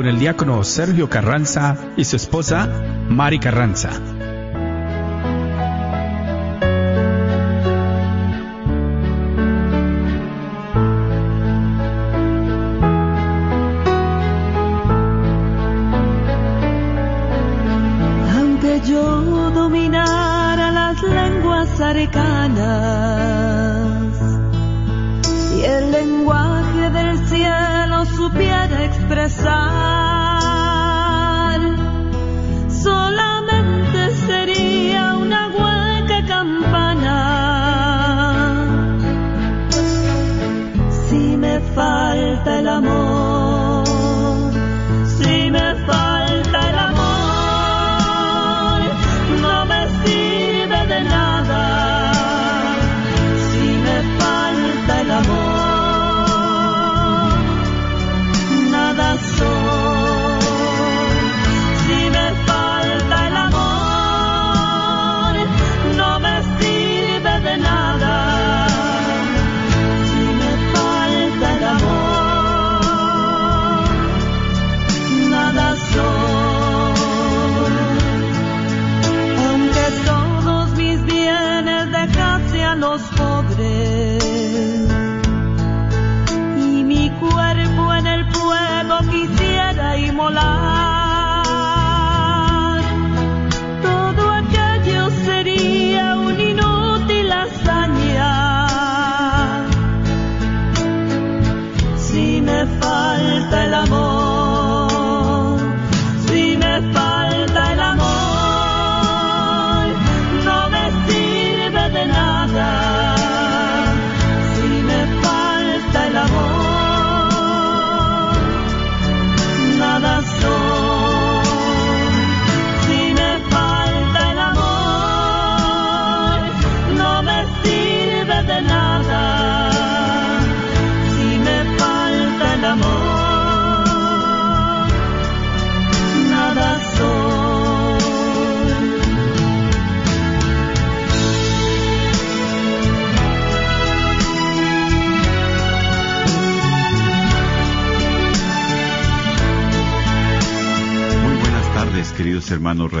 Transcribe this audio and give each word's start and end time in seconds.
con 0.00 0.08
el 0.08 0.18
diácono 0.18 0.64
Sergio 0.64 1.10
Carranza 1.10 1.76
y 1.94 2.06
su 2.06 2.16
esposa 2.16 2.66
Mari 3.10 3.38
Carranza. 3.38 3.90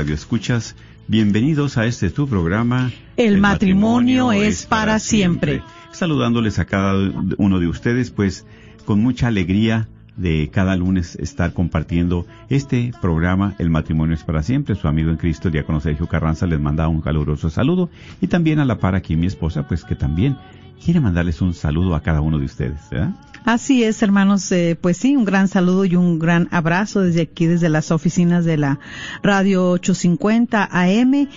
Radio 0.00 0.14
Escuchas. 0.14 0.76
Bienvenidos 1.08 1.76
a 1.76 1.86
este 1.86 2.10
tu 2.10 2.26
programa. 2.26 2.90
El 3.16 3.38
matrimonio 3.38 4.32
es 4.32 4.64
para 4.64 4.98
siempre. 4.98 5.62
Saludándoles 5.92 6.58
a 6.58 6.64
cada 6.64 6.94
uno 7.36 7.58
de 7.58 7.66
ustedes, 7.68 8.10
pues 8.10 8.46
con 8.86 9.00
mucha 9.02 9.26
alegría 9.28 9.88
de 10.16 10.50
cada 10.52 10.76
lunes 10.76 11.16
estar 11.16 11.52
compartiendo 11.52 12.26
este 12.48 12.92
programa 13.00 13.54
El 13.58 13.70
matrimonio 13.70 14.14
es 14.14 14.24
para 14.24 14.42
siempre. 14.42 14.74
Su 14.74 14.88
amigo 14.88 15.10
en 15.10 15.16
Cristo, 15.16 15.48
el 15.48 15.52
diácono 15.52 15.80
Sergio 15.80 16.06
Carranza, 16.06 16.46
les 16.46 16.60
manda 16.60 16.88
un 16.88 17.02
caluroso 17.02 17.50
saludo 17.50 17.90
y 18.20 18.28
también 18.28 18.58
a 18.58 18.64
la 18.64 18.78
par 18.78 18.94
aquí 18.94 19.16
mi 19.16 19.26
esposa, 19.26 19.68
pues 19.68 19.84
que 19.84 19.96
también 19.96 20.36
quiere 20.82 21.00
mandarles 21.00 21.42
un 21.42 21.52
saludo 21.52 21.94
a 21.94 22.02
cada 22.02 22.20
uno 22.20 22.38
de 22.38 22.46
ustedes. 22.46 22.80
¿verdad? 22.90 23.12
Así 23.44 23.84
es, 23.84 24.02
hermanos, 24.02 24.50
eh, 24.52 24.76
pues 24.80 24.98
sí, 24.98 25.16
un 25.16 25.24
gran 25.24 25.48
saludo 25.48 25.84
y 25.84 25.96
un 25.96 26.18
gran 26.18 26.48
abrazo 26.50 27.00
desde 27.00 27.22
aquí, 27.22 27.46
desde 27.46 27.68
las 27.68 27.90
oficinas 27.90 28.44
de 28.44 28.58
la 28.58 28.78
Radio 29.22 29.70
850 29.70 30.68
AM 30.70 31.28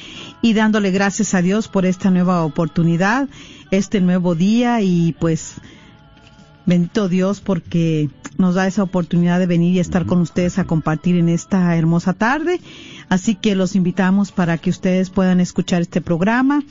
y 0.41 0.53
dándole 0.53 0.91
gracias 0.91 1.33
a 1.33 1.41
Dios 1.41 1.69
por 1.69 1.85
esta 1.85 2.11
nueva 2.11 2.43
oportunidad, 2.43 3.29
este 3.71 4.01
nuevo 4.01 4.35
día 4.35 4.81
y 4.81 5.15
pues 5.19 5.55
bendito 6.65 7.07
Dios 7.07 7.39
porque 7.39 8.09
nos 8.37 8.55
da 8.55 8.67
esa 8.67 8.83
oportunidad 8.83 9.39
de 9.39 9.45
venir 9.45 9.75
y 9.75 9.79
estar 9.79 10.05
con 10.05 10.19
ustedes 10.19 10.59
a 10.59 10.65
compartir 10.65 11.15
en 11.15 11.29
esta 11.29 11.75
hermosa 11.77 12.13
tarde. 12.13 12.59
Así 13.07 13.35
que 13.35 13.55
los 13.55 13.75
invitamos 13.75 14.31
para 14.31 14.57
que 14.57 14.69
ustedes 14.69 15.09
puedan 15.09 15.39
escuchar 15.39 15.81
este 15.81 16.01
programa 16.01 16.63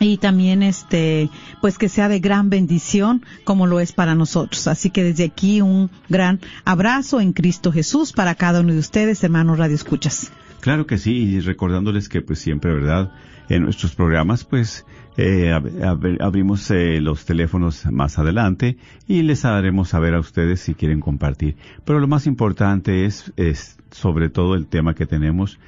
y 0.00 0.16
también 0.16 0.62
este 0.62 1.30
pues 1.60 1.78
que 1.78 1.88
sea 1.88 2.08
de 2.08 2.18
gran 2.20 2.50
bendición 2.50 3.22
como 3.44 3.66
lo 3.66 3.78
es 3.80 3.92
para 3.92 4.14
nosotros. 4.14 4.66
Así 4.66 4.90
que 4.90 5.04
desde 5.04 5.24
aquí 5.24 5.60
un 5.60 5.90
gran 6.08 6.40
abrazo 6.64 7.20
en 7.20 7.32
Cristo 7.32 7.70
Jesús 7.70 8.12
para 8.12 8.34
cada 8.34 8.60
uno 8.60 8.72
de 8.72 8.78
ustedes, 8.78 9.22
hermanos 9.22 9.58
Radio 9.58 9.74
Escuchas. 9.76 10.32
Claro 10.60 10.86
que 10.86 10.98
sí, 10.98 11.12
y 11.12 11.40
recordándoles 11.40 12.08
que 12.08 12.20
pues 12.22 12.38
siempre, 12.38 12.72
¿verdad? 12.74 13.12
En 13.48 13.62
nuestros 13.64 13.94
programas 13.94 14.44
pues 14.44 14.84
eh, 15.16 15.52
ab- 15.52 15.80
ab- 15.80 16.18
abrimos 16.22 16.70
eh, 16.70 17.00
los 17.00 17.24
teléfonos 17.24 17.84
más 17.86 18.18
adelante 18.18 18.76
y 19.08 19.22
les 19.22 19.44
haremos 19.44 19.88
saber 19.88 20.14
a 20.14 20.20
ustedes 20.20 20.60
si 20.60 20.74
quieren 20.74 21.00
compartir. 21.00 21.56
Pero 21.84 21.98
lo 22.00 22.06
más 22.08 22.26
importante 22.26 23.04
es, 23.06 23.32
es 23.36 23.76
sobre 23.90 24.28
todo 24.30 24.54
el 24.54 24.66
tema 24.66 24.94
que 24.94 25.04
tenemos 25.06 25.58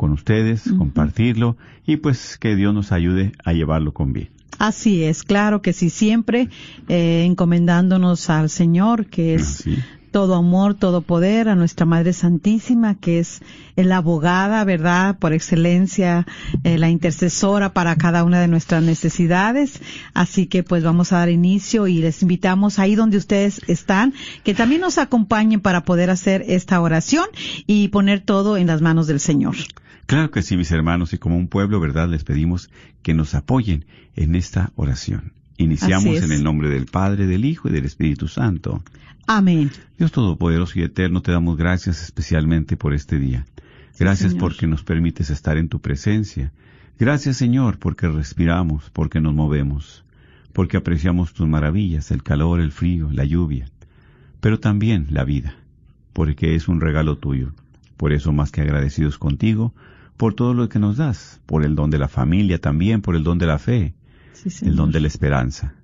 con 0.00 0.12
ustedes, 0.12 0.62
compartirlo 0.78 1.58
y 1.84 1.98
pues 1.98 2.38
que 2.38 2.56
Dios 2.56 2.72
nos 2.72 2.90
ayude 2.90 3.32
a 3.44 3.52
llevarlo 3.52 3.92
con 3.92 4.14
bien. 4.14 4.30
Así 4.58 5.04
es, 5.04 5.24
claro 5.24 5.60
que 5.60 5.74
sí, 5.74 5.90
siempre 5.90 6.48
eh, 6.88 7.24
encomendándonos 7.26 8.30
al 8.30 8.48
Señor, 8.48 9.08
que 9.08 9.34
es 9.34 9.60
Así. 9.60 9.76
todo 10.10 10.36
amor, 10.36 10.72
todo 10.72 11.02
poder, 11.02 11.50
a 11.50 11.54
nuestra 11.54 11.84
Madre 11.84 12.14
Santísima, 12.14 12.94
que 12.94 13.18
es 13.18 13.42
la 13.76 13.98
abogada, 13.98 14.64
¿verdad? 14.64 15.18
Por 15.18 15.34
excelencia, 15.34 16.26
eh, 16.64 16.78
la 16.78 16.88
intercesora 16.88 17.74
para 17.74 17.94
cada 17.96 18.24
una 18.24 18.40
de 18.40 18.48
nuestras 18.48 18.82
necesidades. 18.82 19.82
Así 20.14 20.46
que 20.46 20.62
pues 20.62 20.82
vamos 20.82 21.12
a 21.12 21.18
dar 21.18 21.28
inicio 21.28 21.88
y 21.88 21.98
les 22.00 22.22
invitamos 22.22 22.78
ahí 22.78 22.94
donde 22.94 23.18
ustedes 23.18 23.60
están, 23.68 24.14
que 24.44 24.54
también 24.54 24.80
nos 24.80 24.96
acompañen 24.96 25.60
para 25.60 25.84
poder 25.84 26.08
hacer 26.08 26.42
esta 26.48 26.80
oración 26.80 27.26
y 27.66 27.88
poner 27.88 28.20
todo 28.22 28.56
en 28.56 28.66
las 28.66 28.80
manos 28.80 29.06
del 29.06 29.20
Señor. 29.20 29.56
Claro 30.10 30.32
que 30.32 30.42
sí, 30.42 30.56
mis 30.56 30.72
hermanos, 30.72 31.12
y 31.12 31.18
como 31.18 31.36
un 31.36 31.46
pueblo, 31.46 31.78
¿verdad? 31.78 32.08
Les 32.08 32.24
pedimos 32.24 32.68
que 33.00 33.14
nos 33.14 33.36
apoyen 33.36 33.84
en 34.16 34.34
esta 34.34 34.72
oración. 34.74 35.34
Iniciamos 35.56 36.20
en 36.20 36.32
el 36.32 36.42
nombre 36.42 36.68
del 36.68 36.86
Padre, 36.86 37.28
del 37.28 37.44
Hijo 37.44 37.68
y 37.68 37.70
del 37.70 37.84
Espíritu 37.84 38.26
Santo. 38.26 38.82
Amén. 39.28 39.70
Dios 39.98 40.10
Todopoderoso 40.10 40.80
y 40.80 40.82
Eterno, 40.82 41.22
te 41.22 41.30
damos 41.30 41.56
gracias 41.56 42.02
especialmente 42.02 42.76
por 42.76 42.92
este 42.92 43.20
día. 43.20 43.46
Gracias 44.00 44.34
porque 44.34 44.66
nos 44.66 44.82
permites 44.82 45.30
estar 45.30 45.56
en 45.56 45.68
tu 45.68 45.78
presencia. 45.80 46.50
Gracias, 46.98 47.36
Señor, 47.36 47.78
porque 47.78 48.08
respiramos, 48.08 48.90
porque 48.90 49.20
nos 49.20 49.32
movemos, 49.32 50.04
porque 50.52 50.76
apreciamos 50.76 51.34
tus 51.34 51.46
maravillas, 51.46 52.10
el 52.10 52.24
calor, 52.24 52.58
el 52.58 52.72
frío, 52.72 53.10
la 53.12 53.24
lluvia, 53.24 53.66
pero 54.40 54.58
también 54.58 55.06
la 55.10 55.22
vida, 55.22 55.54
porque 56.12 56.56
es 56.56 56.66
un 56.66 56.80
regalo 56.80 57.16
tuyo. 57.18 57.52
Por 57.96 58.12
eso, 58.12 58.32
más 58.32 58.50
que 58.50 58.60
agradecidos 58.60 59.16
contigo, 59.16 59.72
por 60.20 60.34
todo 60.34 60.52
lo 60.52 60.68
que 60.68 60.78
nos 60.78 60.98
das, 60.98 61.40
por 61.46 61.64
el 61.64 61.74
don 61.74 61.88
de 61.88 61.96
la 61.96 62.06
familia 62.06 62.60
también, 62.60 63.00
por 63.00 63.16
el 63.16 63.24
don 63.24 63.38
de 63.38 63.46
la 63.46 63.58
fe, 63.58 63.94
Sí, 64.34 64.50
el 64.66 64.76
don 64.76 64.92
de 64.92 65.00
la 65.00 65.06
esperanza, 65.06 65.76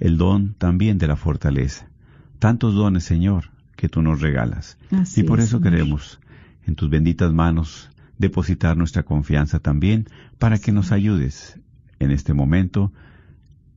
el 0.00 0.16
don 0.16 0.54
también 0.54 0.96
de 0.96 1.06
la 1.08 1.16
fortaleza. 1.16 1.90
Tantos 2.38 2.74
dones, 2.74 3.04
Señor, 3.04 3.50
que 3.76 3.90
tú 3.90 4.00
nos 4.00 4.22
regalas. 4.22 4.78
Así 4.92 5.20
y 5.20 5.24
por 5.24 5.40
es, 5.40 5.48
eso 5.48 5.58
Señor. 5.58 5.72
queremos 5.72 6.20
en 6.66 6.74
tus 6.74 6.88
benditas 6.88 7.34
manos 7.34 7.90
depositar 8.16 8.78
nuestra 8.78 9.02
confianza 9.02 9.58
también 9.58 10.06
para 10.38 10.56
que 10.58 10.72
nos 10.72 10.90
ayudes 10.90 11.60
en 11.98 12.12
este 12.12 12.32
momento 12.32 12.94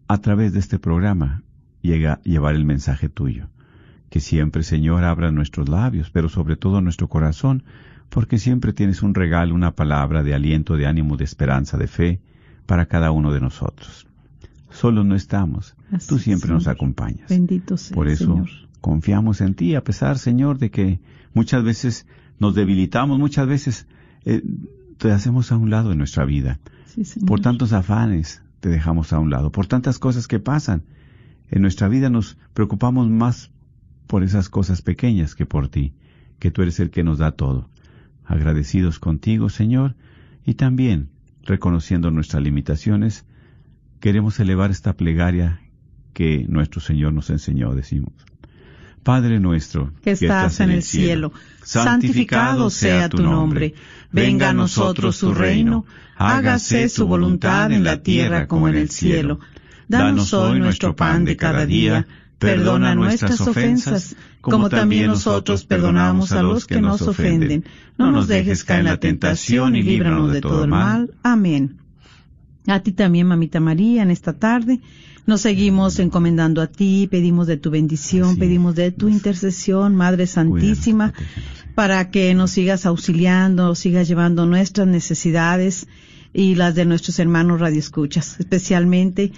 a 0.07 0.19
través 0.19 0.53
de 0.53 0.59
este 0.59 0.79
programa 0.79 1.43
llega 1.81 2.21
llevar 2.23 2.55
el 2.55 2.63
mensaje 2.63 3.09
tuyo. 3.09 3.49
Que 4.09 4.21
siempre, 4.21 4.63
Señor, 4.63 5.03
abra 5.03 5.33
nuestros 5.33 5.67
labios, 5.67 6.09
pero 6.09 6.29
sobre 6.29 6.55
todo 6.55 6.79
nuestro 6.79 7.09
corazón, 7.09 7.65
porque 8.09 8.37
siempre 8.37 8.73
tienes 8.73 9.03
un 9.03 9.13
regalo, 9.13 9.53
una 9.53 9.75
palabra 9.75 10.23
de 10.23 10.33
aliento, 10.33 10.75
de 10.75 10.87
ánimo, 10.87 11.17
de 11.17 11.23
esperanza, 11.23 11.77
de 11.77 11.87
fe 11.87 12.21
para 12.65 12.85
cada 12.85 13.11
uno 13.11 13.31
de 13.31 13.41
nosotros. 13.41 14.07
Solos 14.69 15.05
no 15.05 15.15
estamos, 15.15 15.75
Así 15.91 16.07
tú 16.07 16.19
siempre 16.19 16.51
nos 16.51 16.67
acompañas. 16.67 17.29
Bendito 17.29 17.77
sea, 17.77 17.95
Por 17.95 18.07
eso 18.07 18.25
Señor. 18.25 18.49
confiamos 18.81 19.41
en 19.41 19.55
ti, 19.55 19.75
a 19.75 19.83
pesar, 19.83 20.17
Señor, 20.17 20.57
de 20.59 20.69
que 20.69 20.99
muchas 21.33 21.63
veces 21.63 22.05
nos 22.39 22.55
debilitamos, 22.55 23.17
muchas 23.19 23.47
veces 23.47 23.87
eh, 24.25 24.43
te 24.97 25.11
hacemos 25.11 25.51
a 25.51 25.57
un 25.57 25.69
lado 25.69 25.91
en 25.91 25.97
nuestra 25.97 26.25
vida. 26.25 26.59
Sí, 26.85 27.05
Señor. 27.05 27.27
Por 27.27 27.39
tantos 27.39 27.73
afanes 27.73 28.41
te 28.59 28.69
dejamos 28.69 29.13
a 29.13 29.19
un 29.19 29.29
lado, 29.29 29.51
por 29.51 29.67
tantas 29.67 29.99
cosas 29.99 30.27
que 30.27 30.39
pasan. 30.39 30.83
En 31.49 31.61
nuestra 31.61 31.87
vida 31.87 32.09
nos 32.09 32.37
preocupamos 32.53 33.09
más 33.09 33.51
por 34.05 34.23
esas 34.23 34.49
cosas 34.49 34.81
pequeñas 34.81 35.33
que 35.33 35.45
por 35.45 35.69
ti, 35.69 35.93
que 36.39 36.51
tú 36.51 36.61
eres 36.61 36.79
el 36.79 36.89
que 36.89 37.03
nos 37.03 37.19
da 37.19 37.31
todo. 37.31 37.69
Agradecidos 38.27 38.99
contigo, 38.99 39.49
Señor, 39.49 39.95
y 40.45 40.55
también 40.55 41.09
reconociendo 41.43 42.11
nuestras 42.11 42.43
limitaciones, 42.43 43.25
queremos 43.99 44.39
elevar 44.39 44.69
esta 44.69 44.93
plegaria 44.93 45.61
que 46.13 46.45
nuestro 46.47 46.81
Señor 46.81 47.13
nos 47.13 47.29
enseñó, 47.29 47.73
decimos. 47.73 48.13
Padre 49.03 49.39
nuestro, 49.39 49.93
que 50.03 50.11
estás 50.11 50.59
en 50.59 50.69
el 50.71 50.83
cielo, 50.83 51.31
santificado 51.63 52.69
sea 52.69 53.07
tu 53.07 53.23
nombre, 53.23 53.73
venga 54.11 54.49
a 54.49 54.53
nosotros 54.53 55.19
tu 55.19 55.33
reino, 55.33 55.85
hágase 56.17 56.89
su 56.89 57.07
voluntad 57.07 57.71
en 57.71 57.85
la 57.85 58.03
tierra 58.03 58.47
como 58.47 58.67
en 58.67 58.75
el 58.75 58.89
cielo. 58.89 59.39
Danos 59.87 60.33
hoy 60.33 60.59
nuestro 60.59 60.97
pan 60.97 61.23
de 61.23 61.37
cada 61.37 61.65
día, 61.65 62.05
perdona 62.39 62.95
nuestras 62.95 63.41
ofensas, 63.41 64.15
como 64.41 64.69
también 64.69 65.07
nosotros 65.07 65.65
perdonamos 65.65 66.31
a 66.31 66.43
los 66.43 66.65
que 66.65 66.81
nos 66.81 67.01
ofenden. 67.01 67.65
No 67.97 68.11
nos 68.11 68.27
dejes 68.27 68.63
caer 68.63 68.81
en 68.81 68.85
la 68.85 68.97
tentación 68.97 69.75
y 69.75 69.83
líbranos 69.83 70.31
de 70.31 70.41
todo 70.41 70.63
el 70.63 70.69
mal. 70.69 71.11
Amén. 71.23 71.77
A 72.67 72.81
ti 72.81 72.91
también, 72.91 73.27
mamita 73.27 73.59
María, 73.59 74.03
en 74.03 74.11
esta 74.11 74.33
tarde. 74.33 74.81
Nos 75.25 75.41
seguimos 75.41 75.99
encomendando 75.99 76.61
a 76.61 76.67
ti, 76.67 77.07
pedimos 77.09 77.47
de 77.47 77.57
tu 77.57 77.69
bendición, 77.69 78.37
pedimos 78.37 78.75
de 78.75 78.91
tu 78.91 79.07
es. 79.07 79.13
intercesión, 79.13 79.95
Madre 79.95 80.25
Santísima, 80.27 81.13
para 81.75 82.11
que 82.11 82.33
nos 82.33 82.51
sigas 82.51 82.85
auxiliando, 82.85 83.75
sigas 83.75 84.07
llevando 84.07 84.45
nuestras 84.45 84.87
necesidades 84.87 85.87
y 86.33 86.55
las 86.55 86.75
de 86.75 86.85
nuestros 86.85 87.19
hermanos 87.19 87.59
radioescuchas. 87.59 88.39
Especialmente 88.39 89.33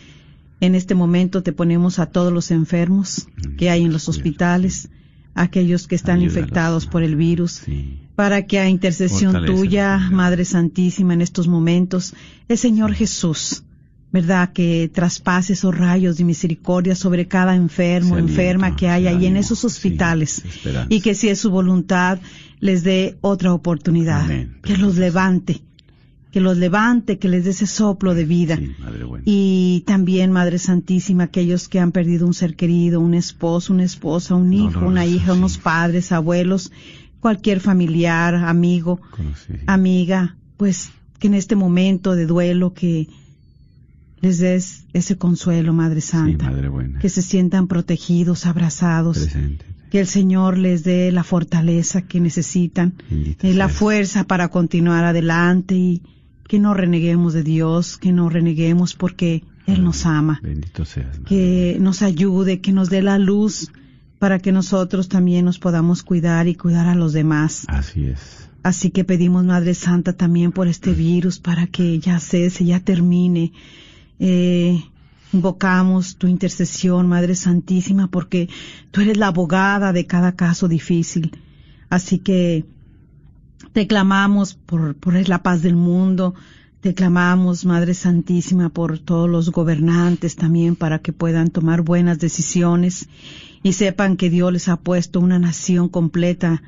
en 0.62 0.76
este 0.76 0.96
momento 0.96 1.44
te 1.44 1.54
ponemos 1.54 2.00
a 2.00 2.08
todos 2.08 2.34
los 2.34 2.52
enfermos 2.52 3.28
que 3.58 3.70
hay 3.70 3.84
en 3.84 3.94
los 3.94 4.10
hospitales, 4.10 4.90
aquellos 5.36 5.88
que 5.88 5.96
están 5.96 6.18
Ayúdalos, 6.20 6.36
infectados 6.38 6.86
por 6.86 7.04
el 7.04 7.16
virus, 7.16 7.62
Sí. 7.66 8.00
para 8.16 8.46
que 8.46 8.60
a 8.60 8.68
intercesión 8.68 9.46
tuya. 9.46 9.98
Madre 10.12 10.44
Santísima, 10.44 11.14
en 11.14 11.22
estos 11.22 11.48
momentos, 11.48 12.14
el 12.50 12.58
Señor 12.58 12.94
Jesús, 12.94 13.64
¿verdad? 14.12 14.52
Que 14.52 14.90
traspase 14.94 15.54
esos 15.54 15.78
rayos 15.78 16.18
de 16.18 16.26
misericordia 16.26 16.96
sobre 16.96 17.28
cada 17.28 17.56
enfermo, 17.56 18.18
enferma 18.18 18.76
que 18.76 18.90
hay 18.90 19.08
ahí 19.08 19.26
en 19.28 19.38
esos 19.38 19.64
hospitales. 19.64 20.44
y 20.90 21.00
que 21.00 21.16
si 21.16 21.30
es 21.30 21.40
su 21.40 21.52
voluntad, 21.52 22.20
les 22.60 22.84
dé 22.84 23.18
otra 23.22 23.54
oportunidad. 23.54 24.24
Amén. 24.24 24.58
Que 24.64 24.76
los 24.76 24.98
levante, 24.98 25.62
que 26.32 26.42
los 26.42 26.58
levante, 26.58 27.18
que 27.18 27.28
les 27.28 27.44
dé 27.44 27.50
ese 27.52 27.66
soplo 27.66 28.14
de 28.14 28.24
vida. 28.26 28.56
Sí, 28.58 28.72
Madre 28.80 29.04
buena. 29.04 29.24
Y 29.26 29.84
también, 29.88 30.32
Madre 30.32 30.60
Santísima, 30.60 31.24
aquellos 31.26 31.68
que 31.68 31.80
han 31.80 31.92
perdido 31.92 32.28
un 32.28 32.34
ser 32.36 32.56
querido, 32.56 33.00
un 33.02 33.14
esposo, 33.16 33.74
una 33.74 33.84
esposa, 33.84 34.36
un 34.36 34.54
hijo, 34.54 34.86
una 34.86 35.06
hija, 35.06 35.34
sí. 35.34 35.38
unos 35.40 35.58
padres, 35.58 36.12
abuelos, 36.12 36.72
cualquier 37.20 37.60
familiar, 37.62 38.36
amigo, 38.36 39.00
Conocí. 39.12 39.54
amiga, 39.66 40.36
pues 40.58 40.92
que 41.20 41.28
en 41.28 41.34
este 41.34 41.56
momento 41.56 42.16
de 42.16 42.26
duelo 42.28 42.74
que 42.74 43.08
les 44.22 44.38
des 44.40 44.86
ese 44.94 45.18
consuelo, 45.18 45.74
Madre 45.74 46.02
Sí, 46.02 46.10
Santa, 46.12 46.46
Madre 46.50 46.68
buena. 46.70 47.00
que 47.00 47.10
se 47.10 47.22
sientan 47.22 47.68
protegidos, 47.68 48.46
abrazados, 48.46 49.18
Presente. 49.20 49.66
que 49.90 50.00
el 50.02 50.08
Señor 50.08 50.58
les 50.58 50.84
dé 50.84 51.12
la 51.12 51.24
fortaleza 51.24 52.04
que 52.04 52.20
necesitan, 52.20 52.94
y 53.42 53.54
la 53.54 53.70
fuerza 53.70 54.26
para 54.26 54.50
continuar 54.50 55.06
adelante 55.06 55.76
y 55.76 56.02
que 56.50 56.58
no 56.58 56.74
reneguemos 56.74 57.34
de 57.34 57.44
Dios, 57.44 57.98
que 57.98 58.12
no 58.12 58.28
reneguemos 58.28 58.96
porque 58.96 59.44
Él 59.68 59.84
nos 59.84 60.08
ama, 60.08 60.40
Bendito 60.42 60.84
seas. 60.84 61.20
Madre 61.20 61.24
que 61.28 61.78
nos 61.80 62.02
ayude, 62.02 62.60
que 62.60 62.74
nos 62.74 62.90
dé 62.90 63.04
la 63.04 63.20
luz 63.20 63.72
para 64.18 64.40
que 64.40 64.52
nosotros 64.52 65.10
también 65.10 65.46
nos 65.46 65.60
podamos 65.60 66.02
cuidar 66.02 66.48
y 66.48 66.56
cuidar 66.56 66.88
a 66.88 66.96
los 66.96 67.14
demás. 67.14 67.66
Así 67.68 68.08
es. 68.08 68.50
Así 68.64 68.90
que 68.90 69.04
pedimos, 69.04 69.46
Madre 69.46 69.76
Santa, 69.76 70.14
también 70.14 70.52
por 70.52 70.68
este 70.68 70.92
virus 70.92 71.38
para 71.38 71.68
que 71.68 72.00
ya 72.00 72.20
cese, 72.20 72.66
ya 72.66 72.80
termine. 72.80 73.54
Eh, 74.18 74.84
invocamos 75.32 76.16
tu 76.16 76.26
intercesión, 76.26 77.08
Madre 77.08 77.36
Santísima, 77.36 78.08
porque 78.08 78.50
tú 78.90 79.02
eres 79.02 79.18
la 79.18 79.28
abogada 79.28 79.94
de 79.94 80.08
cada 80.08 80.32
caso 80.32 80.68
difícil. 80.68 81.38
Así 81.92 82.18
que 82.18 82.66
te 83.80 83.88
clamamos 83.88 84.56
por, 84.56 84.94
por 84.96 85.30
la 85.30 85.42
paz 85.42 85.62
del 85.62 85.78
mundo, 85.78 86.36
te 86.82 86.94
clamamos, 86.94 87.64
Madre 87.64 87.94
Santísima, 87.94 88.68
por 88.68 89.00
todos 89.00 89.30
los 89.30 89.52
gobernantes 89.52 90.36
también 90.36 90.76
para 90.76 91.00
que 91.00 91.14
puedan 91.14 91.50
tomar 91.50 91.82
buenas 91.82 92.20
decisiones 92.20 93.08
y 93.64 93.72
sepan 93.72 94.18
que 94.18 94.30
Dios 94.30 94.52
les 94.52 94.68
ha 94.68 94.76
puesto 94.76 95.22
una 95.22 95.40
nación 95.40 95.88
completa 95.88 96.62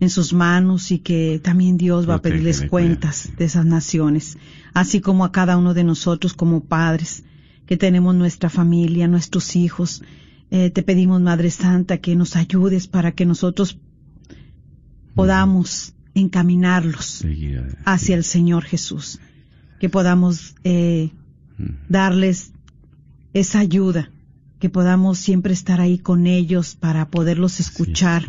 en 0.00 0.08
sus 0.08 0.32
manos 0.32 0.90
y 0.90 1.00
que 1.00 1.38
también 1.44 1.76
Dios 1.76 2.08
va 2.08 2.14
a 2.14 2.22
pedirles 2.22 2.62
cuentas 2.62 3.28
de 3.36 3.44
esas 3.44 3.66
naciones, 3.66 4.38
así 4.72 5.02
como 5.02 5.26
a 5.26 5.32
cada 5.32 5.58
uno 5.58 5.74
de 5.74 5.84
nosotros 5.84 6.32
como 6.32 6.64
padres 6.64 7.24
que 7.66 7.76
tenemos 7.76 8.14
nuestra 8.14 8.48
familia, 8.48 9.06
nuestros 9.06 9.54
hijos. 9.54 10.02
Eh, 10.50 10.70
te 10.70 10.82
pedimos, 10.82 11.20
Madre 11.20 11.50
Santa, 11.50 11.98
que 11.98 12.16
nos 12.16 12.36
ayudes 12.36 12.86
para 12.86 13.12
que 13.12 13.26
nosotros 13.26 13.78
podamos 15.14 15.94
encaminarlos 16.14 17.24
hacia 17.84 18.16
el 18.16 18.24
Señor 18.24 18.64
Jesús, 18.64 19.18
que 19.80 19.88
podamos 19.88 20.54
eh, 20.64 21.10
Mm. 21.58 21.64
darles 21.88 22.52
esa 23.32 23.60
ayuda, 23.60 24.10
que 24.58 24.68
podamos 24.70 25.18
siempre 25.18 25.52
estar 25.52 25.80
ahí 25.80 25.98
con 25.98 26.26
ellos 26.26 26.74
para 26.74 27.08
poderlos 27.08 27.60
escuchar, 27.60 28.26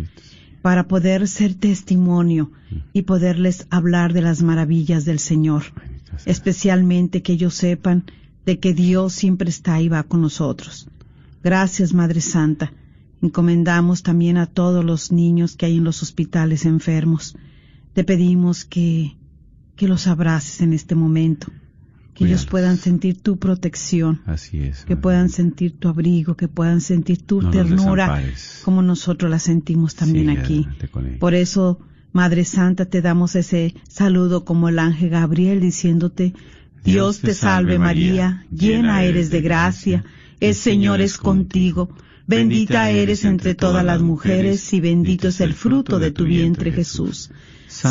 para 0.61 0.87
poder 0.87 1.27
ser 1.27 1.53
testimonio 1.53 2.51
y 2.93 3.03
poderles 3.03 3.67
hablar 3.69 4.13
de 4.13 4.21
las 4.21 4.41
maravillas 4.41 5.05
del 5.05 5.19
Señor, 5.19 5.63
especialmente 6.25 7.21
que 7.21 7.33
ellos 7.33 7.53
sepan 7.53 8.03
de 8.45 8.59
que 8.59 8.73
Dios 8.73 9.13
siempre 9.13 9.49
está 9.49 9.75
ahí 9.75 9.89
va 9.89 10.03
con 10.03 10.21
nosotros. 10.21 10.87
Gracias, 11.43 11.93
Madre 11.93 12.21
Santa. 12.21 12.73
Encomendamos 13.21 14.03
también 14.03 14.37
a 14.37 14.45
todos 14.45 14.83
los 14.83 15.11
niños 15.11 15.55
que 15.55 15.67
hay 15.67 15.77
en 15.77 15.83
los 15.83 16.03
hospitales 16.03 16.65
enfermos. 16.65 17.35
Te 17.95 18.03
pedimos 18.03 18.65
que, 18.65 19.15
que 19.77 19.87
los 19.87 20.07
abraces 20.07 20.59
en 20.59 20.73
este 20.73 20.95
momento, 20.95 21.47
que 22.13 22.25
ellos 22.25 22.45
puedan 22.45 22.75
sentir 22.75 23.21
tu 23.21 23.39
protección, 23.39 24.21
Así 24.25 24.59
es. 24.59 24.83
que 24.83 24.95
Madre 24.95 25.01
puedan 25.01 25.29
sentir 25.29 25.79
tu 25.79 25.87
abrigo, 25.87 26.35
que 26.35 26.49
puedan 26.49 26.81
sentir 26.81 27.25
tu 27.25 27.41
No 27.41 27.51
ternura, 27.51 28.21
como 28.65 28.81
nosotros 28.81 29.31
la 29.31 29.39
sentimos 29.39 29.95
también 29.95 30.29
aquí. 30.29 30.67
Por 31.21 31.35
eso, 31.35 31.79
Madre 32.11 32.43
Santa, 32.43 32.83
te 32.83 33.01
damos 33.01 33.33
ese 33.37 33.73
saludo 33.87 34.43
como 34.43 34.67
el 34.67 34.77
ángel 34.77 35.11
Gabriel 35.11 35.61
diciéndote, 35.61 36.33
Dios 36.83 37.21
te 37.21 37.33
salve 37.33 37.79
María, 37.79 38.45
llena 38.51 39.05
eres 39.05 39.29
de 39.29 39.39
gracia, 39.39 40.03
el 40.41 40.53
Señor 40.53 40.99
es 40.99 41.17
contigo, 41.17 41.95
bendita 42.27 42.89
eres 42.89 43.23
entre 43.23 43.55
todas 43.55 43.85
las 43.85 44.01
mujeres 44.01 44.73
y 44.73 44.81
bendito 44.81 45.29
es 45.29 45.39
el 45.39 45.53
fruto 45.53 45.97
de 45.97 46.11
tu 46.11 46.25
vientre 46.25 46.73
Jesús. 46.73 47.31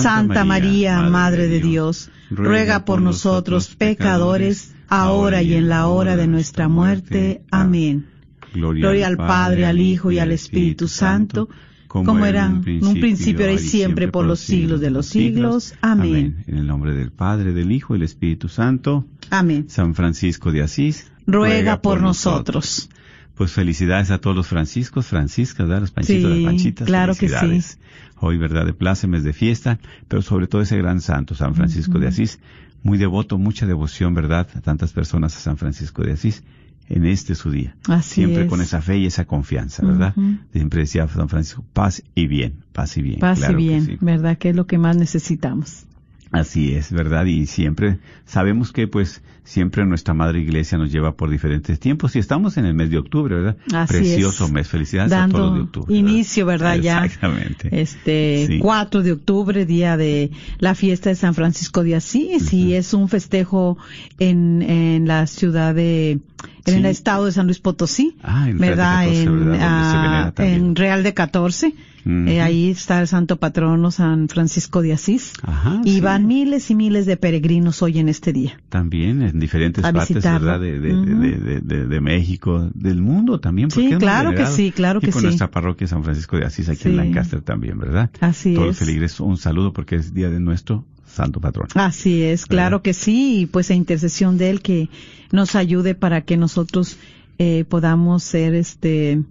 Santa 0.02 0.44
María, 0.44 1.00
Madre 1.02 1.48
de 1.48 1.60
Dios, 1.60 2.10
ruega 2.30 2.84
por 2.84 3.00
nosotros 3.00 3.74
pecadores, 3.74 4.74
ahora 4.88 5.42
y 5.42 5.54
en 5.54 5.68
la 5.68 5.86
hora 5.88 6.16
de 6.16 6.26
nuestra 6.26 6.68
muerte. 6.68 7.42
Amén. 7.50 8.06
Gloria 8.54 9.06
al 9.06 9.16
Padre, 9.16 9.66
al 9.66 9.80
Hijo 9.80 10.12
y 10.12 10.18
al 10.18 10.30
Espíritu 10.32 10.86
Santo, 10.86 11.48
como 11.88 12.24
era 12.24 12.46
en 12.46 12.84
un 12.84 13.00
principio, 13.00 13.44
ahora 13.44 13.54
y 13.54 13.58
siempre, 13.58 14.08
por 14.08 14.24
los 14.24 14.40
siglos 14.40 14.80
de 14.80 14.90
los 14.90 15.06
siglos. 15.06 15.74
Amén. 15.80 16.44
En 16.46 16.58
el 16.58 16.66
nombre 16.66 16.94
del 16.94 17.10
Padre, 17.10 17.52
del 17.52 17.72
Hijo 17.72 17.94
y 17.94 17.98
del 17.98 18.04
Espíritu 18.04 18.48
Santo, 18.48 19.04
Amén. 19.30 19.66
San 19.68 19.94
Francisco 19.94 20.52
de 20.52 20.62
Asís, 20.62 21.10
Ruega 21.26 21.80
por 21.80 22.00
nosotros. 22.00 22.90
Pues 23.35 23.53
felicidades 23.53 24.11
a 24.11 24.19
todos 24.19 24.37
los 24.37 24.47
franciscos, 24.49 25.07
franciscas, 25.07 25.67
¿verdad? 25.67 25.81
Los 25.83 25.91
panchitos, 25.91 26.31
Sí, 26.33 26.38
las 26.43 26.45
panchitas. 26.53 26.87
claro 26.87 27.12
que 27.14 27.29
felicidades. 27.29 27.79
Hoy, 28.21 28.38
¿verdad? 28.38 28.64
De 28.64 28.73
plácemes, 28.73 29.25
de 29.25 29.33
fiesta, 29.33 29.79
pero 30.09 30.23
sobre 30.23 30.47
todo 30.47 30.62
ese 30.62 30.76
gran 30.79 31.00
santo, 31.00 31.35
San 31.35 31.55
Francisco 31.55 31.99
de 31.99 32.09
Asís. 32.09 32.38
Muy 32.83 32.99
devoto, 32.99 33.38
mucha 33.38 33.67
devoción, 33.67 34.14
¿verdad? 34.14 34.47
A 34.55 34.61
tantas 34.61 34.93
personas 34.93 35.37
a 35.37 35.41
San 35.41 35.57
Francisco 35.57 36.03
de 36.03 36.12
Asís 36.12 36.43
en 36.88 37.07
este 37.07 37.35
su 37.35 37.50
día. 37.50 37.75
Así 37.88 38.17
Siempre 38.17 38.43
es. 38.43 38.49
con 38.49 38.61
esa 38.61 38.83
fe 38.83 38.99
y 38.99 39.07
esa 39.07 39.25
confianza, 39.25 39.85
¿verdad? 39.85 40.14
Siempre 40.53 40.81
decía 40.81 41.09
San 41.09 41.29
Francisco, 41.31 41.64
paz 41.73 42.03
y 42.14 42.26
bien, 42.26 42.62
paz 42.73 42.97
y 42.99 43.03
bien. 43.03 43.21
Paz 43.21 43.38
claro 43.38 43.59
y 43.59 43.62
que 43.62 43.69
bien, 43.69 43.87
sí. 43.87 43.97
¿verdad? 44.00 44.37
Que 44.38 44.50
es 44.50 44.57
lo 44.57 44.67
que 44.67 44.76
más 44.79 44.97
necesitamos. 44.97 45.87
Así 46.35 46.75
es, 46.75 46.91
¿verdad? 46.93 47.26
Y 47.26 47.47
siempre 47.47 47.99
sabemos 48.26 48.73
que 48.73 48.88
pues 48.88 49.23
siempre 49.45 49.85
nuestra 49.85 50.14
Madre 50.14 50.41
Iglesia 50.41 50.79
nos 50.79 50.91
lleva 50.91 51.12
por 51.17 51.31
diferentes 51.31 51.79
tiempos 51.79 52.17
y 52.17 52.19
estamos 52.19 52.57
en 52.57 52.64
el 52.64 52.75
mes 52.75 52.91
de 52.91 52.99
octubre, 52.99 53.35
¿verdad? 53.37 53.57
Así 53.73 53.93
Precioso 53.95 54.47
es. 54.47 54.50
mes, 54.53 54.69
felicidades 54.69 55.12
a 55.12 55.29
todos 55.29 55.33
los 55.33 55.53
de 55.53 55.59
Dando 55.59 55.62
octubre. 55.81 55.95
inicio, 55.97 56.47
¿verdad? 56.47 56.76
Ya. 56.76 57.05
Exactamente. 57.05 57.69
Este, 57.81 58.45
Sí. 58.49 58.59
4 58.59 59.03
de 59.03 59.12
octubre, 59.12 59.64
día 59.67 59.97
de 59.97 60.31
la 60.59 60.75
fiesta 60.75 61.11
de 61.11 61.14
San 61.17 61.35
Francisco 61.35 61.85
de 61.85 61.95
Asís, 61.97 62.53
y 62.53 62.75
es 62.75 62.95
un 62.95 63.09
festejo 63.09 63.79
en, 64.19 64.62
en 64.62 65.07
la 65.07 65.26
ciudad 65.26 65.75
de, 65.75 66.12
en 66.12 66.21
Sí. 66.64 66.73
el 66.73 66.87
estado 66.87 67.26
de 67.26 67.33
San 67.33 67.47
Luis 67.47 67.61
Potosí, 67.61 68.17
Ah, 68.23 68.49
en 68.49 68.59
Real 68.59 68.61
de 68.61 68.67
¿verdad? 68.69 68.99
14, 69.05 69.23
en, 69.23 69.50
¿verdad? 69.50 70.35
Se 70.37 70.43
ah, 70.43 70.47
en 70.47 70.75
Real 70.76 71.03
de 71.03 71.14
14. 71.14 71.75
Eh, 72.06 72.40
ahí 72.40 72.70
está 72.70 73.00
el 73.00 73.08
santo 73.08 73.37
patrono 73.37 73.90
San 73.90 74.28
Francisco 74.28 74.82
de 74.82 74.92
Asís. 74.92 75.32
Ajá, 75.42 75.80
y 75.84 75.94
sí. 75.94 76.00
van 76.00 76.26
miles 76.26 76.70
y 76.70 76.75
miles 76.75 77.06
de 77.06 77.16
peregrinos 77.16 77.82
hoy 77.82 77.99
en 77.99 78.08
este 78.08 78.32
día. 78.32 78.61
También 78.68 79.23
en 79.23 79.40
diferentes 79.40 79.84
A 79.84 79.92
partes, 79.92 80.16
visitarlo. 80.16 80.46
¿verdad? 80.46 80.61
De, 80.61 80.80
de, 80.80 80.94
Ujú. 80.94 81.20
de, 81.64 81.87
de- 81.87 82.00
México, 82.00 82.70
del 82.75 83.00
mundo 83.00 83.40
también. 83.40 83.68
porque 83.68 83.88
Sí, 83.90 83.96
claro 83.96 84.34
que 84.34 84.46
sí, 84.46 84.70
claro 84.73 84.99
y 85.02 85.06
que 85.06 85.12
con 85.12 85.23
sí. 85.23 85.26
nuestra 85.28 85.50
parroquia 85.50 85.87
San 85.87 86.04
Francisco 86.04 86.37
de 86.37 86.44
Asís 86.44 86.68
aquí 86.68 86.82
Sí. 86.84 86.88
en 86.90 86.96
Lancaster 86.99 87.40
también, 87.40 87.78
¿verdad? 87.78 88.11
Así 88.20 88.54
Todos 88.54 88.82
es. 88.82 89.20
un 89.20 89.37
saludo 89.38 89.73
porque 89.73 89.96
es 89.96 90.12
día 90.12 90.28
de 90.30 90.40
nuestro 90.40 90.84
santo 91.06 91.40
patrón. 91.40 91.68
Así 91.75 92.23
es, 92.23 92.44
claro 92.44 92.78
¿Verdad? 92.78 92.82
que 92.82 92.92
sí, 92.94 93.40
y 93.40 93.46
pues 93.46 93.70
a 93.70 93.75
intercesión 93.75 94.37
de 94.37 94.50
él 94.50 94.61
que 94.61 94.90
nos 95.32 95.54
ayude 95.54 95.94
para 95.94 96.23
que 96.23 96.37
nosotros 96.37 96.96
eh, 97.38 97.64
podamos 97.68 98.23
ser 98.23 98.54
este 98.54 99.23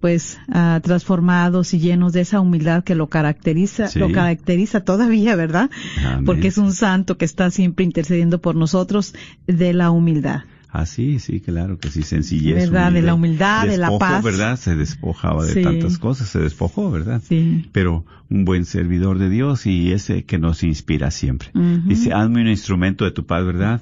pues 0.00 0.38
ah, 0.50 0.80
transformados 0.82 1.74
y 1.74 1.78
llenos 1.80 2.12
de 2.12 2.20
esa 2.20 2.40
humildad 2.40 2.84
que 2.84 2.94
lo 2.94 3.08
caracteriza, 3.08 3.88
Sí. 3.88 3.98
lo 3.98 4.12
caracteriza 4.12 4.80
todavía, 4.80 5.34
¿verdad? 5.36 5.70
Amén. 6.06 6.24
Porque 6.24 6.48
es 6.48 6.58
un 6.58 6.72
santo 6.72 7.16
que 7.18 7.24
está 7.24 7.50
siempre 7.50 7.84
intercediendo 7.84 8.40
por 8.40 8.54
nosotros 8.54 9.14
de 9.46 9.72
la 9.72 9.90
humildad. 9.90 10.42
Ah, 10.70 10.84
sí, 10.84 11.18
sí, 11.18 11.40
claro 11.40 11.78
que 11.78 11.90
sí, 11.90 12.02
sencillez. 12.02 12.54
¿Verdad? 12.54 12.92
De 12.92 13.00
la 13.00 13.14
humildad, 13.14 13.66
de 13.66 13.78
la 13.78 13.96
paz. 13.98 14.22
¿verdad? 14.22 14.58
Se 14.58 14.76
despojaba 14.76 15.46
de 15.46 15.54
Sí. 15.54 15.62
tantas 15.62 15.96
cosas, 15.96 16.28
se 16.28 16.40
despojó, 16.40 16.90
¿verdad? 16.90 17.22
Sí. 17.26 17.66
Pero 17.72 18.04
un 18.28 18.44
buen 18.44 18.66
servidor 18.66 19.18
de 19.18 19.30
Dios 19.30 19.64
y 19.64 19.92
ese 19.92 20.24
que 20.24 20.38
nos 20.38 20.62
inspira 20.62 21.10
siempre. 21.10 21.48
Ujú. 21.54 21.88
Dice, 21.88 22.12
hazme 22.12 22.42
un 22.42 22.48
instrumento 22.48 23.06
de 23.06 23.12
tu 23.12 23.24
paz, 23.24 23.46
¿verdad? 23.46 23.80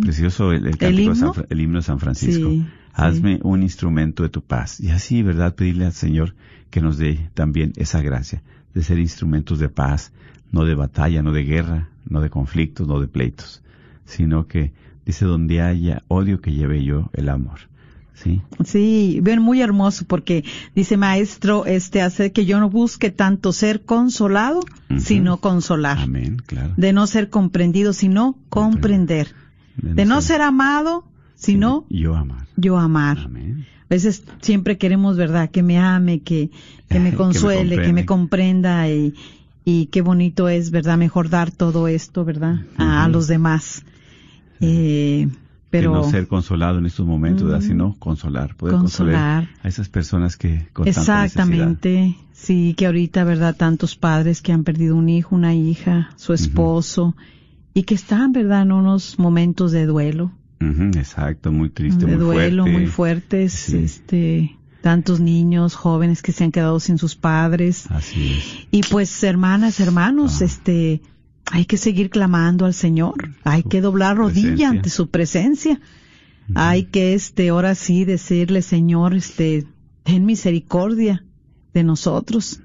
Precioso 0.00 0.52
el, 0.52 0.66
el, 0.66 0.78
San 0.78 0.94
himno? 0.98 1.34
El 1.50 1.60
himno 1.60 1.78
de 1.80 1.82
San 1.82 1.98
Francisco. 1.98 2.48
Sí, 2.50 2.64
hazme 2.98 3.38
un 3.42 3.62
instrumento 3.62 4.22
de 4.22 4.28
tu 4.28 4.42
paz. 4.42 4.80
Y 4.80 4.90
así, 4.90 5.22
¿verdad? 5.22 5.54
Pedirle 5.54 5.86
al 5.86 5.92
Señor 5.92 6.34
que 6.70 6.80
nos 6.80 6.98
dé 6.98 7.30
también 7.34 7.72
esa 7.76 8.02
gracia 8.02 8.42
de 8.74 8.82
ser 8.82 8.98
instrumentos 8.98 9.58
de 9.58 9.68
paz, 9.68 10.12
no 10.52 10.64
de 10.64 10.74
batalla, 10.74 11.22
no 11.22 11.32
de 11.32 11.44
guerra, 11.44 11.88
no 12.08 12.20
de 12.20 12.30
conflictos, 12.30 12.86
no 12.86 13.00
de 13.00 13.08
pleitos, 13.08 13.62
sino 14.04 14.46
que 14.46 14.72
dice 15.06 15.24
donde 15.24 15.62
haya 15.62 16.02
odio 16.08 16.40
que 16.40 16.52
lleve 16.52 16.84
yo 16.84 17.10
el 17.12 17.28
amor. 17.28 17.60
¿Sí? 18.14 18.42
Sí, 18.64 19.20
bien, 19.22 19.40
muy 19.40 19.62
hermoso 19.62 20.04
porque 20.04 20.44
dice 20.74 20.96
maestro, 20.96 21.66
este 21.66 22.02
hace 22.02 22.32
que 22.32 22.46
yo 22.46 22.58
no 22.58 22.68
busque 22.68 23.10
tanto 23.10 23.52
ser 23.52 23.84
consolado, 23.84 24.58
sino 24.98 25.36
consolar. 25.36 25.98
Amén, 25.98 26.42
claro. 26.44 26.74
De 26.76 26.92
no 26.92 27.06
ser 27.06 27.30
comprendido, 27.30 27.92
sino 27.92 28.36
comprender. 28.48 29.36
De 29.76 30.04
no 30.04 30.20
ser 30.20 30.42
amado, 30.42 31.04
sino 31.38 31.84
yo 31.88 32.14
amar. 32.16 32.46
yo 32.56 32.76
amar. 32.78 33.18
Amén. 33.24 33.64
A 33.84 33.94
veces 33.94 34.22
siempre 34.42 34.76
queremos, 34.76 35.16
¿verdad? 35.16 35.48
Que 35.50 35.62
me 35.62 35.78
ame, 35.78 36.20
que, 36.20 36.50
que 36.88 36.98
me 36.98 37.06
Que 37.06 37.10
me 37.12 37.14
consuele, 37.16 37.80
que 37.80 37.92
me, 37.94 38.04
comprenda. 38.04 38.88
y, 38.90 39.14
y 39.64 39.86
qué 39.86 40.02
bonito 40.02 40.48
es, 40.48 40.70
¿verdad? 40.70 40.98
Mejor 40.98 41.30
dar 41.30 41.50
todo 41.50 41.88
esto, 41.88 42.24
¿verdad? 42.24 42.60
A, 42.76 43.08
los 43.08 43.28
demás. 43.28 43.82
Eh, 44.60 45.28
pero 45.70 45.92
Que 45.92 45.98
no 45.98 46.10
ser 46.10 46.26
consolado 46.28 46.78
en 46.78 46.86
estos 46.86 47.06
momentos. 47.06 47.50
Ujú. 47.50 47.62
sino 47.62 47.96
consolar, 47.98 48.54
poder 48.56 48.76
Consolar. 48.76 49.44
consolar 49.44 49.48
a 49.62 49.68
esas 49.68 49.88
personas 49.88 50.36
que 50.36 50.66
con 50.72 50.84
tanta. 50.86 51.00
Exactamente, 51.00 52.16
sí, 52.32 52.74
que 52.76 52.86
ahorita, 52.86 53.24
¿verdad? 53.24 53.56
Tantos 53.56 53.94
padres 53.96 54.42
que 54.42 54.52
han 54.52 54.64
perdido 54.64 54.96
un 54.96 55.08
hijo, 55.08 55.34
una 55.34 55.54
hija, 55.54 56.10
su 56.16 56.32
esposo, 56.32 57.14
y 57.74 57.82
que 57.84 57.94
están, 57.94 58.32
¿verdad? 58.32 58.62
En 58.62 58.72
unos 58.72 59.18
momentos 59.18 59.72
de 59.72 59.86
duelo, 59.86 60.32
Exacto, 60.60 61.52
muy 61.52 61.70
triste, 61.70 62.04
de 62.06 62.16
muy 62.16 62.24
duelo 62.24 62.62
fuerte. 62.64 62.78
muy 62.78 62.86
fuertes, 62.90 63.52
Sí. 63.52 63.76
este, 63.78 64.56
tantos 64.82 65.20
niños, 65.20 65.74
jóvenes 65.74 66.22
que 66.22 66.32
se 66.32 66.44
han 66.44 66.52
quedado 66.52 66.80
sin 66.80 66.98
sus 66.98 67.14
padres. 67.16 67.86
Así 67.90 68.32
es. 68.32 68.66
Y 68.70 68.82
pues, 68.82 69.22
hermanas, 69.22 69.80
hermanos, 69.80 70.40
Ah. 70.40 70.44
este, 70.46 71.02
hay 71.50 71.64
que 71.64 71.76
seguir 71.76 72.10
clamando 72.10 72.64
al 72.66 72.74
Señor, 72.74 73.30
hay 73.44 73.62
Su 73.62 73.68
que 73.68 73.80
doblar 73.80 74.16
rodilla 74.16 74.42
presencia. 74.42 74.68
ante 74.70 74.90
su 74.90 75.10
presencia. 75.10 75.80
Hay 76.54 76.84
que, 76.84 77.12
este, 77.14 77.50
ahora 77.50 77.74
sí 77.74 78.04
decirle, 78.04 78.62
Señor, 78.62 79.14
este, 79.14 79.66
ten 80.02 80.24
misericordia 80.24 81.24
de 81.74 81.84
nosotros. 81.84 82.60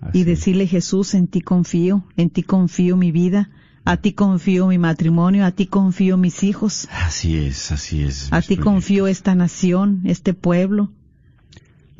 Así 0.00 0.20
y 0.20 0.24
decirle 0.24 0.66
Jesús, 0.66 1.14
en 1.14 1.26
ti 1.26 1.40
confío, 1.42 2.04
en 2.16 2.30
ti 2.30 2.42
confío 2.44 2.96
mi 2.96 3.10
vida, 3.12 3.50
a 3.84 3.96
ti 3.96 4.12
confío 4.12 4.66
mi 4.66 4.78
matrimonio, 4.78 5.44
a 5.44 5.50
ti 5.52 5.66
confío 5.66 6.16
mis 6.16 6.42
hijos, 6.42 6.88
Así 6.92 7.36
es, 7.36 7.72
así 7.72 8.02
es. 8.02 8.32
a 8.32 8.40
ti 8.40 8.46
proyectos. 8.56 8.64
confío 8.64 9.06
esta 9.06 9.34
nación, 9.34 10.00
este 10.04 10.34
pueblo. 10.34 10.90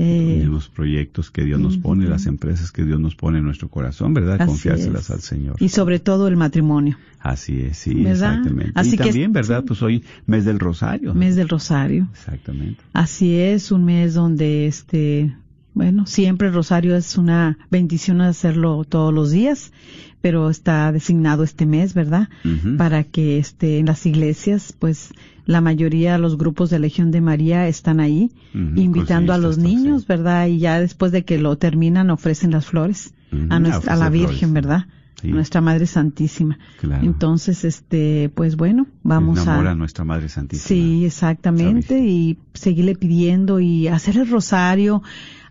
Eh, 0.03 0.43
los 0.47 0.69
proyectos 0.71 1.31
que 1.31 1.45
Dios 1.45 1.61
nos 1.61 1.77
pone, 1.77 2.07
las 2.09 2.25
empresas 2.25 2.73
que 2.73 2.85
Dios 2.87 2.99
nos 2.99 3.15
pone 3.17 3.37
en 3.41 3.45
nuestro 3.45 3.69
corazón, 3.69 4.15
¿verdad? 4.15 4.37
Así 4.41 4.47
Confiárselas 4.47 5.03
es. 5.05 5.11
al 5.11 5.21
Señor. 5.21 5.57
y 5.61 5.69
sobre 5.69 5.99
todo 5.99 6.27
el 6.27 6.37
matrimonio, 6.39 6.97
Así 7.19 7.61
es, 7.61 7.77
sí, 7.77 7.93
¿Verdad? 7.93 8.33
exactamente. 8.39 8.73
Así 8.77 8.95
y 8.95 8.97
que 8.97 9.05
también, 9.05 9.33
¿verdad? 9.35 9.61
sí. 9.61 9.65
Pues 9.69 9.83
hoy 9.83 10.03
mes 10.25 10.47
del 10.47 10.59
Rosario. 10.59 11.13
mes 11.13 11.37
del 11.37 11.51
Rosario. 11.51 12.09
Exactamente. 12.13 12.83
Así 12.95 13.35
es, 13.37 13.71
un 13.73 13.85
mes 13.85 14.15
donde 14.15 14.67
este, 14.67 15.37
bueno, 15.75 16.07
siempre 16.07 16.49
el 16.49 16.55
Rosario 16.55 16.97
es 16.97 17.17
una 17.17 17.59
bendición 17.71 18.21
hacerlo 18.21 18.85
todos 18.89 19.13
los 19.15 19.31
días, 19.31 19.73
pero 20.21 20.51
está 20.51 20.93
designado 20.93 21.43
este 21.45 21.65
mes, 21.67 21.95
¿verdad? 21.95 22.29
Para 22.77 23.05
que 23.05 23.39
este, 23.39 23.79
en 23.79 23.87
las 23.87 24.05
iglesias, 24.05 24.75
pues, 24.79 25.11
la 25.47 25.61
mayoría 25.61 26.13
de 26.13 26.19
los 26.19 26.37
grupos 26.37 26.71
de 26.71 26.79
Legión 26.79 27.11
de 27.11 27.21
María 27.21 27.67
están 27.69 28.01
ahí, 28.01 28.31
invitando 28.53 29.33
a 29.33 29.39
los 29.39 29.59
niños. 29.59 30.07
¿verdad? 30.07 30.47
Y 30.49 30.59
ya 30.59 30.81
después 30.81 31.11
de 31.13 31.25
que 31.25 31.39
lo 31.39 31.57
terminan 31.57 32.11
ofrecen 32.11 32.51
las 32.51 32.67
flores 32.67 33.15
a, 33.49 33.59
nuestra- 33.59 33.95
a 33.95 33.97
la 33.97 34.11
Virgen. 34.11 34.53
¿verdad? 34.53 34.87
Sí. 35.23 35.29
Nuestra 35.29 35.61
Madre 35.61 35.87
Santísima. 35.87 36.59
Claro. 36.81 37.05
Entonces, 37.05 37.65
este, 37.65 38.31
pues 38.35 38.57
bueno, 38.57 38.87
vamos 39.03 39.39
Enamora 39.43 39.71
a... 39.71 39.73
a 39.73 39.77
nuestra 39.77 40.03
Madre 40.05 40.29
Santísima. 40.31 40.67
Sí, 40.67 41.05
exactamente, 41.05 41.99
y 41.99 42.39
seguirle 42.55 42.95
pidiendo 42.95 43.61
y 43.61 43.87
hacer 43.89 44.17
el 44.17 44.31
rosario, 44.31 45.03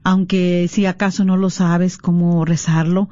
aunque 0.04 0.68
si 0.70 0.86
acaso 0.86 1.26
no 1.26 1.38
lo 1.38 1.50
sabes 1.50 1.98
cómo 1.98 2.46
rezarlo, 2.46 3.10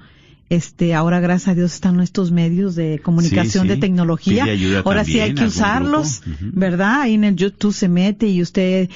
este, 0.49 0.93
ahora 0.93 1.19
gracias 1.19 1.49
a 1.49 1.55
Dios 1.55 1.73
están 1.73 1.99
estos 1.99 2.31
medios 2.31 2.73
de 2.75 2.99
comunicación 3.03 3.63
Sí, 3.65 3.69
sí. 3.69 3.75
de 3.75 3.77
tecnología. 3.81 4.45
Ahora 4.85 5.03
sí 5.03 5.19
hay 5.19 5.33
que 5.33 5.43
usarlos. 5.45 6.21
¿verdad? 6.39 7.01
Ahí 7.01 7.15
en 7.15 7.25
el 7.25 7.35
YouTube 7.35 7.73
se 7.73 7.89
mete 7.89 8.27
y 8.27 8.41
usted 8.41 8.89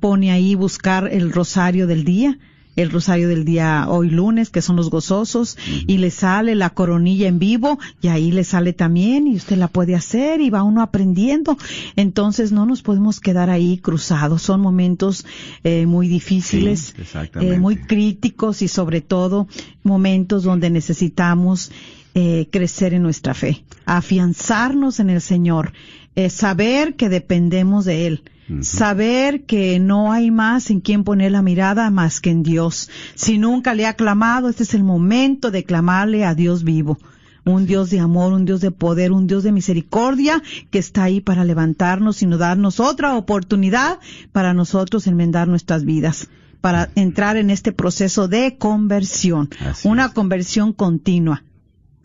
pone 0.00 0.30
ahí 0.30 0.54
buscar 0.54 1.08
el 1.10 1.32
rosario 1.32 1.86
del 1.86 2.04
día. 2.04 2.38
El 2.78 2.90
rosario 2.90 3.28
del 3.28 3.44
día 3.44 3.86
hoy 3.88 4.08
lunes, 4.08 4.50
que 4.50 4.62
son 4.62 4.76
los 4.76 4.88
gozosos, 4.88 5.58
y 5.88 5.98
le 5.98 6.12
sale 6.12 6.54
la 6.54 6.70
coronilla 6.70 7.26
en 7.26 7.40
vivo, 7.40 7.80
y 8.00 8.06
ahí 8.06 8.30
le 8.30 8.44
sale 8.44 8.72
también, 8.72 9.26
y 9.26 9.34
usted 9.34 9.56
la 9.56 9.66
puede 9.66 9.96
hacer, 9.96 10.40
y 10.40 10.48
va 10.48 10.62
uno 10.62 10.80
aprendiendo. 10.80 11.58
Entonces 11.96 12.52
no 12.52 12.66
nos 12.66 12.82
podemos 12.82 13.18
quedar 13.18 13.50
ahí 13.50 13.78
cruzados. 13.78 14.42
Son 14.42 14.60
momentos 14.60 15.26
eh, 15.64 15.86
muy 15.86 16.06
difíciles, 16.06 16.94
Sí, 16.96 17.18
eh, 17.40 17.58
muy 17.58 17.78
críticos 17.78 18.62
y 18.62 18.68
sobre 18.68 19.00
todo 19.00 19.48
momentos 19.82 20.44
donde 20.44 20.70
necesitamos 20.70 21.72
eh, 22.14 22.48
crecer 22.50 22.94
en 22.94 23.02
nuestra 23.02 23.34
fe, 23.34 23.64
afianzarnos 23.86 25.00
en 25.00 25.10
el 25.10 25.20
Señor, 25.20 25.72
eh, 26.14 26.30
saber 26.30 26.94
que 26.94 27.08
dependemos 27.08 27.84
de 27.84 28.06
Él. 28.06 28.22
Saber 28.62 29.44
que 29.44 29.78
no 29.78 30.12
hay 30.12 30.30
más 30.30 30.70
en 30.70 30.80
quien 30.80 31.04
poner 31.04 31.32
la 31.32 31.42
mirada 31.42 31.90
más 31.90 32.20
que 32.20 32.30
en 32.30 32.42
Dios. 32.42 32.88
Si 33.14 33.38
nunca 33.38 33.74
le 33.74 33.86
ha 33.86 33.94
clamado, 33.94 34.48
este 34.48 34.62
es 34.62 34.74
el 34.74 34.84
momento 34.84 35.50
de 35.50 35.64
clamarle 35.64 36.24
a 36.24 36.34
Dios 36.34 36.64
vivo. 36.64 36.98
un 37.44 37.64
Dios 37.66 37.88
de 37.88 37.98
amor, 37.98 38.34
un 38.34 38.44
Dios 38.44 38.60
de 38.60 38.70
poder, 38.70 39.10
un 39.10 39.26
Dios 39.26 39.42
de 39.42 39.52
misericordia 39.52 40.42
que 40.70 40.78
está 40.78 41.04
ahí 41.04 41.22
para 41.22 41.44
levantarnos 41.46 42.20
y 42.22 42.26
no 42.26 42.36
darnos 42.36 42.78
otra 42.78 43.16
oportunidad 43.16 44.00
para 44.32 44.52
nosotros 44.52 45.06
enmendar 45.06 45.48
nuestras 45.48 45.84
vidas, 45.86 46.28
para 46.60 46.90
entrar 46.94 47.38
en 47.38 47.48
este 47.48 47.72
proceso 47.72 48.28
de 48.28 48.58
conversión, 48.58 49.48
Así 49.66 49.88
una 49.88 50.06
es. 50.06 50.12
conversión 50.12 50.74
continua, 50.74 51.42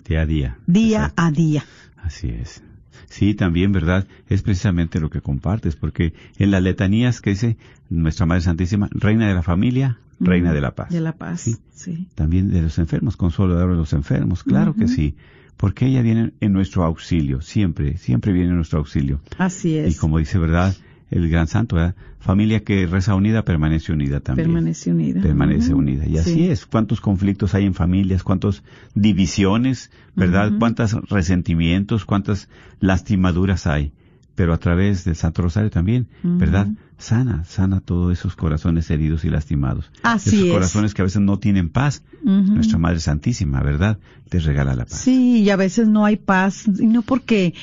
Día 0.08 0.22
a 0.22 0.26
día. 0.26 0.58
día 0.66 0.98
Exacto. 1.00 1.22
a 1.24 1.32
día. 1.32 1.66
Así 2.02 2.28
es. 2.30 2.64
Sí, 3.10 3.34
también, 3.34 3.72
¿verdad? 3.72 4.08
Es 4.30 4.42
precisamente 4.42 5.00
lo 5.00 5.10
que 5.10 5.22
compartes, 5.22 5.76
porque 5.76 6.14
en 6.38 6.52
las 6.52 6.62
letanías 6.64 7.22
que 7.22 7.32
dice 7.32 7.58
nuestra 7.90 8.26
Madre 8.26 8.42
Santísima, 8.42 8.88
Reina 8.92 9.28
de 9.28 9.34
la 9.34 9.44
Familia, 9.44 9.98
Reina 10.20 10.54
de 10.54 10.62
la 10.62 10.72
Paz. 10.76 10.90
De 10.90 11.02
la 11.02 11.14
paz, 11.14 11.42
Sí. 11.42 11.56
sí. 11.74 12.08
También 12.16 12.50
de 12.52 12.62
los 12.62 12.78
enfermos, 12.80 13.18
consolador 13.18 13.72
de 13.72 13.78
los 13.78 13.94
enfermos, 13.94 14.44
claro 14.44 14.74
que 14.76 14.88
sí, 14.88 15.16
porque 15.58 15.86
ella 15.88 16.02
viene 16.02 16.32
en 16.40 16.54
nuestro 16.54 16.84
auxilio, 16.84 17.42
siempre, 17.42 17.98
siempre 17.98 18.32
viene 18.32 18.50
en 18.50 18.56
nuestro 18.56 18.80
auxilio. 18.80 19.22
Así 19.38 19.70
Y 19.72 19.78
es. 19.78 20.00
como 20.00 20.18
dice, 20.20 20.38
¿verdad? 20.40 20.76
El 21.14 21.30
gran 21.30 21.46
santo, 21.48 21.76
¿verdad? 21.76 21.96
Familia 22.20 22.64
que 22.64 22.88
reza 22.88 23.14
unida 23.14 23.46
permanece 23.46 23.92
unida 23.94 24.20
también. 24.20 24.48
Permanece 24.48 24.92
unida. 24.92 25.22
Permanece 25.22 25.74
unida. 25.76 26.08
Y 26.08 26.18
así 26.18 26.34
Sí. 26.34 26.50
es. 26.50 26.66
¿Cuántos 26.66 27.02
conflictos 27.02 27.54
hay 27.54 27.66
en 27.66 27.76
familias? 27.76 28.24
¿Cuántas 28.24 28.64
divisiones? 28.96 29.92
¿Verdad? 30.16 30.50
Ujú. 30.50 30.60
¿Cuántos 30.60 30.94
resentimientos? 31.10 32.06
¿Cuántas 32.06 32.50
lastimaduras 32.80 33.68
hay? 33.68 33.92
Pero 34.36 34.54
a 34.54 34.58
través 34.58 35.06
del 35.06 35.16
Santo 35.16 35.44
Rosario 35.44 35.70
también. 35.70 36.08
¿verdad? 36.24 36.68
Sana, 36.98 37.44
sana 37.44 37.80
todos 37.82 38.18
esos 38.18 38.36
corazones 38.36 38.90
heridos 38.90 39.26
y 39.26 39.30
lastimados. 39.30 39.92
Así 40.02 40.30
esos 40.38 40.48
es. 40.48 40.52
corazones 40.54 40.94
que 40.96 41.02
a 41.04 41.06
veces 41.06 41.22
no 41.22 41.38
tienen 41.38 41.70
paz. 41.70 42.04
Nuestra 42.24 42.80
Madre 42.80 43.00
Santísima, 43.02 43.62
¿verdad? 43.62 44.00
Les 44.32 44.46
regala 44.46 44.74
la 44.74 44.86
paz. 44.86 44.98
Sí, 45.02 45.42
y 45.42 45.50
a 45.52 45.56
veces 45.58 45.88
no 45.90 46.06
hay 46.06 46.16
paz, 46.16 46.66
y 46.80 46.88
no 46.88 47.02
porque 47.04 47.54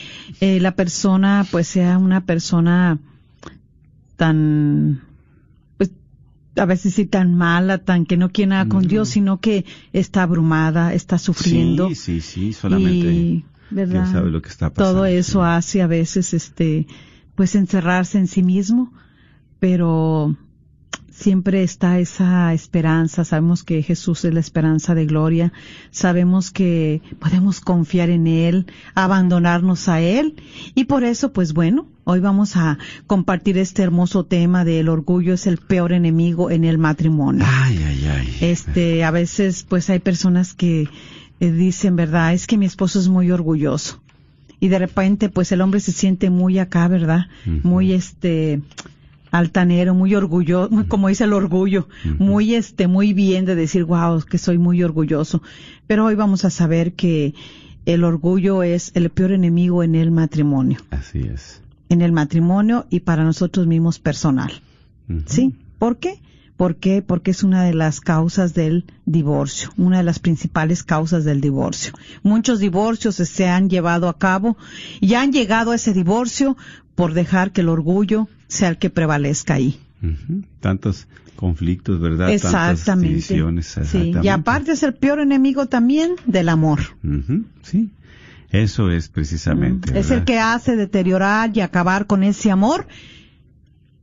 eh, 0.41 0.61
la 0.61 0.73
persona 0.77 1.45
pues 1.51 1.67
sea 1.67 1.99
una 1.99 2.21
persona 2.27 2.99
tan, 4.21 5.01
pues 5.79 5.93
a 6.55 6.67
veces 6.67 6.93
sí 6.93 7.07
tan 7.07 7.35
mala, 7.35 7.79
tan 7.79 8.05
que 8.05 8.19
no 8.19 8.31
quiere 8.31 8.51
nada 8.51 8.69
con. 8.69 8.87
Dios, 8.87 9.09
sino 9.09 9.41
que 9.41 9.65
está 9.95 10.25
abrumada, 10.25 10.93
está 10.93 11.17
sufriendo. 11.17 11.89
Sí, 11.89 11.95
sí, 11.95 12.21
sí, 12.21 12.53
solamente 12.53 13.15
y, 13.15 13.45
¿verdad? 13.71 14.03
Dios 14.03 14.11
sabe 14.11 14.31
lo 14.31 14.43
que 14.43 14.51
está 14.51 14.69
pasando. 14.69 14.93
Todo 14.93 15.07
eso 15.07 15.41
sí. 15.41 15.47
hace 15.47 15.81
a 15.81 15.87
veces, 15.87 16.35
este, 16.35 16.87
pues 17.35 17.55
encerrarse 17.55 18.19
en 18.19 18.27
sí 18.27 18.43
mismo, 18.43 18.93
pero 19.59 20.37
siempre 21.21 21.63
está 21.63 21.99
esa 21.99 22.53
esperanza. 22.55 23.25
Sabemos 23.25 23.63
que 23.63 23.83
Jesús 23.83 24.25
es 24.25 24.33
la 24.33 24.41
esperanza 24.41 24.95
de 24.95 25.07
gloria. 25.07 25.53
Sabemos 25.91 26.51
que 26.51 27.03
podemos 27.19 27.61
confiar 27.61 28.11
en 28.11 28.27
Él, 28.27 28.67
abandonarnos 28.95 29.89
a 29.89 30.01
Él. 30.01 30.35
Y 30.75 30.85
por 30.85 31.05
eso, 31.05 31.33
pues 31.33 31.53
bueno, 31.53 31.87
hoy 32.05 32.21
vamos 32.21 32.57
a 32.57 32.79
compartir 33.07 33.59
este 33.59 33.83
hermoso 33.83 34.25
tema 34.25 34.65
del 34.65 34.89
orgullo 34.89 35.35
es 35.35 35.47
el 35.47 35.59
peor 35.59 35.93
enemigo 35.93 36.51
en 36.51 36.65
el 36.65 36.79
matrimonio. 36.79 37.45
Ay, 37.47 37.79
ay, 37.87 38.07
ay. 38.07 38.37
Este, 38.41 39.05
a 39.05 39.11
veces, 39.11 39.67
pues 39.69 39.91
hay 39.91 39.99
personas 39.99 40.55
que 40.55 40.89
eh, 41.41 41.53
dicen, 41.53 41.97
verdad, 41.97 42.33
es 42.33 42.47
que 42.47 42.57
mi 42.57 42.67
esposo 42.67 42.99
es 42.99 43.09
muy 43.09 43.31
orgulloso. 43.31 44.01
Y 44.59 44.69
de 44.69 44.79
repente, 44.79 45.29
pues 45.29 45.53
el 45.53 45.61
hombre 45.61 45.81
se 45.81 45.93
siente 45.93 46.31
muy 46.31 46.59
acá, 46.59 46.87
¿verdad? 46.89 47.27
Muy, 47.47 47.93
este, 47.93 48.61
altanero, 49.31 49.95
muy 49.95 50.15
orgulloso, 50.15 50.71
muy, 50.71 50.85
como 50.85 51.09
dice 51.09 51.25
el 51.25 51.33
orgullo, 51.33 51.89
muy, 52.19 52.55
este, 52.55 52.87
muy 52.87 53.13
bien 53.13 53.45
de 53.45 53.55
decir, 53.55 53.85
wow, 53.85 54.23
que 54.23 54.39
soy 54.39 54.59
muy 54.59 54.83
orgulloso. 54.83 55.43
Pero 55.87 56.07
hoy 56.07 56.15
vamos 56.15 56.45
a 56.45 56.51
saber 56.51 56.93
que 56.95 57.35
el 57.87 58.05
orgullo 58.05 58.63
es 58.63 58.93
el 58.95 59.11
peor 59.11 59.33
enemigo 59.33 59.83
en 59.83 59.95
el 59.95 60.11
matrimonio. 60.11 60.79
Así 60.91 61.21
es. 61.21 61.63
En 61.89 62.03
el 62.03 62.13
matrimonio 62.13 62.87
y 62.91 63.01
para 63.01 63.25
nosotros 63.25 63.67
mismos 63.67 63.99
personal. 63.99 64.53
¿Sí? 65.27 65.55
¿Por 65.79 65.97
qué? 65.97 66.21
¿Por 66.61 66.77
qué? 66.77 67.01
Porque 67.01 67.31
es 67.31 67.43
una 67.43 67.65
de 67.65 67.73
las 67.73 68.03
causas 68.03 68.53
del 68.53 68.85
divorcio, 69.07 69.73
una 69.79 69.97
de 69.97 70.03
las 70.03 70.19
principales 70.19 70.83
causas 70.83 71.25
del 71.25 71.41
divorcio. 71.41 71.95
Muchos 72.23 72.59
divorcios 72.59 73.15
se 73.15 73.49
han 73.49 73.71
llevado 73.71 74.11
a 74.11 74.19
cabo 74.19 74.59
y 75.01 75.15
han 75.15 75.33
llegado 75.33 75.71
a 75.71 75.77
ese 75.77 75.95
divorcio 75.95 76.59
por 76.95 77.15
dejar 77.15 77.53
que 77.53 77.63
el 77.63 77.71
orgullo 77.71 78.29
sea 78.47 78.69
el 78.69 78.77
que 78.77 78.91
prevalezca 78.91 79.55
ahí. 79.55 79.81
Tantos 80.61 81.09
conflictos, 81.35 81.99
¿verdad? 81.99 82.27
Tantas 82.27 82.45
Exactamente. 82.45 83.09
divisiones. 83.09 83.65
Sí. 83.65 83.81
exactamente. 83.81 84.21
Y 84.23 84.29
aparte 84.29 84.73
es 84.73 84.83
el 84.83 84.93
peor 84.93 85.21
enemigo 85.21 85.65
también 85.65 86.17
del 86.27 86.51
amor. 86.51 86.81
Sí. 87.63 87.89
Eso 88.51 88.91
es 88.91 89.09
precisamente. 89.09 89.99
Es 89.99 90.11
el 90.11 90.25
que 90.25 90.39
hace 90.39 90.77
deteriorar 90.77 91.57
y 91.57 91.63
acabar 91.63 92.07
con 92.07 92.23
ese 92.23 92.51
amor 92.51 92.87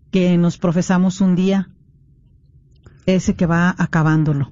que 0.09 0.35
nos 0.39 0.57
profesamos 0.57 1.21
un 1.21 1.35
día. 1.35 1.69
Ese 3.07 3.35
que 3.35 3.47
va 3.47 3.73
acabándolo. 3.77 4.51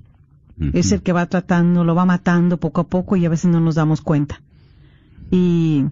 Ujú. 0.60 0.72
es 0.74 0.92
el 0.92 1.02
que 1.02 1.12
va 1.12 1.26
tratando, 1.26 1.84
lo 1.84 1.96
va 1.96 2.06
matando 2.06 2.58
poco 2.58 2.82
a 2.82 2.88
poco 2.88 3.16
y 3.16 3.26
a 3.26 3.30
veces 3.30 3.52
no 3.52 3.60
nos 3.60 3.76
damos 3.76 4.02
cuenta. 4.02 4.42
Y 5.32 5.86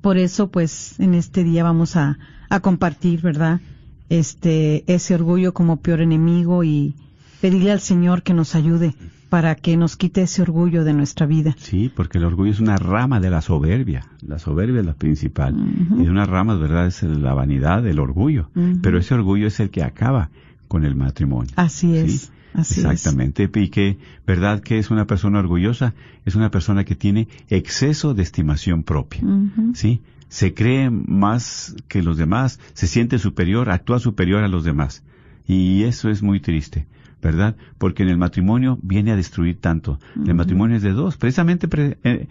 por 0.00 0.18
eso, 0.18 0.50
pues, 0.50 0.98
en 0.98 1.14
este 1.14 1.44
día 1.44 1.62
vamos 1.62 1.96
a, 1.96 2.18
a 2.48 2.60
compartir, 2.60 3.20
¿verdad? 3.20 3.60
Este, 4.08 4.82
ese 4.92 5.14
orgullo 5.14 5.54
como 5.54 5.76
peor 5.76 6.00
enemigo 6.00 6.64
y 6.64 6.94
pedirle 7.40 7.70
al 7.70 7.80
Señor 7.80 8.22
que 8.22 8.34
nos 8.34 8.54
ayude 8.54 8.94
para 9.28 9.54
que 9.54 9.76
nos 9.76 9.96
quite 9.96 10.22
ese 10.22 10.42
orgullo 10.42 10.82
de 10.82 10.92
nuestra 10.92 11.26
vida. 11.26 11.54
Sí, 11.56 11.92
porque 11.94 12.18
el 12.18 12.24
orgullo 12.24 12.50
es 12.50 12.58
una 12.58 12.76
rama 12.76 13.20
de 13.20 13.30
la 13.30 13.40
soberbia. 13.40 14.04
La 14.26 14.40
soberbia 14.40 14.80
es 14.80 14.86
la 14.86 14.94
principal. 14.94 15.54
Y 15.96 16.02
de 16.02 16.10
una 16.10 16.26
rama, 16.26 16.56
¿verdad? 16.56 16.88
Es 16.88 17.04
la 17.04 17.34
vanidad, 17.34 17.86
el 17.86 18.00
orgullo. 18.00 18.50
Pero 18.82 18.98
ese 18.98 19.14
orgullo 19.14 19.46
es 19.46 19.60
el 19.60 19.70
que 19.70 19.84
acaba 19.84 20.30
con 20.70 20.84
el 20.84 20.94
matrimonio. 20.94 21.50
Así 21.56 21.96
es. 21.96 22.12
Sí, 22.22 22.28
Así 22.54 22.80
Exactamente. 22.80 23.50
Y 23.52 23.68
que, 23.70 23.98
¿verdad? 24.24 24.60
Que 24.60 24.78
es 24.78 24.92
una 24.92 25.04
persona 25.08 25.40
orgullosa? 25.40 25.94
Es 26.24 26.36
una 26.36 26.52
persona 26.52 26.84
que 26.84 26.94
tiene 26.94 27.26
exceso 27.48 28.14
de 28.14 28.22
estimación 28.22 28.84
propia. 28.84 29.20
es. 29.22 29.74
¿Sí? 29.74 30.00
Se 30.28 30.54
cree 30.54 30.90
más 30.90 31.74
que 31.88 32.04
los 32.04 32.16
demás, 32.16 32.60
se 32.72 32.86
siente 32.86 33.18
superior, 33.18 33.68
actúa 33.68 33.98
superior 33.98 34.44
a 34.44 34.48
los 34.48 34.62
demás. 34.62 35.02
Y 35.48 35.82
eso 35.82 36.08
es 36.08 36.22
muy 36.22 36.38
triste, 36.38 36.86
¿verdad? 37.20 37.56
Porque 37.78 38.04
en 38.04 38.10
el 38.10 38.16
matrimonio 38.18 38.78
viene 38.80 39.10
a 39.10 39.16
destruir 39.16 39.58
tanto. 39.60 39.98
El 40.24 40.34
matrimonio 40.34 40.76
es 40.76 40.82
de 40.84 40.92
dos. 40.92 41.16
Precisamente 41.16 41.66
pre- 41.66 41.98
eh, 42.04 42.28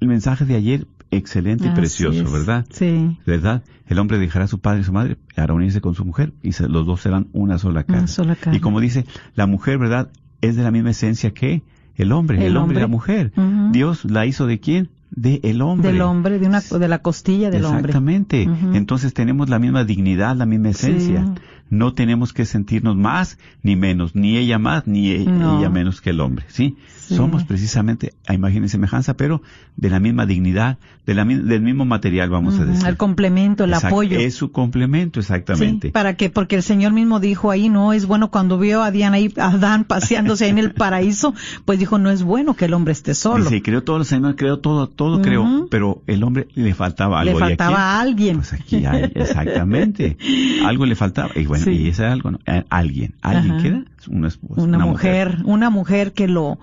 el 0.00 0.08
mensaje 0.08 0.46
de 0.46 0.56
ayer, 0.56 0.86
excelente 1.16 1.66
y 1.66 1.70
precioso. 1.70 2.30
¿verdad? 2.32 2.66
Sí. 2.70 3.18
¿Verdad? 3.26 3.62
El 3.86 3.98
hombre 3.98 4.18
dejará 4.18 4.46
a 4.46 4.48
su 4.48 4.58
padre 4.60 4.80
y 4.80 4.84
su 4.84 4.92
madre 4.92 5.16
para 5.36 5.54
unirse 5.54 5.80
con 5.80 5.94
su 5.94 6.04
mujer 6.04 6.32
y 6.42 6.52
se- 6.52 6.68
los 6.68 6.86
dos 6.86 7.00
serán 7.02 7.28
una 7.32 7.58
sola 7.58 7.84
carne. 7.84 8.00
Una 8.00 8.08
sola 8.08 8.34
carne. 8.36 8.56
Y 8.56 8.60
como 8.60 8.80
dice, 8.80 9.04
la 9.34 9.46
mujer, 9.46 9.78
¿verdad? 9.78 10.10
Es 10.40 10.56
de 10.56 10.62
la 10.62 10.70
misma 10.70 10.90
esencia 10.90 11.32
que 11.32 11.62
el 11.96 12.10
hombre, 12.12 12.38
el, 12.38 12.44
El 12.44 12.56
hombre 12.56 12.78
y 12.78 12.80
la 12.80 12.86
mujer. 12.88 13.32
Dios 13.70 14.04
la 14.04 14.24
hizo 14.26 14.46
de 14.46 14.58
quién? 14.60 14.88
De 15.14 15.40
el 15.42 15.60
hombre. 15.60 15.92
Del 15.92 16.00
hombre, 16.00 16.38
de 16.38 16.46
una, 16.46 16.60
de 16.60 16.88
la 16.88 16.98
costilla 17.00 17.50
del 17.50 17.64
hombre. 17.66 17.90
Exactamente. 17.90 18.48
Entonces 18.72 19.12
tenemos 19.12 19.48
la 19.50 19.58
misma 19.58 19.84
dignidad, 19.84 20.34
la 20.36 20.46
misma 20.46 20.70
esencia. 20.70 21.22
Sí. 21.34 21.42
No 21.68 21.94
tenemos 21.94 22.34
que 22.34 22.44
sentirnos 22.44 22.96
más 22.96 23.38
ni 23.62 23.76
menos, 23.76 24.14
ni 24.14 24.36
ella 24.36 24.58
más 24.58 24.86
ni 24.86 25.10
e- 25.12 25.24
No. 25.24 25.58
ella 25.58 25.70
menos 25.70 26.02
que 26.02 26.10
el 26.10 26.20
hombre, 26.20 26.44
¿sí? 26.48 26.76
Sí. 26.98 27.16
Somos 27.16 27.44
precisamente 27.44 28.12
a 28.26 28.34
imagen 28.34 28.62
y 28.64 28.68
semejanza, 28.68 29.14
pero 29.16 29.40
de 29.76 29.88
la 29.88 29.98
misma 29.98 30.26
dignidad, 30.26 30.76
de 31.06 31.14
la, 31.14 31.24
mi- 31.24 31.36
del 31.42 31.62
mismo 31.62 31.86
material, 31.86 32.28
vamos 32.28 32.58
a 32.58 32.66
decir. 32.66 32.86
El 32.86 32.98
complemento, 32.98 33.64
el 33.64 33.72
Exact- 33.72 33.86
apoyo. 33.86 34.18
Es 34.18 34.34
su 34.34 34.52
complemento, 34.52 35.18
exactamente. 35.20 35.88
Sí, 35.88 35.92
para 35.92 36.14
que, 36.14 36.28
porque 36.28 36.56
el 36.56 36.62
Señor 36.62 36.92
mismo 36.92 37.20
dijo 37.20 37.50
ahí, 37.50 37.70
no 37.70 37.94
es 37.94 38.04
bueno 38.04 38.30
cuando 38.30 38.58
vio 38.58 38.82
a 38.82 38.90
Diana 38.90 39.18
y 39.18 39.32
a 39.38 39.46
Adán 39.48 39.84
paseándose 39.84 40.44
ahí 40.44 40.50
en 40.50 40.58
el 40.58 40.74
paraíso, 40.74 41.34
pues 41.64 41.78
dijo, 41.78 41.96
no 41.96 42.10
es 42.10 42.22
bueno 42.22 42.54
que 42.54 42.66
el 42.66 42.74
hombre 42.74 42.92
esté 42.92 43.14
solo. 43.14 43.44
Dice, 43.44 43.62
creó 43.62 43.82
todo 43.82 43.96
el 43.96 44.04
Señor, 44.04 44.36
creó 44.36 44.58
todo, 44.58 44.88
todo 44.90 45.01
Ujú. 45.06 45.22
creó, 45.22 45.66
pero 45.70 46.02
el 46.06 46.22
hombre 46.24 46.48
le 46.54 46.74
faltaba 46.74 47.20
algo. 47.20 47.38
Le 47.38 47.38
¿Y 47.40 47.42
a 47.44 47.48
faltaba 47.48 47.76
a 47.78 48.00
alguien. 48.00 48.36
Pues 48.36 48.52
aquí 48.52 48.84
hay, 48.86 49.10
exactamente. 49.14 50.16
algo 50.66 50.86
le 50.86 50.94
faltaba. 50.94 51.30
Y 51.34 51.46
bueno, 51.46 51.64
Sí. 51.64 51.70
y 51.72 51.88
ese 51.88 52.04
algo, 52.06 52.30
¿no? 52.32 52.38
Eh, 52.46 52.64
alguien. 52.70 53.14
¿Alguien 53.22 53.52
Ajá. 53.54 53.62
que 53.62 53.68
era? 53.68 53.84
Una 54.08 54.28
esposa. 54.28 54.60
una, 54.62 54.78
mujer, 54.78 55.38
una 55.44 55.70
mujer 55.70 56.12
que 56.12 56.28
lo 56.28 56.58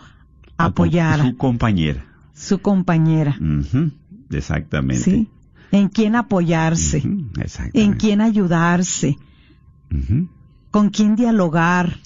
apoyara, 0.58 1.24
Su 1.26 1.38
compañera. 1.38 2.06
su 2.34 2.60
compañera, 2.60 3.38
Exactamente. 4.32 5.04
¿sí? 5.04 5.30
En 5.72 5.88
quién 5.90 6.16
apoyarse, 6.16 6.98
Exactamente. 7.40 7.82
en 7.84 7.94
quién 7.94 8.22
ayudarse, 8.22 9.18
con 10.72 10.90
quién 10.90 11.16
dialogar, 11.16 11.98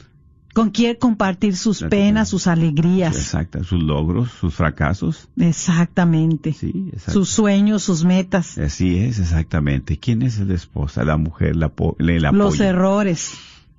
con 0.54 0.70
quién 0.70 0.96
compartir 0.98 1.56
sus 1.58 1.82
penas, 1.84 2.30
sus 2.30 2.46
alegrías. 2.48 3.16
Exacto. 3.16 3.64
Sus 3.64 3.82
logros, 3.82 4.30
sus 4.40 4.54
fracasos. 4.54 5.28
Exactamente. 5.38 6.54
Sí, 6.54 6.90
exacto. 6.94 7.12
Sus 7.12 7.30
sueños, 7.30 7.84
sus 7.84 8.04
metas, 8.04 8.58
Así 8.58 8.98
es, 8.98 9.20
exactamente. 9.20 9.98
¿Quién 9.98 10.22
es 10.22 10.40
la 10.40 10.54
esposa? 10.54 11.04
La 11.04 11.18
mujer, 11.18 11.56
la, 11.56 11.72
la 11.98 12.32
los 12.32 12.54
apoya. 12.56 12.70
errores. 12.70 13.34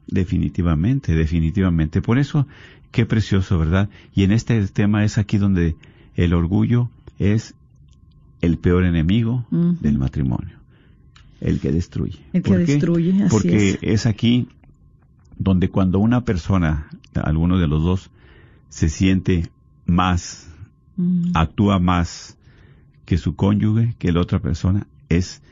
Definitivamente, 0.07 1.15
definitivamente. 1.15 2.03
Por 2.03 2.19
eso, 2.19 2.47
qué 2.91 3.07
precioso, 3.07 3.59
¿verdad? 3.59 3.89
Y 4.15 4.25
en 4.25 4.33
este 4.33 4.67
tema 4.69 5.05
es 5.05 5.17
aquí 5.19 5.39
donde 5.39 5.77
el 6.17 6.35
orgullo 6.35 6.91
es 7.19 7.55
el 8.41 8.59
peor 8.59 8.85
enemigo 8.85 9.47
del 9.51 9.99
matrimonio, 9.99 10.57
el 11.41 11.61
que 11.61 11.73
destruye. 11.73 12.19
El 12.33 12.43
que 12.43 12.51
¿Por 12.51 12.65
qué? 12.65 12.73
destruye, 12.73 13.23
así 13.23 13.31
Porque 13.31 13.71
es. 13.71 13.79
es 13.83 14.07
aquí 14.07 14.49
donde 15.45 15.69
cuando 15.69 15.99
una 15.99 16.23
persona, 16.25 16.89
alguno 17.23 17.59
de 17.59 17.69
los 17.69 17.83
dos, 17.85 18.11
se 18.69 18.89
siente 18.89 19.51
más, 19.87 20.49
Mm. 20.97 21.33
actúa 21.35 21.79
más 21.81 22.37
que 23.05 23.19
su 23.19 23.35
cónyuge, 23.35 23.95
que 23.99 24.13
la 24.13 24.21
otra 24.21 24.39
persona, 24.39 24.87
es, 25.09 25.43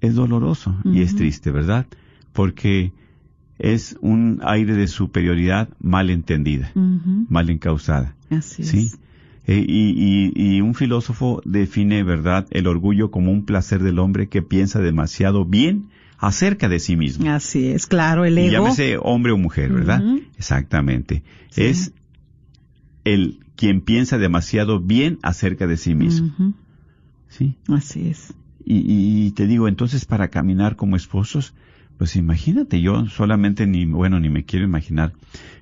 es 0.00 0.14
doloroso 0.14 0.76
y 0.84 1.02
es 1.02 1.16
triste, 1.16 1.50
¿verdad? 1.50 1.86
Porque 2.32 2.92
es 3.58 3.98
un 4.00 4.40
aire 4.44 4.74
de 4.74 4.86
superioridad 4.86 5.68
mal 5.80 6.08
entendida, 6.10 6.70
mal 7.28 7.50
encausada. 7.50 8.14
Así 8.30 8.62
¿sí? 8.64 8.78
es. 8.78 8.98
Eh, 9.48 9.64
y, 9.66 9.90
y- 9.90 10.56
y 10.56 10.60
un 10.60 10.74
filósofo 10.74 11.40
define, 11.44 12.02
¿verdad?, 12.04 12.46
el 12.50 12.66
orgullo 12.68 13.10
como 13.10 13.32
un 13.32 13.44
placer 13.44 13.82
del 13.82 13.98
hombre 13.98 14.28
que 14.28 14.40
piensa 14.42 14.80
demasiado 14.80 15.44
bien 15.44 15.88
acerca 16.18 16.68
de 16.68 16.78
sí 16.78 16.96
mismo. 16.96 17.30
Así 17.30 17.68
es, 17.68 17.86
claro, 17.86 18.24
el 18.24 18.38
Y 18.38 18.42
ego. 18.42 18.50
llámese 18.64 18.96
hombre 19.00 19.32
o 19.32 19.38
mujer, 19.38 19.72
¿verdad? 19.72 20.02
Exactamente. 20.38 21.22
Sí. 21.50 21.62
Es 21.64 21.92
el 23.04 23.38
quien 23.56 23.80
piensa 23.80 24.18
demasiado 24.18 24.80
bien 24.80 25.18
acerca 25.22 25.66
de 25.66 25.76
sí 25.76 25.94
mismo. 25.94 26.54
¿Sí? 27.28 27.56
Así 27.68 28.08
es. 28.08 28.34
Y, 28.64 29.26
y 29.26 29.30
te 29.32 29.46
digo, 29.46 29.68
entonces 29.68 30.04
para 30.04 30.28
caminar 30.28 30.76
como 30.76 30.96
esposos, 30.96 31.54
pues 31.98 32.16
imagínate, 32.16 32.80
yo 32.80 33.06
solamente 33.06 33.66
ni, 33.66 33.86
bueno, 33.86 34.20
ni 34.20 34.28
me 34.28 34.44
quiero 34.44 34.64
imaginar 34.64 35.12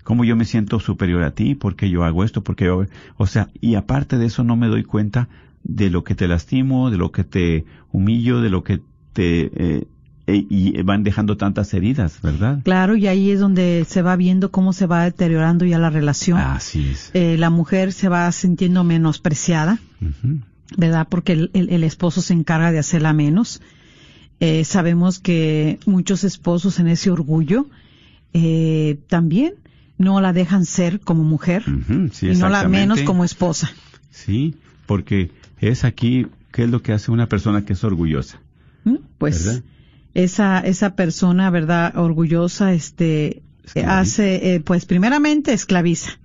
cómo 0.02 0.24
yo 0.24 0.36
me 0.36 0.44
siento 0.44 0.80
superior 0.80 1.22
a 1.22 1.32
ti, 1.32 1.54
porque 1.54 1.90
yo 1.90 2.02
hago 2.04 2.24
esto, 2.24 2.42
porque 2.42 2.64
yo, 2.64 2.86
o 3.16 3.26
sea, 3.26 3.50
y 3.60 3.74
aparte 3.76 4.18
de 4.18 4.26
eso 4.26 4.42
no 4.42 4.56
me 4.56 4.66
doy 4.68 4.82
cuenta 4.84 5.28
de 5.62 5.90
lo 5.90 6.02
que 6.02 6.14
te 6.14 6.26
lastimo, 6.28 6.90
de 6.90 6.96
lo 6.96 7.12
que 7.12 7.24
te 7.24 7.64
humillo, 7.92 8.40
de 8.40 8.50
lo 8.50 8.64
que 8.64 8.80
te, 9.12 9.50
eh, 9.54 9.86
eh, 10.26 10.46
y 10.48 10.80
van 10.82 11.02
dejando 11.02 11.36
tantas 11.36 11.72
heridas, 11.74 12.20
¿verdad? 12.22 12.60
Claro, 12.64 12.96
y 12.96 13.06
ahí 13.06 13.30
es 13.30 13.40
donde 13.40 13.84
se 13.88 14.00
va 14.02 14.16
viendo 14.16 14.50
cómo 14.50 14.72
se 14.72 14.86
va 14.86 15.04
deteriorando 15.04 15.64
ya 15.64 15.78
la 15.78 15.90
relación. 15.90 16.38
Así 16.38 16.88
es. 16.90 17.10
Eh, 17.14 17.36
la 17.38 17.50
mujer 17.50 17.92
se 17.92 18.08
va 18.08 18.30
sintiendo 18.32 18.84
menospreciada, 18.84 19.78
Ujú. 20.00 20.38
¿verdad? 20.76 21.06
Porque 21.10 21.32
el, 21.34 21.50
el- 21.52 21.68
el 21.70 21.84
esposo 21.84 22.22
se 22.22 22.32
encarga 22.32 22.72
de 22.72 22.78
hacerla 22.78 23.12
menos. 23.12 23.60
Eh, 24.40 24.64
sabemos 24.64 25.18
que 25.18 25.78
muchos 25.86 26.24
esposos 26.24 26.78
en 26.80 26.88
ese 26.88 27.10
orgullo 27.10 27.66
eh, 28.32 28.98
también 29.08 29.54
no 29.96 30.20
la 30.20 30.32
dejan 30.32 30.64
ser 30.64 31.00
como 31.00 31.22
mujer 31.22 31.62
sí, 32.12 32.28
y 32.30 32.36
no 32.36 32.48
la 32.48 32.66
menos 32.68 33.02
como 33.02 33.24
esposa. 33.24 33.70
Sí, 34.10 34.56
porque 34.86 35.30
es 35.60 35.84
aquí, 35.84 36.26
¿qué 36.50 36.64
es 36.64 36.70
lo 36.70 36.82
que 36.82 36.92
hace 36.92 37.10
una 37.12 37.28
persona 37.28 37.64
que 37.64 37.74
es 37.74 37.84
orgullosa? 37.84 38.40
¿Mm? 38.82 38.96
Pues 39.18 39.44
¿Verdad? 39.44 39.62
Esa 40.14 40.60
esa 40.60 40.94
persona, 40.96 41.50
¿verdad? 41.50 41.96
Orgullosa, 41.96 42.72
este 42.72 43.42
Esclaviza. 43.64 43.98
hace, 43.98 44.54
eh, 44.54 44.60
pues 44.60 44.84
primeramente 44.84 45.52
esclaviza, 45.54 46.18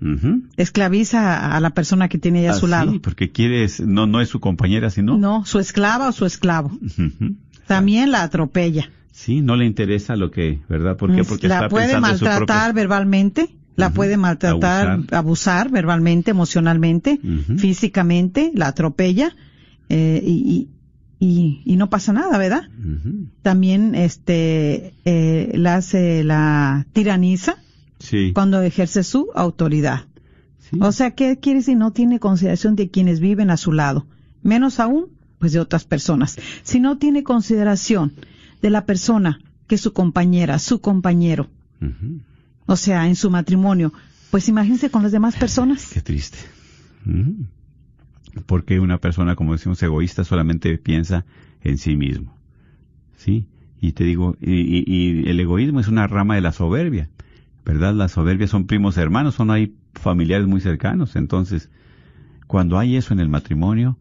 esclaviza 0.57 1.55
a, 1.55 1.59
la 1.61 1.69
persona 1.69 2.09
que 2.09 2.17
tiene 2.17 2.39
ahí 2.39 2.45
a 2.47 2.53
su 2.53 2.65
Ah, 2.65 2.69
lado. 2.69 2.91
Sí, 2.91 2.99
porque 2.99 3.31
quieres, 3.31 3.79
no, 3.79 4.07
no 4.07 4.19
es 4.21 4.27
su 4.29 4.39
compañera, 4.41 4.89
sino. 4.89 5.17
No, 5.17 5.45
su 5.45 5.59
esclava 5.59 6.09
o 6.09 6.11
su 6.11 6.25
esclavo. 6.25 6.71
También 7.65 8.11
la 8.11 8.23
atropella. 8.23 8.89
Sí, 9.11 9.41
no 9.41 9.55
le 9.55 9.65
interesa 9.65 10.15
lo 10.15 10.31
que, 10.31 10.59
¿verdad? 10.69 10.97
¿Por 10.97 11.13
qué? 11.15 11.23
Porque 11.23 11.47
la 11.47 11.55
está 11.55 11.69
puede 11.69 11.95
su 11.95 12.01
maltratar 12.01 12.73
verbalmente, 12.73 13.49
la 13.75 13.91
puede 13.91 14.17
maltratar, 14.17 14.89
Abusar. 14.89 15.15
abusar, 15.17 15.69
verbalmente, 15.71 16.31
emocionalmente, 16.31 17.19
físicamente, 17.57 18.51
la 18.53 18.67
atropella 18.67 19.35
eh, 19.89 20.21
y, 20.25 20.67
y, 21.19 21.61
y, 21.65 21.75
no 21.75 21.89
pasa 21.89 22.13
nada, 22.13 22.37
¿verdad? 22.37 22.63
También 23.41 23.93
este 23.95 24.93
eh, 25.05 25.51
la 25.55 25.75
hace 25.75 26.23
la 26.23 26.85
tiraniza 26.93 27.57
Sí. 27.99 28.31
cuando 28.33 28.61
ejerce 28.61 29.03
su 29.03 29.27
autoridad. 29.35 30.05
sí. 30.69 30.79
O 30.81 30.93
sea, 30.93 31.11
¿qué 31.11 31.37
quiere 31.37 31.59
decir? 31.59 31.75
No 31.75 31.91
tiene 31.91 32.19
consideración 32.19 32.77
de 32.77 32.89
quienes 32.89 33.19
viven 33.19 33.49
a 33.49 33.57
su 33.57 33.73
lado, 33.73 34.07
menos 34.41 34.79
aún, 34.79 35.07
pues 35.37 35.51
de 35.51 35.59
otras 35.59 35.83
personas. 35.83 36.37
Si 36.63 36.79
no 36.79 36.97
tiene 36.97 37.23
consideración 37.23 38.13
de 38.61 38.69
la 38.69 38.85
persona 38.85 39.41
que 39.67 39.75
es 39.75 39.81
su 39.81 39.91
compañera, 39.91 40.57
su 40.59 40.79
compañero, 40.79 41.49
o 42.65 42.75
sea, 42.77 43.07
en 43.07 43.15
su 43.17 43.29
matrimonio, 43.29 43.91
pues 44.31 44.47
imagínense 44.47 44.89
con 44.89 45.03
las 45.03 45.11
demás 45.11 45.35
personas. 45.39 45.89
Qué 45.93 46.01
triste. 46.01 46.37
Porque 48.45 48.79
una 48.79 48.97
persona, 48.99 49.35
como 49.35 49.53
decimos, 49.53 49.81
egoísta 49.83 50.23
solamente 50.23 50.77
piensa 50.77 51.25
en 51.61 51.77
sí 51.77 51.95
mismo. 51.95 52.35
¿Sí? 53.17 53.45
Y 53.81 53.93
te 53.93 54.03
digo, 54.03 54.35
y, 54.41 54.51
y- 54.53 54.83
y 54.87 55.29
el 55.29 55.39
egoísmo 55.39 55.79
es 55.79 55.87
una 55.87 56.07
rama 56.07 56.35
de 56.35 56.41
la 56.41 56.51
soberbia. 56.51 57.09
¿Verdad? 57.65 57.93
La 57.93 58.07
soberbia 58.07 58.47
son 58.47 58.65
primos 58.65 58.97
hermanos, 58.97 59.35
son 59.35 59.51
hay 59.51 59.73
familiares 59.93 60.47
muy 60.47 60.61
cercanos. 60.61 61.15
Entonces, 61.15 61.69
cuando 62.47 62.77
hay 62.79 62.95
eso 62.95 63.13
en 63.13 63.19
el 63.19 63.29
matrimonio, 63.29 63.97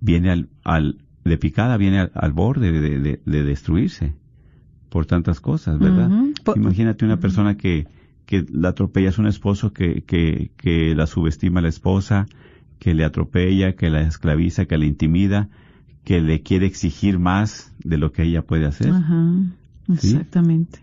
viene 0.00 0.30
al, 0.30 0.48
al 0.64 0.98
de 1.24 1.38
picada, 1.38 1.76
viene 1.76 1.98
al, 2.00 2.10
al 2.14 2.32
borde 2.32 2.72
de, 2.72 2.98
de- 3.00 3.20
de 3.24 3.44
destruirse 3.44 4.14
por 4.88 5.04
tantas 5.06 5.40
cosas, 5.40 5.78
¿verdad? 5.78 6.08
Imagínate 6.56 7.04
una 7.04 7.18
persona 7.20 7.56
que, 7.56 7.86
que 8.24 8.46
la 8.50 8.70
atropella, 8.70 9.10
es 9.10 9.18
un 9.18 9.26
esposo 9.26 9.72
que, 9.72 10.02
que, 10.02 10.50
que 10.56 10.94
la 10.94 11.06
subestima 11.06 11.60
a 11.60 11.62
la 11.62 11.68
esposa, 11.68 12.26
que 12.78 12.94
le 12.94 13.04
atropella, 13.04 13.74
que 13.74 13.90
la 13.90 14.02
esclaviza, 14.02 14.66
que 14.66 14.78
la 14.78 14.86
intimida, 14.86 15.48
que 16.04 16.20
le 16.20 16.42
quiere 16.42 16.66
exigir 16.66 17.18
más 17.18 17.74
de 17.84 17.98
lo 17.98 18.12
que 18.12 18.22
ella 18.22 18.42
puede 18.42 18.66
hacer. 18.66 18.90
Ajá, 18.90 19.42
¿Sí? 19.98 20.08
exactamente. 20.08 20.80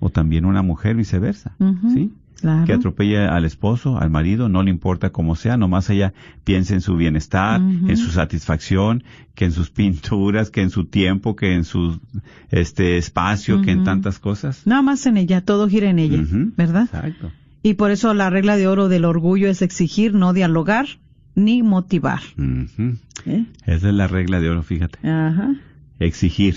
O 0.00 0.10
también 0.10 0.44
una 0.44 0.62
mujer 0.62 0.96
viceversa, 0.96 1.54
Ujú, 1.58 1.90
¿sí? 1.90 2.12
Claro. 2.40 2.64
Que 2.64 2.72
atropella 2.72 3.36
al 3.36 3.44
esposo, 3.44 3.98
al 3.98 4.08
marido, 4.08 4.48
no 4.48 4.62
le 4.62 4.70
importa 4.70 5.10
cómo 5.10 5.36
sea, 5.36 5.58
nomás 5.58 5.90
ella 5.90 6.14
piensa 6.42 6.72
en 6.72 6.80
su 6.80 6.96
bienestar, 6.96 7.60
en 7.60 7.96
su 7.98 8.10
satisfacción, 8.10 9.04
que 9.34 9.44
en 9.44 9.52
sus 9.52 9.70
pinturas, 9.70 10.48
que 10.48 10.62
en 10.62 10.70
su 10.70 10.86
tiempo, 10.86 11.36
que 11.36 11.54
en 11.54 11.64
su 11.64 12.00
este 12.48 12.96
espacio, 12.96 13.60
que 13.60 13.72
en 13.72 13.84
tantas 13.84 14.18
cosas. 14.18 14.66
Nada 14.66 14.80
más 14.80 15.04
en 15.04 15.18
ella, 15.18 15.42
todo 15.42 15.68
gira 15.68 15.90
en 15.90 15.98
ella. 15.98 16.24
¿verdad? 16.56 16.84
Exacto. 16.84 17.30
Y 17.62 17.74
por 17.74 17.90
eso 17.90 18.14
la 18.14 18.30
regla 18.30 18.56
de 18.56 18.68
oro 18.68 18.88
del 18.88 19.04
orgullo 19.04 19.50
es 19.50 19.60
exigir, 19.60 20.14
no 20.14 20.32
dialogar 20.32 20.86
ni 21.34 21.62
motivar. 21.62 22.20
¿eh? 23.26 23.44
Esa 23.66 23.88
es 23.88 23.94
la 23.94 24.06
regla 24.06 24.40
de 24.40 24.50
oro, 24.50 24.62
fíjate. 24.62 24.98
Ajá, 25.08 25.54
Exigir. 25.98 26.56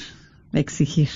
exigir. 0.54 1.10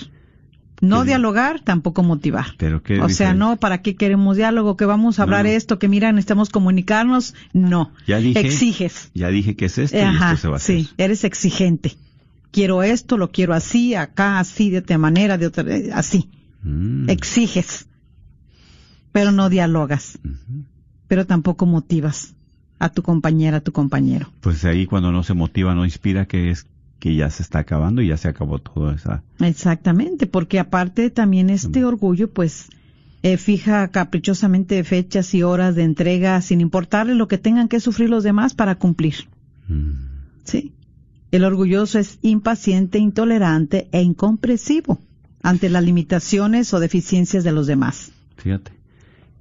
No 0.80 1.06
dialogar, 1.06 1.62
tampoco 1.62 2.04
motivar. 2.04 2.46
Pero 2.60 2.84
qué 2.84 3.00
O 3.02 3.10
sea, 3.10 3.34
no, 3.34 3.58
¿para 3.58 3.82
qué 3.82 3.96
queremos 3.96 4.38
diálogo? 4.38 4.78
Que 4.78 4.86
vamos 4.86 5.18
a 5.18 5.24
hablar 5.24 5.46
no. 5.46 5.52
esto, 5.52 5.80
que 5.80 5.88
mira, 5.88 6.12
necesitamos 6.12 6.50
comunicarnos. 6.50 7.34
No. 7.52 7.92
Ya 8.06 8.20
dije. 8.20 8.42
Exiges. 8.42 9.10
Ya 9.16 9.30
dije 9.30 9.56
que 9.56 9.66
es 9.66 9.78
esto 9.80 9.98
y 9.98 10.02
esto 10.02 10.38
se 10.38 10.48
va 10.48 10.54
a 10.54 10.58
hacer. 10.58 10.76
sí, 10.84 10.90
eres 10.98 11.24
exigente. 11.24 11.96
Quiero 12.52 12.84
esto, 12.84 13.18
lo 13.18 13.32
quiero 13.32 13.56
así, 13.56 13.96
acá, 13.96 14.40
así, 14.40 14.70
de 14.70 14.80
otra 14.80 14.98
manera, 15.00 15.38
de 15.40 15.48
otra, 15.48 15.64
eh, 15.76 15.90
así. 15.94 16.30
Mm. 16.62 17.10
Exiges. 17.10 17.88
Pero 19.12 19.32
no 19.32 19.50
dialogas. 19.50 20.20
Pero 21.08 21.26
tampoco 21.26 21.66
motivas 21.66 22.36
a 22.80 22.90
tu 22.90 23.02
compañera, 23.02 23.58
a 23.58 23.62
tu 23.62 23.72
compañero. 23.72 24.30
Pues 24.42 24.64
ahí 24.66 24.86
cuando 24.86 25.12
no 25.12 25.24
se 25.24 25.34
motiva, 25.34 25.76
no 25.76 25.86
inspira, 25.86 26.26
que 26.26 26.52
es 26.52 26.68
que 27.00 27.16
ya 27.16 27.30
se 27.30 27.44
está 27.44 27.60
acabando 27.60 28.02
y 28.02 28.08
ya 28.08 28.18
se 28.18 28.28
acabó 28.28 28.60
todo 28.60 28.92
esa. 28.92 29.24
Exactamente, 29.40 30.26
porque 30.28 30.60
aparte 30.60 31.10
también 31.10 31.50
este 31.50 31.86
orgullo, 31.86 32.32
pues, 32.32 32.70
eh, 33.24 33.38
fija 33.38 33.88
caprichosamente 33.90 34.84
fechas 34.84 35.34
y 35.34 35.44
horas 35.44 35.76
de 35.76 35.84
entrega 35.84 36.42
sin 36.42 36.62
importarle 36.62 37.16
lo 37.16 37.28
que 37.28 37.38
tengan 37.38 37.68
que 37.68 37.80
sufrir 37.80 38.10
los 38.10 38.24
demás 38.24 38.54
para 38.54 38.76
cumplir. 38.76 39.28
Mm. 39.68 39.92
Sí. 40.44 40.74
El 41.32 41.44
orgulloso 41.44 42.00
es 42.00 42.20
impaciente, 42.22 43.00
intolerante 43.00 43.90
e 43.92 44.02
incomprensivo 44.02 45.02
ante 45.44 45.70
las 45.70 45.84
limitaciones 45.84 46.74
o 46.74 46.80
deficiencias 46.80 47.44
de 47.44 47.52
los 47.52 47.68
demás. 47.68 48.12
Fíjate. 48.38 48.77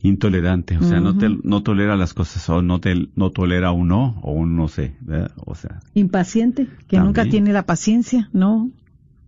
Intolerante, 0.06 0.78
o 0.78 0.82
sea, 0.82 1.00
no, 1.00 1.16
te, 1.18 1.28
no 1.42 1.62
tolera 1.62 1.96
las 1.96 2.14
cosas, 2.14 2.48
o 2.48 2.62
no, 2.62 2.80
te, 2.80 3.08
no 3.16 3.30
tolera 3.30 3.72
un 3.72 3.88
no, 3.88 4.18
o 4.22 4.32
un 4.32 4.56
no 4.56 4.68
sé, 4.68 4.96
¿verdad? 5.00 5.32
o 5.44 5.54
sea, 5.54 5.80
Impaciente, 5.94 6.66
que 6.66 6.96
También. 6.96 7.04
nunca 7.04 7.24
tiene 7.26 7.52
la 7.52 7.66
paciencia, 7.66 8.28
¿no? 8.32 8.70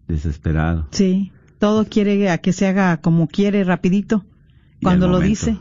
desesperado. 0.09 0.88
Sí. 0.91 1.33
Todo 1.59 1.85
quiere 1.85 2.31
a 2.31 2.38
que 2.38 2.53
se 2.53 2.67
haga 2.67 2.97
como 2.99 3.29
quiere, 3.29 3.62
rapidito. 3.64 4.25
Cuando 4.81 5.09
lo 5.09 5.21
dice, 5.21 5.59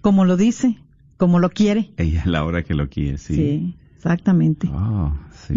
como 0.00 0.24
lo 0.24 0.36
dice, 0.36 0.76
como 1.16 1.38
lo 1.38 1.50
quiere. 1.50 1.92
Ella 1.96 2.20
es 2.20 2.26
la 2.26 2.44
hora 2.44 2.62
que 2.62 2.74
lo 2.74 2.88
quiere, 2.88 3.18
sí. 3.18 3.34
Sí, 3.34 3.76
exactamente. 3.96 4.68
Oh, 4.68 5.16
sí. 5.46 5.54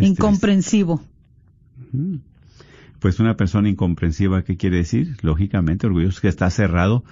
Incomprensivo. 0.00 1.02
Pues 3.04 3.20
una 3.20 3.36
persona 3.36 3.68
incomprensiva, 3.68 4.44
¿qué 4.44 4.56
quiere 4.56 4.78
decir? 4.78 5.18
Lógicamente, 5.20 5.86
orgulloso 5.86 6.22
que 6.22 6.28
está 6.28 6.48
cerrado, 6.48 7.04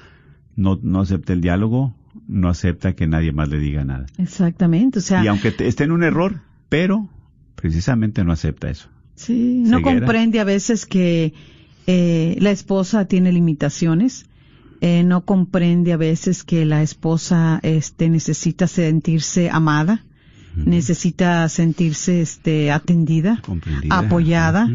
no, 0.57 0.81
no 0.83 1.01
acepta 1.03 1.35
el 1.35 1.43
diálogo, 1.43 1.95
no 2.27 2.49
acepta 2.49 2.95
que 2.95 3.07
nadie 3.07 3.33
más 3.33 3.51
le 3.51 3.59
diga 3.59 3.85
nada. 3.85 4.07
Exactamente, 4.17 5.01
o 5.01 5.03
sea, 5.03 5.23
Y 5.23 5.27
aunque 5.27 5.51
te- 5.53 5.67
esté 5.69 5.85
en 5.85 5.93
un 5.93 6.03
error, 6.03 6.41
pero 6.71 7.11
precisamente 7.57 8.25
no 8.25 8.33
acepta 8.33 8.71
eso. 8.71 8.89
sí, 9.17 9.63
no 9.67 9.83
comprende 9.83 10.41
a 10.41 10.45
veces 10.45 10.87
que 10.87 11.35
eh, 11.87 12.37
la 12.41 12.53
esposa 12.53 13.05
tiene 13.05 13.31
limitaciones, 13.31 14.25
eh, 14.81 15.03
no 15.05 15.27
comprende 15.27 15.93
a 15.93 15.99
veces 15.99 16.43
que 16.43 16.65
la 16.65 16.81
esposa 16.83 17.61
este, 17.63 18.09
necesita 18.09 18.67
sentirse 18.67 19.51
amada, 19.51 20.07
necesita 20.57 21.47
sentirse 21.51 22.23
este, 22.23 22.71
atendida, 22.73 23.41
Comprendida. 23.43 23.99
apoyada. 23.99 24.71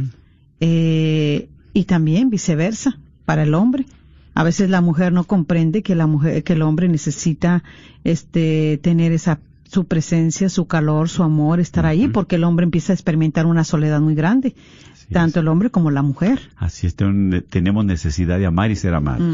Eh, 0.60 1.50
y 1.74 1.84
también 1.86 2.30
viceversa 2.30 2.98
para 3.26 3.44
el 3.44 3.54
hombre. 3.54 3.86
A 4.34 4.44
veces 4.44 4.70
la 4.70 4.82
mujer 4.82 5.14
no 5.14 5.24
comprende 5.24 5.82
que 5.82 5.96
la 5.96 6.08
mujer, 6.08 6.44
que 6.44 6.54
el 6.54 6.62
hombre 6.62 6.88
necesita 6.88 7.64
este 8.04 8.80
tener 8.82 9.12
esa 9.12 9.40
su 9.70 9.84
presencia, 9.84 10.48
su 10.48 10.66
calor, 10.66 11.10
su 11.10 11.24
amor, 11.24 11.60
estar 11.60 11.86
ahí, 11.86 12.08
porque 12.08 12.38
el 12.38 12.46
hombre 12.46 12.64
empieza 12.64 12.94
a 12.94 12.96
experimentar 12.96 13.46
una 13.46 13.66
soledad 13.66 14.00
muy 14.00 14.16
grande, 14.16 14.56
Así 14.94 15.08
tanto 15.14 15.40
es. 15.40 15.44
el 15.44 15.50
hombre 15.50 15.70
como 15.72 15.92
la 15.92 16.02
mujer. 16.04 16.40
Así 16.56 16.88
es, 16.88 16.96
ten- 16.96 17.44
tenemos 17.50 17.84
necesidad 17.84 18.40
de 18.40 18.46
amar 18.46 18.72
y 18.72 18.78
ser 18.78 18.94
amados. 18.94 19.28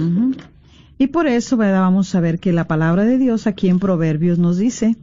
Y 0.97 1.07
por 1.07 1.27
eso, 1.27 1.55
¿verdad? 1.55 1.81
Vamos 1.81 2.15
a 2.15 2.19
ver 2.19 2.39
que 2.39 2.51
la 2.51 2.65
palabra 2.67 3.03
de 3.03 3.19
Dios 3.19 3.45
aquí 3.45 3.67
en 3.69 3.77
Proverbios 3.77 4.39
nos 4.39 4.57
dice, 4.57 4.95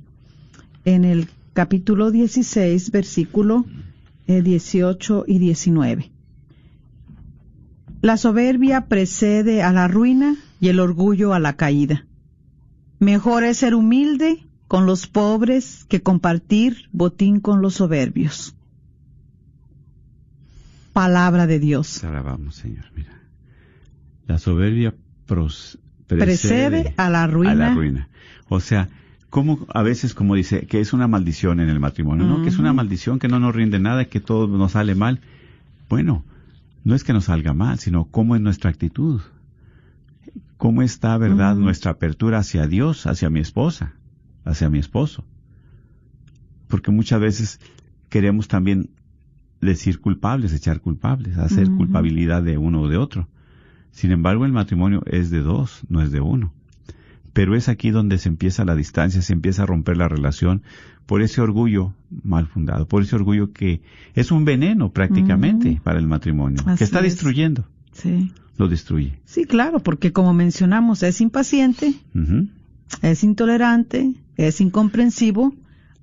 en 0.85 1.05
el 1.05 1.29
capítulo 1.53 2.11
16, 2.11 2.91
versículo 2.91 3.67
18 4.43 5.25
y 5.27 5.39
19. 5.39 6.11
La 8.03 8.17
soberbia 8.17 8.87
precede 8.87 9.63
a 9.63 9.73
la 9.73 9.87
ruina 9.89 10.37
y 10.61 10.69
el 10.69 10.81
orgullo 10.81 11.35
a 11.35 11.39
la 11.41 11.57
caída. 11.57 12.07
Mejor 12.99 13.45
es 13.45 13.59
ser 13.59 13.75
humilde 13.75 14.47
con 14.69 14.87
los 14.87 15.07
pobres 15.07 15.85
que 15.89 16.03
compartir 16.03 16.89
botín 16.93 17.41
con 17.41 17.61
los 17.61 17.75
soberbios. 17.75 18.55
Palabra 20.93 21.47
de 21.47 21.59
Dios. 21.59 22.03
Alabamos, 22.05 22.57
Señor. 22.57 22.85
Mira. 22.97 23.21
La 24.27 24.39
soberbia 24.39 24.95
pros- 25.27 25.79
Precede 26.07 26.93
a 26.97 27.09
la 27.09 27.27
ruina. 27.29 27.53
a 27.53 27.55
la 27.55 27.75
ruina. 27.75 28.09
O 28.49 28.59
sea, 28.61 28.89
como 29.31 29.67
a 29.73 29.83
veces 29.83 30.13
como 30.13 30.35
dice 30.35 30.67
que 30.67 30.81
es 30.81 30.93
una 30.93 31.07
maldición 31.07 31.61
en 31.61 31.69
el 31.69 31.79
matrimonio, 31.79 32.27
¿no? 32.27 32.43
Que 32.43 32.49
es 32.49 32.59
una 32.59 32.73
maldición 32.73 33.21
que 33.21 33.29
no 33.29 33.39
nos 33.39 33.55
rinde 33.55 33.79
nada, 33.79 34.05
que 34.05 34.21
todo 34.21 34.49
nos 34.49 34.73
sale 34.73 34.97
mal. 34.97 35.21
Bueno, 35.89 36.25
no 36.85 36.95
es 36.95 37.05
que 37.05 37.13
nos 37.13 37.27
salga 37.27 37.55
mal, 37.55 37.79
sino 37.79 38.07
cómo 38.07 38.35
es 38.35 38.43
nuestra 38.43 38.71
actitud. 38.71 39.21
¿Cómo 40.57 40.83
está, 40.83 41.17
verdad, 41.17 41.57
nuestra 41.57 41.93
apertura 41.93 42.39
hacia 42.39 42.67
Dios, 42.67 43.07
hacia 43.07 43.31
mi 43.31 43.41
esposa, 43.41 43.95
hacia 44.45 44.69
mi 44.69 44.79
esposo? 44.79 45.25
Porque 46.69 46.91
muchas 46.91 47.21
veces 47.21 47.61
queremos 48.09 48.49
también 48.49 48.91
decir 49.61 50.01
culpables, 50.01 50.53
echar 50.53 50.81
culpables, 50.81 51.39
hacer 51.39 51.71
culpabilidad 51.71 52.43
de 52.43 52.59
uno 52.59 52.83
o 52.83 52.89
de 52.89 52.97
otro. 52.97 53.29
Sin 53.93 54.11
embargo, 54.11 54.45
el 54.45 54.53
matrimonio 54.53 55.03
es 55.07 55.31
de 55.31 55.41
dos, 55.41 55.83
no 55.89 56.03
es 56.03 56.11
de 56.11 56.21
uno. 56.21 56.53
Pero 57.33 57.55
es 57.55 57.69
aquí 57.69 57.91
donde 57.91 58.19
se 58.19 58.29
empieza 58.29 58.65
la 58.65 58.75
distancia, 58.75 59.23
se 59.23 59.33
empieza 59.33 59.63
a 59.63 59.67
romper 59.67 59.97
la 59.97 60.09
relación 60.09 60.63
por 61.07 61.23
ese 61.23 61.41
orgullo 61.41 61.95
mal 62.23 62.47
fundado, 62.47 62.87
por 62.87 63.03
ese 63.03 63.17
orgullo 63.17 63.53
que 63.53 63.83
es 64.15 64.31
un 64.31 64.45
veneno 64.45 64.93
prácticamente 64.93 65.81
para 65.83 65.99
el 65.99 66.07
matrimonio, 66.07 66.63
Así 66.67 66.79
que 66.79 66.85
está 66.85 66.99
es. 66.99 67.05
destruyendo, 67.05 67.67
Sí. 67.93 68.33
lo 68.57 68.69
destruye. 68.69 69.19
Sí, 69.25 69.45
claro, 69.45 69.81
porque 69.81 70.13
como 70.13 70.33
mencionamos, 70.35 71.03
es 71.03 71.21
impaciente, 71.21 71.95
es 73.03 73.25
intolerante, 73.25 74.15
es 74.37 74.61
incomprensivo 74.61 75.55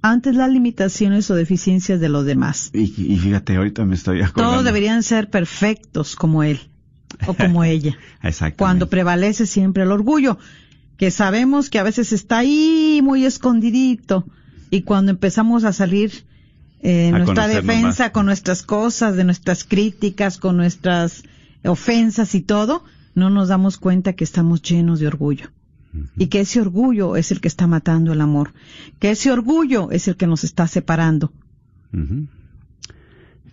ante 0.01 0.31
las 0.33 0.49
limitaciones 0.49 1.29
o 1.31 1.35
deficiencias 1.35 1.99
de 1.99 2.09
los 2.09 2.25
demás. 2.25 2.69
Y, 2.73 2.81
y 3.13 3.17
fíjate, 3.17 3.55
ahorita 3.55 3.83
me 3.85 3.95
estoy 3.95 4.21
acordando. 4.21 4.51
Todos 4.53 4.65
deberían 4.65 5.03
ser 5.03 5.29
perfectos 5.29 6.15
como 6.15 6.43
él 6.43 6.59
o 7.27 7.33
como 7.33 7.63
ella. 7.65 7.97
Exactamente. 8.23 8.57
Cuando 8.57 8.89
prevalece 8.89 9.45
siempre 9.45 9.83
el 9.83 9.91
orgullo, 9.91 10.37
que 10.97 11.11
sabemos 11.11 11.69
que 11.69 11.79
a 11.79 11.83
veces 11.83 12.11
está 12.11 12.39
ahí 12.39 13.01
muy 13.03 13.25
escondidito 13.25 14.25
y 14.69 14.81
cuando 14.81 15.11
empezamos 15.11 15.63
a 15.63 15.73
salir 15.73 16.25
eh, 16.81 17.11
A 17.13 17.19
nuestra 17.19 17.47
defensa 17.47 18.05
más. 18.05 18.11
con 18.11 18.25
nuestras 18.25 18.63
cosas, 18.63 19.15
de 19.15 19.23
nuestras 19.23 19.63
críticas, 19.63 20.37
con 20.37 20.57
nuestras 20.57 21.23
ofensas 21.63 22.35
y 22.35 22.41
todo, 22.41 22.83
no 23.15 23.29
nos 23.29 23.47
damos 23.47 23.77
cuenta 23.77 24.13
que 24.13 24.23
estamos 24.23 24.61
llenos 24.61 24.99
de 24.99 25.07
orgullo. 25.07 25.49
Y 26.15 26.27
que 26.27 26.41
ese 26.41 26.61
orgullo 26.61 27.15
es 27.15 27.31
el 27.31 27.41
que 27.41 27.47
está 27.47 27.65
matando 27.65 28.13
el 28.13 28.21
amor. 28.21 28.53
Que 28.99 29.11
ese 29.11 29.31
orgullo 29.31 29.89
es 29.89 30.07
el 30.07 30.15
que 30.15 30.27
nos 30.27 30.43
está 30.43 30.67
separando. 30.67 31.31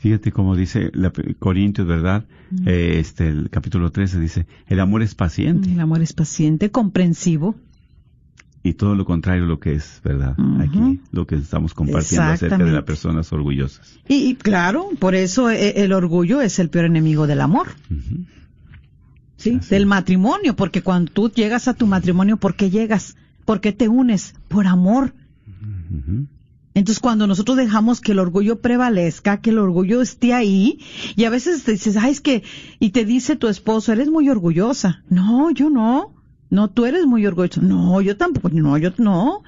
Fíjate 0.05 0.33
cómo 0.33 0.55
dice 0.55 0.91
la, 0.93 1.11
Corintios, 1.39 1.87
¿verdad? 1.87 2.27
Eh, 2.67 2.97
este, 2.99 3.27
el 3.27 3.49
capítulo 3.49 3.91
13 3.91 4.21
dice, 4.21 4.47
el 4.67 4.81
amor 4.81 5.03
es 5.03 5.15
paciente 5.15 5.73
El 5.73 5.81
amor 5.81 6.03
es 6.03 6.13
paciente, 6.13 6.71
comprensivo. 6.71 7.55
y 8.63 8.75
todo 8.75 8.97
lo 8.97 9.07
contrario 9.07 9.47
lo 9.47 9.61
que 9.61 9.73
es, 9.73 10.03
¿verdad? 10.05 10.37
Aquí, 10.61 11.01
lo 11.11 11.27
que 11.27 11.37
estamos 11.37 11.73
compartiendo 11.73 12.33
acerca 12.33 12.59
de 12.59 12.73
las 12.73 12.85
personas 12.85 13.33
orgullosas. 13.33 13.99
Y, 14.07 14.29
y 14.29 14.35
claro, 14.35 14.91
por 14.99 15.15
eso 15.15 15.49
eh, 15.49 15.83
el 15.83 15.95
orgullo 15.95 16.43
es 16.43 16.59
el 16.59 16.69
peor 16.69 16.85
enemigo 16.85 17.27
del 17.27 17.41
amor. 17.41 17.69
Ujú. 17.91 18.27
¿sí? 19.39 19.57
Así 19.59 19.71
Del 19.71 19.87
matrimonio, 19.87 20.55
porque 20.55 20.83
cuando 20.83 21.13
tú 21.13 21.31
llegas 21.31 21.67
a 21.67 21.73
tu 21.73 21.87
matrimonio, 21.87 22.37
¿por 22.37 22.57
qué 22.57 22.69
llegas? 22.69 23.17
¿Por 23.47 23.63
qué 23.63 23.73
te 23.73 23.89
unes? 23.89 24.35
Por 24.49 24.67
amor. 24.67 25.15
Entonces, 26.75 27.01
cuando 27.01 27.27
nosotros 27.27 27.57
dejamos 27.57 28.01
que 28.01 28.13
el 28.13 28.19
orgullo 28.19 28.61
prevalezca, 28.61 29.41
que 29.41 29.51
el 29.51 29.59
orgullo 29.59 30.03
esté 30.03 30.35
ahí, 30.35 30.81
y 31.15 31.25
a 31.25 31.31
veces 31.31 31.63
te 31.63 31.73
dices, 31.73 31.97
ay, 31.97 32.11
es 32.11 32.21
que, 32.21 32.43
y 32.81 32.91
te 32.91 33.05
dice 33.05 33.37
tu 33.37 33.47
esposo, 33.47 33.93
eres 33.93 34.11
muy 34.11 34.29
orgullosa. 34.29 35.03
No, 35.09 35.51
yo 35.53 35.71
no. 35.71 36.15
No, 36.51 36.69
tú 36.69 36.85
eres 36.85 37.07
muy 37.07 37.25
orgulloso. 37.27 37.63
No, 37.63 38.01
yo 38.01 38.17
tampoco. 38.17 38.49
No, 38.51 38.77
yo 38.77 38.91
no. 38.99 39.43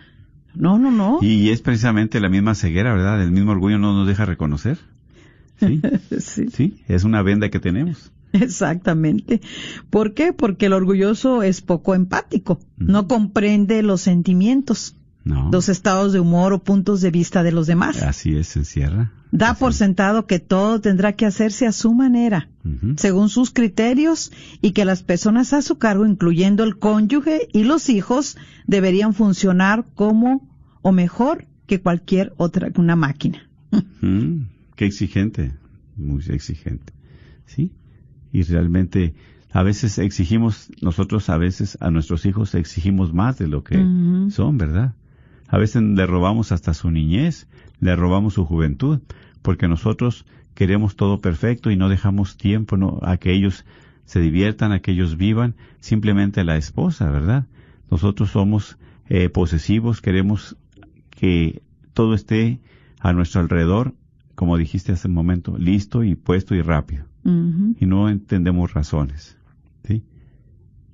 No, 0.55 0.79
no, 0.79 0.91
no. 0.91 1.19
Y 1.21 1.51
es 1.51 1.61
precisamente 1.61 2.21
la 2.21 2.29
misma 2.29 2.55
ceguera, 2.55 2.95
¿verdad? 2.95 3.23
El 3.23 3.31
mismo 3.33 3.53
orgullo 3.53 3.79
no 3.79 3.93
nos 3.93 4.07
deja 4.07 4.25
reconocer. 4.25 4.79
Sí, 5.59 5.81
Sí. 6.19 6.49
sí, 6.51 6.83
es 6.89 7.05
una 7.05 7.23
venda 7.23 7.51
que 7.51 7.61
tenemos. 7.61 8.13
Exactamente. 8.33 9.41
¿Por 9.91 10.15
qué? 10.15 10.33
Porque 10.33 10.67
el 10.67 10.73
orgulloso 10.73 11.43
es 11.43 11.61
poco 11.61 11.95
empático, 11.95 12.61
no 12.77 13.09
comprende 13.09 13.83
los 13.83 14.01
sentimientos, 14.03 14.97
No. 15.27 15.51
los 15.51 15.69
estados 15.69 16.13
de 16.13 16.21
humor 16.21 16.53
o 16.53 16.63
puntos 16.63 17.01
de 17.01 17.11
vista 17.11 17.43
de 17.43 17.51
los 17.51 17.67
demás. 17.67 18.01
Así 18.01 18.37
es, 18.37 18.47
se 18.47 18.61
encierra. 18.61 19.11
Da 19.33 19.51
Así 19.51 19.61
por 19.61 19.75
sentado 19.75 20.29
que 20.29 20.39
todo 20.39 20.81
tendrá 20.81 21.15
que 21.15 21.27
hacerse 21.27 21.67
a 21.67 21.73
su 21.73 21.93
manera, 21.95 22.49
según 22.97 23.29
sus 23.29 23.51
criterios, 23.51 24.31
y 24.63 24.71
que 24.71 24.85
las 24.85 25.03
personas 25.03 25.53
a 25.53 25.63
su 25.63 25.79
cargo, 25.79 26.07
incluyendo 26.07 26.63
el 26.63 26.79
cónyuge 26.79 27.49
y 27.53 27.65
los 27.65 27.89
hijos, 27.89 28.37
deberían 28.69 29.15
funcionar 29.15 29.85
como 29.97 30.49
o 30.83 30.93
mejor 30.93 31.47
que 31.67 31.81
cualquier 31.81 32.33
otra, 32.37 32.71
una 32.77 32.95
máquina. 32.95 33.49
Mm, 34.01 34.43
qué 34.77 34.87
exigente, 34.87 35.55
muy 35.97 36.23
exigente. 36.29 36.93
¿Sí? 37.47 37.73
Y 38.33 38.45
realmente 38.45 39.17
a 39.51 39.65
veces 39.65 39.99
exigimos, 39.99 40.71
nosotros 40.83 41.29
a 41.31 41.37
veces 41.37 41.79
a 41.81 41.91
nuestros 41.91 42.27
hijos 42.27 42.55
exigimos 42.55 43.13
más 43.13 43.39
de 43.39 43.49
lo 43.49 43.65
que 43.65 43.77
son, 44.31 44.57
¿verdad? 44.57 44.95
A 45.49 45.59
veces 45.59 45.83
le 45.83 46.07
robamos 46.07 46.53
hasta 46.53 46.75
su 46.75 46.91
niñez, 46.91 47.49
le 47.81 47.95
robamos 47.97 48.35
su 48.35 48.45
juventud, 48.45 49.01
porque 49.43 49.69
nosotros 49.69 50.27
queremos 50.55 50.97
todo 50.97 51.21
perfecto 51.21 51.71
y 51.71 51.77
no 51.77 51.89
dejamos 51.89 52.37
tiempo 52.37 52.77
¿no? 52.77 52.99
a 53.03 53.17
que 53.19 53.33
ellos 53.33 53.65
se 54.07 54.21
diviertan, 54.21 54.73
a 54.73 54.81
que 54.81 54.93
ellos 54.93 55.17
vivan, 55.17 55.55
simplemente 55.81 56.45
la 56.45 56.57
esposa, 56.57 57.11
¿verdad? 57.11 57.47
Nosotros 57.91 58.31
somos 58.31 58.79
eh, 59.09 59.29
posesivos, 59.29 60.01
queremos 60.01 60.57
que 61.11 61.63
todo 61.93 62.15
esté 62.15 62.61
a 63.01 63.13
nuestro 63.13 63.41
alrededor, 63.41 63.95
como 64.35 64.57
dijiste 64.57 64.93
hace 64.93 65.09
un 65.09 65.15
momento, 65.15 65.57
listo 65.59 66.05
y 66.05 66.15
puesto 66.15 66.55
y 66.55 66.63
rápido. 66.63 67.05
Y 67.25 67.87
no 67.87 68.09
entendemos 68.09 68.73
razones, 68.73 69.37
¿sí? 69.83 70.05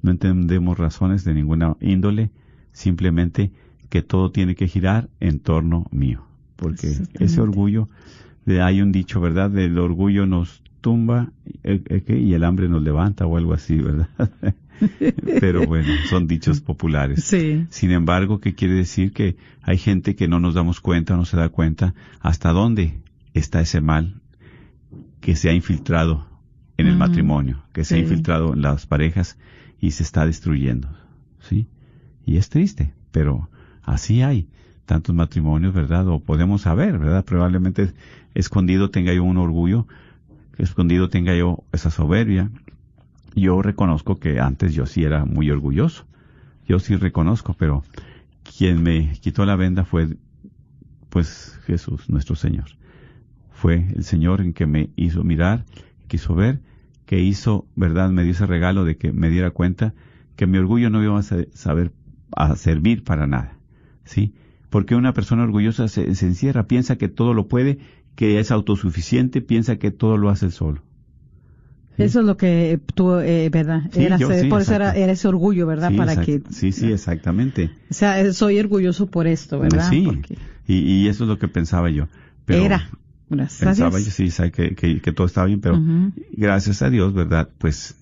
No 0.00 0.10
entendemos 0.10 0.78
razones 0.78 1.24
de 1.24 1.34
ninguna 1.34 1.76
índole, 1.82 2.30
simplemente 2.72 3.52
que 3.92 4.00
todo 4.00 4.32
tiene 4.32 4.54
que 4.54 4.68
girar 4.68 5.10
en 5.20 5.38
torno 5.38 5.86
mío. 5.90 6.24
Porque 6.56 6.96
ese 7.20 7.42
orgullo, 7.42 7.90
de, 8.46 8.62
hay 8.62 8.80
un 8.80 8.90
dicho, 8.90 9.20
¿verdad? 9.20 9.50
Del 9.50 9.78
orgullo 9.78 10.24
nos 10.24 10.62
tumba 10.80 11.30
eh, 11.62 11.82
eh, 11.84 12.16
y 12.18 12.32
el 12.32 12.42
hambre 12.44 12.70
nos 12.70 12.82
levanta 12.82 13.26
o 13.26 13.36
algo 13.36 13.52
así, 13.52 13.76
¿verdad? 13.76 14.08
Pero 15.40 15.66
bueno, 15.66 15.88
son 16.08 16.26
dichos 16.26 16.62
populares. 16.62 17.22
Sí. 17.22 17.66
Sin 17.68 17.90
embargo, 17.90 18.40
¿qué 18.40 18.54
quiere 18.54 18.72
decir? 18.72 19.12
Que 19.12 19.36
hay 19.60 19.76
gente 19.76 20.16
que 20.16 20.26
no 20.26 20.40
nos 20.40 20.54
damos 20.54 20.80
cuenta, 20.80 21.14
no 21.14 21.26
se 21.26 21.36
da 21.36 21.50
cuenta 21.50 21.94
hasta 22.20 22.50
dónde 22.52 22.98
está 23.34 23.60
ese 23.60 23.82
mal 23.82 24.22
que 25.20 25.36
se 25.36 25.50
ha 25.50 25.52
infiltrado 25.52 26.26
en 26.78 26.86
el 26.86 26.96
matrimonio, 26.96 27.62
que 27.74 27.84
se 27.84 27.96
ha 27.96 27.98
infiltrado 27.98 28.54
en 28.54 28.62
las 28.62 28.86
parejas 28.86 29.36
y 29.78 29.90
se 29.90 30.02
está 30.02 30.24
destruyendo, 30.24 30.88
¿sí? 31.40 31.68
Y 32.24 32.38
es 32.38 32.48
triste, 32.48 32.94
pero 33.10 33.50
así 33.82 34.22
hay 34.22 34.48
tantos 34.86 35.14
matrimonios, 35.14 35.74
¿verdad? 35.74 36.06
O 36.08 36.20
podemos 36.20 36.62
saber, 36.62 36.98
¿verdad? 36.98 37.24
Probablemente 37.24 37.92
escondido 38.34 38.90
tenga 38.90 39.12
yo 39.12 39.24
un 39.24 39.36
orgullo, 39.36 39.86
escondido 40.58 41.08
tenga 41.08 41.34
yo 41.34 41.64
esa 41.72 41.90
soberbia. 41.90 42.50
Yo 43.34 43.62
reconozco 43.62 44.18
que 44.18 44.40
antes 44.40 44.74
yo 44.74 44.86
sí 44.86 45.04
era 45.04 45.24
muy 45.24 45.50
orgulloso. 45.50 46.04
Yo 46.66 46.78
sí 46.78 46.96
reconozco, 46.96 47.54
pero 47.54 47.82
quien 48.56 48.82
me 48.82 49.12
quitó 49.20 49.44
la 49.46 49.56
venda 49.56 49.84
fue, 49.84 50.16
pues, 51.08 51.58
Jesús, 51.66 52.08
nuestro 52.08 52.36
Señor. 52.36 52.66
Fue 53.50 53.86
el 53.94 54.04
Señor 54.04 54.40
en 54.40 54.52
que 54.52 54.66
me 54.66 54.90
hizo 54.96 55.24
mirar, 55.24 55.64
quiso 56.08 56.34
ver, 56.34 56.60
que 57.06 57.20
hizo, 57.20 57.66
¿verdad? 57.76 58.10
Me 58.10 58.22
dio 58.22 58.32
ese 58.32 58.46
regalo 58.46 58.84
de 58.84 58.96
que 58.96 59.12
me 59.12 59.30
diera 59.30 59.50
cuenta 59.50 59.94
que 60.36 60.46
mi 60.46 60.58
orgullo 60.58 60.90
no 60.90 61.02
iba 61.02 61.18
a 61.18 61.22
saber 61.22 61.92
a 62.34 62.56
servir 62.56 63.04
para 63.04 63.26
nada. 63.26 63.56
¿Sí? 64.04 64.34
Porque 64.70 64.94
una 64.94 65.12
persona 65.12 65.42
orgullosa 65.42 65.86
se, 65.88 66.04
encierra, 66.04 66.66
piensa 66.66 66.96
que 66.96 67.08
todo 67.08 67.34
lo 67.34 67.46
puede, 67.46 67.78
que 68.14 68.40
es 68.40 68.50
autosuficiente, 68.50 69.40
piensa 69.42 69.76
que 69.76 69.90
todo 69.90 70.16
lo 70.16 70.30
hace 70.30 70.50
solo. 70.50 70.82
Eso 71.98 72.20
es 72.20 72.26
lo 72.26 72.38
que 72.38 72.80
tú, 72.94 73.16
eh, 73.18 73.50
¿verdad? 73.50 73.90
era, 73.94 74.18
por 74.48 74.62
eso 74.62 74.74
era, 74.74 74.96
ese 74.96 75.28
orgullo, 75.28 75.66
¿verdad? 75.66 75.92
Para 75.94 76.16
que. 76.24 76.40
Sí, 76.50 76.72
sí, 76.72 76.90
exactamente. 76.90 77.70
O 77.90 77.94
sea, 77.94 78.32
soy 78.32 78.58
orgulloso 78.58 79.06
por 79.06 79.26
esto, 79.26 79.58
¿verdad? 79.58 79.90
Sí. 79.90 80.08
Y, 80.66 81.06
eso 81.08 81.24
es 81.24 81.28
lo 81.28 81.38
que 81.38 81.48
pensaba 81.48 81.90
yo. 81.90 82.08
Pero 82.46 82.64
era. 82.64 82.88
Gracias 83.28 83.60
pensaba 83.60 83.98
yo, 83.98 84.10
sí, 84.10 84.30
que, 84.50 84.74
que, 85.00 85.12
todo 85.12 85.26
estaba 85.26 85.46
bien, 85.46 85.60
pero 85.60 85.80
gracias 86.32 86.80
a 86.82 86.90
Dios, 86.90 87.12
¿verdad? 87.12 87.48
Pues 87.58 87.96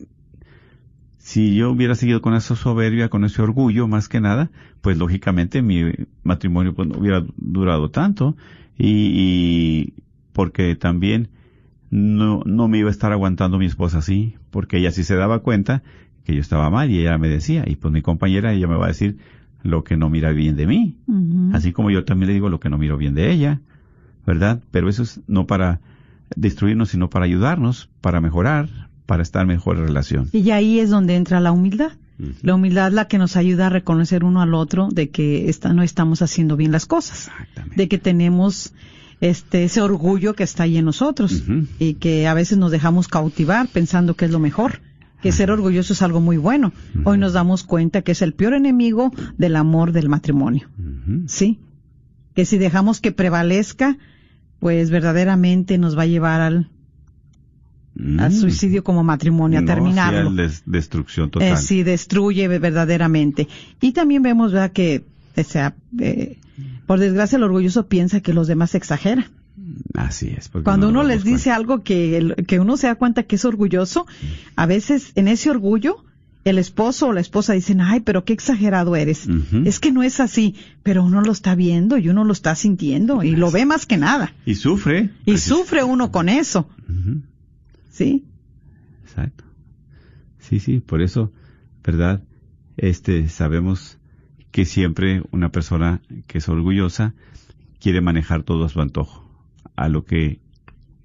si 1.30 1.54
yo 1.54 1.70
hubiera 1.70 1.94
seguido 1.94 2.20
con 2.22 2.34
esa 2.34 2.56
soberbia, 2.56 3.08
con 3.08 3.24
ese 3.24 3.40
orgullo, 3.40 3.86
más 3.86 4.08
que 4.08 4.20
nada, 4.20 4.50
pues 4.80 4.98
lógicamente 4.98 5.62
mi 5.62 5.92
matrimonio 6.24 6.74
pues, 6.74 6.88
no 6.88 6.98
hubiera 6.98 7.24
durado 7.36 7.88
tanto. 7.92 8.36
Y, 8.76 9.94
porque 10.32 10.74
también 10.74 11.28
no, 11.88 12.42
no 12.46 12.66
me 12.66 12.78
iba 12.78 12.88
a 12.88 12.90
estar 12.90 13.12
aguantando 13.12 13.58
mi 13.58 13.66
esposa 13.66 13.98
así, 13.98 14.34
porque 14.50 14.78
ella 14.78 14.90
sí 14.90 15.04
se 15.04 15.14
daba 15.14 15.38
cuenta 15.38 15.84
que 16.24 16.34
yo 16.34 16.40
estaba 16.40 16.68
mal 16.68 16.90
y 16.90 16.98
ella 16.98 17.16
me 17.16 17.28
decía, 17.28 17.62
y 17.64 17.76
pues 17.76 17.94
mi 17.94 18.02
compañera, 18.02 18.52
ella 18.52 18.66
me 18.66 18.76
va 18.76 18.86
a 18.86 18.88
decir 18.88 19.18
lo 19.62 19.84
que 19.84 19.96
no 19.96 20.10
mira 20.10 20.32
bien 20.32 20.56
de 20.56 20.66
mí, 20.66 20.96
así 21.52 21.70
como 21.70 21.92
yo 21.92 22.04
también 22.04 22.26
le 22.26 22.34
digo 22.34 22.48
lo 22.48 22.58
que 22.58 22.70
no 22.70 22.76
miro 22.76 22.96
bien 22.96 23.14
de 23.14 23.30
ella, 23.30 23.60
¿verdad? 24.26 24.64
Pero 24.72 24.88
eso 24.88 25.04
es 25.04 25.20
no 25.28 25.46
para 25.46 25.80
destruirnos, 26.34 26.88
sino 26.88 27.08
para 27.08 27.26
ayudarnos, 27.26 27.88
para 28.00 28.20
mejorar, 28.20 28.89
para 29.10 29.24
estar 29.24 29.42
en 29.42 29.48
mejor 29.48 29.76
relación. 29.76 30.28
Y 30.30 30.52
ahí 30.52 30.78
es 30.78 30.88
donde 30.88 31.16
entra 31.16 31.40
la 31.40 31.50
humildad. 31.50 31.90
La 32.42 32.54
humildad 32.54 32.86
es 32.86 32.94
la 32.94 33.08
que 33.08 33.18
nos 33.18 33.36
ayuda 33.36 33.66
a 33.66 33.68
reconocer 33.68 34.22
uno 34.22 34.40
al 34.40 34.54
otro 34.54 34.86
de 34.88 35.10
que 35.10 35.52
no 35.74 35.82
estamos 35.82 36.22
haciendo 36.22 36.56
bien 36.56 36.70
las 36.70 36.86
cosas, 36.86 37.28
de 37.74 37.88
que 37.88 37.98
tenemos 37.98 38.72
este 39.20 39.64
ese 39.64 39.80
orgullo 39.80 40.34
que 40.34 40.44
está 40.44 40.62
ahí 40.62 40.76
en 40.76 40.84
nosotros 40.84 41.42
y 41.80 41.94
que 41.94 42.28
a 42.28 42.34
veces 42.34 42.56
nos 42.56 42.70
dejamos 42.70 43.08
cautivar 43.08 43.66
pensando 43.66 44.14
que 44.14 44.26
es 44.26 44.30
lo 44.30 44.38
mejor, 44.38 44.80
que 45.20 45.32
ser 45.32 45.50
orgulloso 45.50 45.92
es 45.92 46.02
algo 46.02 46.20
muy 46.20 46.36
bueno. 46.36 46.72
Hoy 47.02 47.18
nos 47.18 47.32
damos 47.32 47.64
cuenta 47.64 48.02
que 48.02 48.12
es 48.12 48.22
el 48.22 48.32
peor 48.32 48.54
enemigo 48.54 49.10
del 49.38 49.56
amor 49.56 49.90
del 49.90 50.08
matrimonio. 50.08 50.68
¿Sí? 51.26 51.58
Que 52.36 52.44
si 52.44 52.58
dejamos 52.58 53.00
que 53.00 53.10
prevalezca, 53.10 53.98
pues 54.60 54.90
verdaderamente 54.90 55.78
nos 55.78 55.98
va 55.98 56.02
a 56.02 56.06
llevar 56.06 56.42
al 56.42 56.70
al 58.18 58.30
mm. 58.30 58.32
suicidio 58.32 58.84
como 58.84 59.02
matrimonio, 59.02 59.60
a 59.60 59.64
terminarlo. 59.64 60.32
destrucción 60.66 61.30
total. 61.30 61.52
Eh, 61.52 61.56
sí, 61.56 61.82
destruye 61.82 62.48
verdaderamente. 62.48 63.48
Y 63.80 63.92
también 63.92 64.22
vemos 64.22 64.52
¿verdad? 64.52 64.72
que, 64.72 65.04
o 65.36 65.44
sea, 65.44 65.74
eh, 65.98 66.38
por 66.86 66.98
desgracia 66.98 67.36
el 67.36 67.42
orgulloso 67.42 67.86
piensa 67.86 68.20
que 68.20 68.32
los 68.32 68.46
demás 68.46 68.74
exageran. 68.74 69.26
Así 69.94 70.34
es. 70.36 70.48
Cuando 70.48 70.88
uno 70.88 71.02
les 71.02 71.22
dice 71.24 71.50
algo 71.50 71.82
que, 71.82 72.34
que 72.46 72.60
uno 72.60 72.76
se 72.76 72.86
da 72.86 72.94
cuenta 72.94 73.24
que 73.24 73.36
es 73.36 73.44
orgulloso, 73.44 74.06
a 74.56 74.66
veces 74.66 75.12
en 75.14 75.28
ese 75.28 75.50
orgullo 75.50 76.04
el 76.44 76.58
esposo 76.58 77.08
o 77.08 77.12
la 77.12 77.20
esposa 77.20 77.52
dicen, 77.52 77.80
ay, 77.80 78.00
pero 78.00 78.24
qué 78.24 78.32
exagerado 78.32 78.96
eres. 78.96 79.28
Es 79.64 79.78
que 79.78 79.92
no 79.92 80.02
es 80.02 80.20
así, 80.20 80.54
pero 80.82 81.04
uno 81.04 81.20
lo 81.20 81.32
está 81.32 81.54
viendo 81.54 81.98
y 81.98 82.08
uno 82.08 82.24
lo 82.24 82.32
está 82.32 82.54
sintiendo 82.54 83.22
y 83.22 83.36
lo 83.36 83.50
ve 83.50 83.66
más 83.66 83.86
que 83.86 83.98
nada. 83.98 84.32
Y 84.46 84.54
sufre. 84.54 85.10
Y 85.26 85.38
sufre 85.38 85.84
uno 85.84 86.10
con 86.10 86.28
eso. 86.28 86.68
Sí. 88.00 88.24
Exacto. 89.02 89.44
Sí, 90.38 90.58
sí, 90.58 90.80
por 90.80 91.02
eso, 91.02 91.34
¿verdad? 91.84 92.24
Este, 92.78 93.28
sabemos 93.28 93.98
que 94.50 94.64
siempre 94.64 95.22
una 95.32 95.52
persona 95.52 96.00
que 96.26 96.38
es 96.38 96.48
orgullosa 96.48 97.14
quiere 97.78 98.00
manejar 98.00 98.42
todo 98.42 98.64
a 98.64 98.70
su 98.70 98.80
antojo, 98.80 99.28
a 99.76 99.90
lo 99.90 100.06
que 100.06 100.40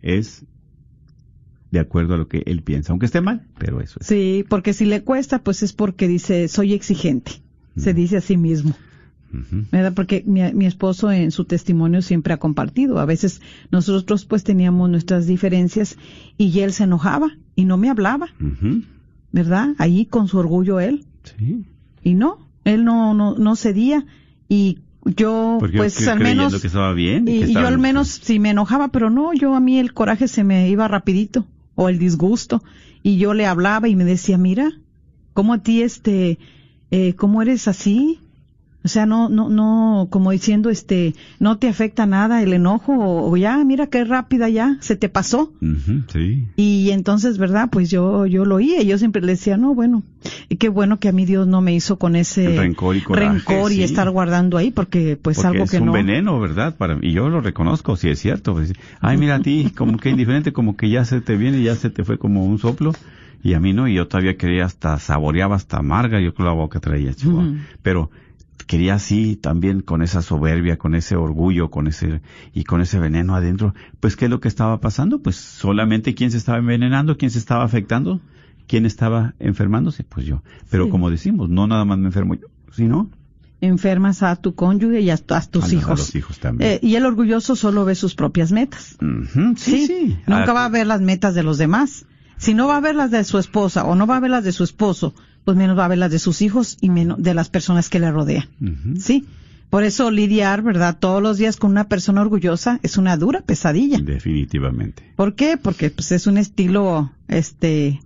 es 0.02 0.46
de 1.70 1.80
acuerdo 1.82 2.14
a 2.14 2.18
lo 2.18 2.30
que 2.30 2.44
él 2.46 2.64
piensa, 2.64 2.94
aunque 2.94 3.08
esté 3.08 3.20
mal, 3.20 3.46
pero 3.58 3.82
eso 3.82 4.00
es. 4.00 4.08
Sí, 4.08 4.46
porque 4.48 4.72
si 4.72 4.86
le 4.86 5.04
cuesta, 5.04 5.44
pues 5.44 5.64
es 5.64 5.74
porque 5.74 6.08
dice, 6.08 6.48
soy 6.48 6.72
exigente, 6.72 7.42
se 7.76 7.94
dice 7.94 8.16
a 8.16 8.22
sí 8.22 8.38
mismo. 8.38 8.74
¿Verdad? 9.72 9.94
Porque 9.94 10.24
mi, 10.26 10.66
esposo 10.66 11.12
en 11.12 11.32
su 11.32 11.46
testimonio 11.46 12.02
siempre 12.02 12.34
ha 12.34 12.38
compartido. 12.38 13.00
A 13.00 13.06
veces 13.06 13.42
nosotros 13.72 14.26
pues 14.26 14.44
teníamos 14.44 14.90
nuestras 14.90 15.28
diferencias 15.28 15.98
y 16.38 16.60
él 16.60 16.74
se 16.74 16.84
enojaba 16.84 17.32
y 17.56 17.66
no 17.66 17.78
me 17.78 17.90
hablaba, 17.90 18.28
¿verdad? 19.32 19.76
Ahí 19.78 20.06
con 20.06 20.28
su 20.28 20.38
orgullo 20.38 20.80
él. 20.80 21.06
Sí. 21.24 21.66
Y 22.04 22.14
no, 22.14 22.40
él 22.64 22.86
no, 22.86 23.14
no, 23.14 23.36
no 23.36 23.56
cedía 23.56 24.06
y 24.48 24.80
yo 25.06 25.60
pues 25.60 26.08
al 26.08 26.20
menos 26.20 26.60
que 26.60 26.68
estaba 26.68 26.94
bien 26.94 27.28
y, 27.28 27.54
yo 27.54 27.68
al 27.68 27.78
menos 27.78 28.08
sí 28.08 28.40
me 28.40 28.50
enojaba 28.50 28.88
pero 28.88 29.12
no 29.12 29.34
yo 29.34 29.54
a 29.54 29.60
mí 29.60 29.78
el 29.78 29.94
coraje 29.94 30.28
se 30.28 30.44
me 30.44 30.68
iba 30.70 30.88
rapidito 30.88 31.46
o 31.76 31.90
el 31.90 32.00
disgusto 32.00 32.64
y 33.04 33.18
yo 33.18 33.36
le 33.36 33.46
hablaba 33.46 33.88
y 33.88 33.96
me 33.96 34.04
decía 34.04 34.40
mira 34.40 34.72
cómo 35.34 35.54
a 35.54 35.60
ti 35.60 35.84
este 35.84 36.40
eh, 36.90 37.14
cómo 37.14 37.44
eres 37.44 37.68
así 37.68 38.20
o 38.86 38.88
sea, 38.88 39.08
no, 39.08 39.30
no, 39.30 39.50
no, 39.50 40.10
como 40.12 40.30
diciendo, 40.30 40.70
este, 40.70 41.16
no 41.40 41.58
te 41.58 41.68
afecta 41.68 42.06
nada 42.06 42.44
el 42.44 42.54
enojo 42.54 42.94
o, 42.96 43.36
ya, 43.36 43.58
mira 43.66 43.88
qué 43.88 44.04
rápida 44.04 44.48
ya, 44.48 44.78
se 44.80 44.96
te 44.96 45.10
pasó. 45.10 45.52
sí. 46.14 46.46
Y 46.56 46.92
entonces, 46.92 47.40
¿verdad? 47.40 47.70
Pues 47.72 47.90
yo, 47.90 48.28
yo 48.28 48.46
lo 48.46 48.58
oía 48.58 48.84
y 48.84 48.86
yo 48.86 49.00
siempre 49.00 49.24
le 49.24 49.32
decía, 49.32 49.58
no, 49.58 49.74
bueno, 49.74 50.04
y 50.50 50.58
qué 50.58 50.70
bueno 50.70 51.00
que 51.00 51.10
a 51.10 51.12
mí 51.12 51.26
Dios 51.26 51.48
no 51.48 51.62
me 51.62 51.74
hizo 51.74 51.98
con 51.98 52.16
ese 52.16 52.56
rencor 52.56 52.96
y, 52.96 53.00
rencor 53.00 53.72
y 53.72 53.82
estar 53.82 54.08
guardando 54.12 54.56
ahí 54.56 54.70
porque 54.70 55.18
pues 55.20 55.44
algo 55.44 55.66
que 55.66 55.80
no. 55.80 55.86
Es 55.86 55.88
un 55.88 55.92
veneno, 55.92 56.40
¿verdad? 56.40 56.76
Para, 56.78 57.00
y 57.02 57.12
yo 57.12 57.28
lo 57.28 57.42
reconozco, 57.42 57.98
si 57.98 58.10
es 58.10 58.20
cierto. 58.20 58.54
Pues, 58.54 58.72
Ay, 59.02 59.18
mira 59.18 59.38
a 59.38 59.40
ti, 59.40 59.74
como 59.76 59.98
que 59.98 60.12
indiferente, 60.12 60.54
como 60.54 60.78
que 60.78 60.92
ya 60.92 61.06
se 61.06 61.22
te 61.22 61.38
viene, 61.38 61.58
y 61.58 61.64
ya 61.64 61.74
se 61.74 61.90
te 61.90 62.04
fue 62.04 62.20
como 62.20 62.46
un 62.46 62.60
soplo 62.60 62.94
y 63.46 63.54
a 63.54 63.60
mí 63.60 63.74
no, 63.74 63.88
y 63.88 63.94
yo 63.94 64.08
todavía 64.08 64.38
quería 64.38 64.66
hasta, 64.66 64.98
saboreaba 64.98 65.56
hasta 65.56 65.78
amarga, 65.78 66.20
yo 66.20 66.34
con 66.34 66.48
la 66.48 66.52
boca 66.52 66.80
traía, 66.80 67.12
Pero 67.84 68.10
quería 68.68 68.96
así 68.96 69.36
también 69.36 69.82
con 69.82 70.02
esa 70.02 70.22
soberbia, 70.22 70.78
con 70.78 70.96
ese 70.96 71.16
orgullo, 71.16 71.70
con 71.70 71.88
ese 71.88 72.22
y 72.54 72.64
con 72.64 72.82
ese 72.82 73.00
veneno 73.00 73.36
adentro. 73.36 73.74
Pues 74.00 74.16
qué 74.16 74.26
es 74.26 74.32
lo 74.32 74.40
que 74.40 74.48
estaba 74.48 74.80
pasando? 74.80 75.20
Pues 75.20 75.36
solamente 75.36 76.16
quién 76.16 76.32
se 76.32 76.38
estaba 76.38 76.58
envenenando, 76.58 77.18
quién 77.18 77.32
se 77.32 77.40
estaba 77.40 77.64
afectando, 77.64 78.22
quién 78.68 78.86
estaba 78.86 79.36
enfermándose, 79.40 80.04
pues 80.04 80.26
yo. 80.26 80.42
Pero 80.70 80.90
como 80.90 81.10
decimos, 81.10 81.50
no 81.50 81.68
nada 81.68 81.86
más 81.86 81.98
me 81.98 82.08
enfermo 82.08 82.36
yo, 82.36 82.48
sino 82.72 83.10
enfermas 83.62 84.24
a 84.24 84.36
tu 84.36 84.56
cónyuge 84.56 85.02
y 85.02 85.10
a, 85.10 85.18
tus 85.18 85.74
hijos. 85.74 85.88
A 85.88 85.96
los 85.96 86.16
hijos 86.16 86.40
también. 86.40 86.72
Eh, 86.72 86.80
y 86.82 86.96
el 86.96 87.06
orgulloso 87.06 87.56
solo 87.56 87.86
ve 87.86 87.96
sus 87.96 88.16
propias 88.16 88.52
metas. 88.52 88.98
sí, 89.58 89.88
sí, 89.88 90.18
Nunca 90.28 90.54
va 90.54 90.66
a 90.66 90.70
ver 90.70 90.88
las 90.88 91.02
metas 91.02 91.36
de 91.36 91.44
los 91.44 91.58
demás. 91.58 92.06
Si 92.38 92.54
no 92.54 92.68
va 92.68 92.78
a 92.78 92.82
ver 92.82 92.96
las 92.96 93.12
de 93.12 93.24
su 93.24 93.38
esposa 93.38 93.86
o 93.86 93.96
no 93.96 94.08
va 94.08 94.18
a 94.18 94.20
ver 94.20 94.30
las 94.30 94.44
de 94.44 94.52
su 94.52 94.64
esposo 94.64 95.16
pues 95.46 95.56
menos 95.56 95.78
va 95.78 95.86
a 95.86 95.88
ver 95.88 96.00
las 96.00 96.12
de 96.12 96.20
sus 96.20 96.42
hijos 96.42 96.78
y 96.82 96.90
menos 96.90 97.22
de 97.22 97.34
las 97.34 97.50
personas 97.50 97.88
que 97.88 98.00
le 98.00 98.12
rodean. 98.12 98.50
¿Sí? 99.00 99.26
Por 99.70 99.84
eso 99.84 100.10
lidiar, 100.12 100.62
¿verdad? 100.62 100.98
Todos 101.00 101.22
los 101.22 101.38
días 101.38 101.58
con 101.58 101.72
una 101.72 101.88
persona 101.88 102.22
orgullosa 102.22 102.80
es 102.82 102.98
una 102.98 103.16
dura 103.18 103.42
pesadilla. 103.42 104.00
Definitivamente. 104.00 105.14
¿Por 105.16 105.36
qué? 105.36 105.58
Porque 105.58 105.90
pues 105.90 106.12
es 106.12 106.28
un 106.28 106.38
estilo, 106.38 107.12
este, 107.28 108.00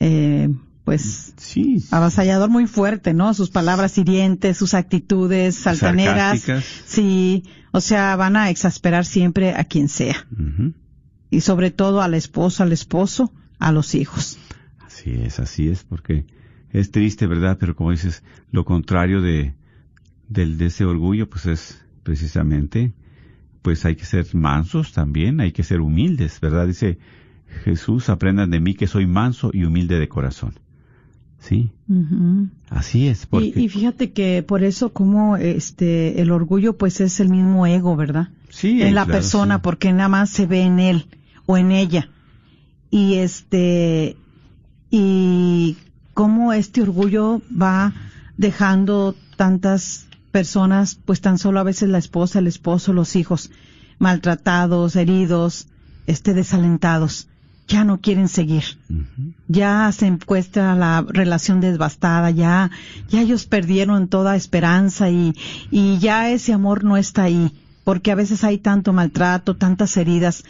eh, 0.00 0.48
pues, 0.84 1.34
sí, 1.36 1.84
avasallador 1.90 2.48
muy 2.48 2.66
fuerte, 2.66 3.12
¿no? 3.12 3.34
Sus 3.34 3.50
palabras 3.50 3.98
hirientes, 3.98 4.56
sus 4.56 4.74
actitudes 4.74 5.66
altaneras. 5.66 6.44
Sí, 6.86 7.44
o 7.72 7.80
sea, 7.80 8.16
van 8.16 8.36
a 8.36 8.50
exasperar 8.50 9.04
siempre 9.04 9.54
a 9.54 9.64
quien 9.64 9.88
sea. 9.88 10.26
Y 11.30 11.40
sobre 11.40 11.70
todo 11.70 12.02
a 12.02 12.08
la 12.08 12.16
esposa, 12.16 12.62
al 12.62 12.72
esposo, 12.72 13.32
a 13.58 13.72
los 13.72 13.94
hijos. 13.94 14.38
Así 14.96 15.10
es, 15.10 15.40
así 15.40 15.68
es, 15.68 15.84
porque 15.84 16.24
es 16.70 16.90
triste, 16.90 17.26
¿verdad? 17.26 17.58
Pero 17.60 17.76
como 17.76 17.90
dices, 17.90 18.22
lo 18.50 18.64
contrario 18.64 19.20
de, 19.20 19.52
del, 20.28 20.56
de 20.56 20.66
ese 20.66 20.86
orgullo, 20.86 21.28
pues 21.28 21.44
es 21.44 21.84
precisamente, 22.02 22.94
pues 23.60 23.84
hay 23.84 23.96
que 23.96 24.06
ser 24.06 24.26
mansos 24.34 24.92
también, 24.92 25.40
hay 25.40 25.52
que 25.52 25.64
ser 25.64 25.82
humildes, 25.82 26.40
¿verdad? 26.40 26.66
Dice 26.66 26.98
Jesús, 27.64 28.08
aprendan 28.08 28.50
de 28.50 28.58
mí 28.60 28.74
que 28.74 28.86
soy 28.86 29.06
manso 29.06 29.50
y 29.52 29.64
humilde 29.64 29.98
de 29.98 30.08
corazón. 30.08 30.54
Sí, 31.40 31.72
así 32.70 33.06
es. 33.06 33.26
Porque, 33.26 33.52
Y, 33.54 33.64
y 33.64 33.68
fíjate 33.68 34.12
que 34.12 34.42
por 34.42 34.64
eso 34.64 34.94
como 34.94 35.36
este 35.36 36.22
el 36.22 36.30
orgullo 36.30 36.78
pues 36.78 37.02
es 37.02 37.20
el 37.20 37.28
mismo 37.28 37.66
ego, 37.66 37.96
¿verdad? 37.96 38.30
sí, 38.48 38.80
en 38.80 38.94
la 38.94 39.04
claro, 39.04 39.18
persona 39.18 39.56
sí. 39.56 39.60
porque 39.62 39.92
nada 39.92 40.08
más 40.08 40.30
se 40.30 40.46
ve 40.46 40.62
en 40.62 40.78
él 40.78 41.06
o 41.44 41.58
en 41.58 41.70
ella. 41.70 42.08
Y 42.90 43.16
este 43.16 44.16
y 44.90 45.76
cómo 46.14 46.52
este 46.52 46.82
orgullo 46.82 47.42
va 47.50 47.92
dejando 48.36 49.14
tantas 49.36 50.06
personas, 50.32 50.98
pues 51.04 51.20
tan 51.20 51.38
solo 51.38 51.60
a 51.60 51.64
veces 51.64 51.88
la 51.88 51.98
esposa, 51.98 52.38
el 52.38 52.46
esposo, 52.46 52.92
los 52.92 53.16
hijos 53.16 53.50
maltratados, 53.98 54.96
heridos, 54.96 55.68
este 56.06 56.34
desalentados, 56.34 57.28
ya 57.68 57.84
no 57.84 58.00
quieren 58.00 58.28
seguir. 58.28 58.64
Ya 59.48 59.90
se 59.92 60.06
encuentra 60.06 60.74
la 60.74 61.04
relación 61.08 61.60
devastada, 61.60 62.30
ya, 62.30 62.70
ya 63.08 63.22
ellos 63.22 63.46
perdieron 63.46 64.08
toda 64.08 64.36
esperanza 64.36 65.10
y, 65.10 65.34
y 65.70 65.98
ya 65.98 66.30
ese 66.30 66.52
amor 66.52 66.84
no 66.84 66.96
está 66.96 67.24
ahí, 67.24 67.52
porque 67.84 68.12
a 68.12 68.14
veces 68.14 68.44
hay 68.44 68.58
tanto 68.58 68.92
maltrato, 68.92 69.56
tantas 69.56 69.96
heridas, 69.96 70.44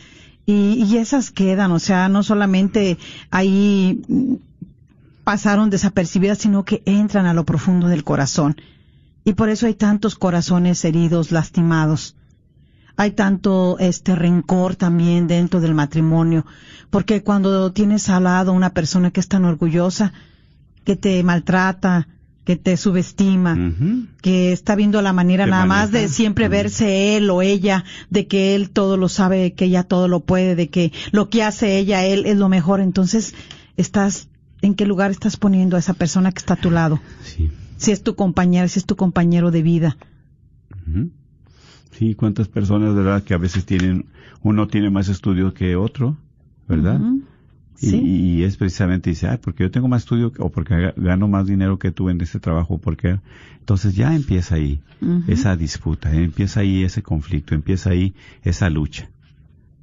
y, 0.46 0.84
y 0.84 0.96
esas 0.98 1.30
quedan, 1.30 1.72
o 1.72 1.78
sea, 1.78 2.08
no 2.08 2.22
solamente 2.22 2.98
ahí 3.30 4.00
pasaron 5.24 5.70
desapercibidas, 5.70 6.38
sino 6.38 6.64
que 6.64 6.82
entran 6.86 7.26
a 7.26 7.34
lo 7.34 7.44
profundo 7.44 7.88
del 7.88 8.04
corazón. 8.04 8.56
Y 9.24 9.32
por 9.34 9.48
eso 9.48 9.66
hay 9.66 9.74
tantos 9.74 10.14
corazones 10.14 10.84
heridos, 10.84 11.32
lastimados. 11.32 12.14
Hay 12.96 13.10
tanto 13.10 13.76
este 13.80 14.14
rencor 14.14 14.76
también 14.76 15.26
dentro 15.26 15.60
del 15.60 15.74
matrimonio, 15.74 16.46
porque 16.90 17.24
cuando 17.24 17.72
tienes 17.72 18.08
al 18.08 18.24
lado 18.24 18.52
una 18.52 18.70
persona 18.70 19.10
que 19.10 19.18
es 19.18 19.26
tan 19.26 19.44
orgullosa, 19.44 20.12
que 20.84 20.94
te 20.94 21.22
maltrata, 21.24 22.06
que 22.46 22.54
te 22.54 22.76
subestima, 22.76 23.58
que 24.22 24.52
está 24.52 24.76
viendo 24.76 25.02
la 25.02 25.12
manera 25.12 25.46
nada 25.46 25.66
más 25.66 25.90
de 25.90 26.08
siempre 26.08 26.48
verse 26.48 27.16
él 27.16 27.28
o 27.28 27.42
ella, 27.42 27.84
de 28.08 28.28
que 28.28 28.54
él 28.54 28.70
todo 28.70 28.96
lo 28.96 29.08
sabe, 29.08 29.54
que 29.54 29.64
ella 29.64 29.82
todo 29.82 30.06
lo 30.06 30.20
puede, 30.20 30.54
de 30.54 30.68
que 30.68 30.92
lo 31.10 31.28
que 31.28 31.42
hace 31.42 31.76
ella, 31.76 32.04
él 32.04 32.24
es 32.24 32.36
lo 32.36 32.48
mejor. 32.48 32.80
Entonces, 32.80 33.34
estás, 33.76 34.28
¿en 34.62 34.76
qué 34.76 34.86
lugar 34.86 35.10
estás 35.10 35.36
poniendo 35.36 35.74
a 35.74 35.80
esa 35.80 35.94
persona 35.94 36.30
que 36.30 36.38
está 36.38 36.54
a 36.54 36.60
tu 36.60 36.70
lado? 36.70 37.00
Sí. 37.24 37.50
Si 37.78 37.90
es 37.90 38.04
tu 38.04 38.14
compañera, 38.14 38.68
si 38.68 38.78
es 38.78 38.86
tu 38.86 38.94
compañero 38.94 39.50
de 39.50 39.62
vida. 39.62 39.96
Ujú. 40.86 41.10
Sí, 41.90 42.14
cuántas 42.14 42.46
personas, 42.46 42.94
¿verdad? 42.94 43.24
Que 43.24 43.34
a 43.34 43.38
veces 43.38 43.66
tienen, 43.66 44.06
uno 44.42 44.68
tiene 44.68 44.88
más 44.88 45.08
estudio 45.08 45.52
que 45.52 45.74
otro, 45.74 46.16
¿verdad? 46.68 47.00
Y, 47.80 48.42
es 48.44 48.56
precisamente, 48.56 49.10
dice, 49.10 49.28
ay, 49.28 49.38
porque 49.40 49.64
yo 49.64 49.70
tengo 49.70 49.88
más 49.88 50.02
estudio 50.02 50.32
o 50.38 50.50
porque 50.50 50.74
ga- 50.74 50.94
gano 50.96 51.28
más 51.28 51.46
dinero 51.46 51.78
que 51.78 51.90
tú 51.90 52.08
en 52.08 52.20
ese 52.20 52.40
trabajo, 52.40 52.78
porque 52.78 53.18
entonces 53.58 53.94
ya 53.94 54.14
empieza 54.14 54.54
ahí 54.54 54.80
esa 55.28 55.56
disputa, 55.56 56.14
eh, 56.14 56.24
empieza 56.24 56.60
ahí 56.60 56.84
ese 56.84 57.02
conflicto, 57.02 57.54
empieza 57.54 57.90
ahí 57.90 58.14
esa 58.42 58.70
lucha. 58.70 59.10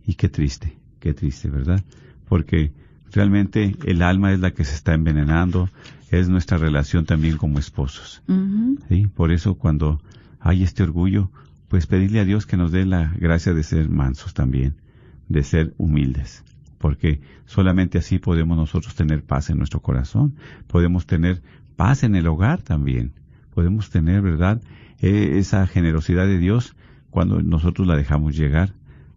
Y 0.06 0.16
qué 0.16 0.28
triste, 0.30 0.76
qué 1.00 1.14
triste, 1.14 1.50
¿verdad? 1.50 1.84
Porque 2.28 2.72
realmente 3.12 3.76
el 3.86 4.02
alma 4.02 4.34
es 4.34 4.40
la 4.40 4.52
que 4.52 4.66
se 4.66 4.76
está 4.76 4.94
envenenando, 4.94 5.70
es 6.10 6.30
nuestra 6.30 6.58
relación 6.58 7.06
también 7.06 7.38
como 7.38 7.60
esposos. 7.60 8.22
Ujú. 8.28 8.80
¿sí? 8.90 9.08
Por 9.08 9.32
eso 9.32 9.56
cuando 9.56 10.02
hay 10.40 10.64
este 10.64 10.84
orgullo, 10.84 11.30
pues 11.68 11.88
pedirle 11.88 12.20
a 12.20 12.26
Dios 12.26 12.46
que 12.46 12.58
nos 12.58 12.72
dé 12.72 12.86
la 12.86 13.14
gracia 13.20 13.54
de 13.54 13.64
ser 13.64 13.90
mansos 13.90 14.34
también, 14.34 14.76
de 15.30 15.44
ser 15.44 15.74
humildes, 15.78 16.44
porque 16.84 17.22
solamente 17.46 17.98
así 17.98 18.20
podemos 18.20 18.58
nosotros 18.58 18.94
tener 18.94 19.24
paz 19.24 19.50
en 19.50 19.58
nuestro 19.58 19.80
corazón, 19.80 20.36
podemos 20.68 21.06
tener 21.06 21.42
paz 21.78 22.04
en 22.04 22.14
el 22.14 22.28
hogar 22.28 22.62
también, 22.62 23.14
podemos 23.54 23.90
tener, 23.90 24.22
¿verdad?, 24.22 24.62
Eh, 25.00 25.40
esa 25.40 25.66
generosidad 25.66 26.28
de 26.28 26.40
Dios 26.40 26.76
cuando 27.10 27.42
nosotros 27.42 27.88
la 27.88 27.96
dejamos 27.96 28.36
llegar 28.36 28.74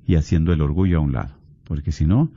y 0.06 0.14
haciendo 0.14 0.52
el 0.52 0.60
orgullo 0.60 0.98
a 0.98 1.00
un 1.00 1.12
lado, 1.12 1.34
porque 1.64 1.90
si 1.90 2.06
no, 2.06 2.30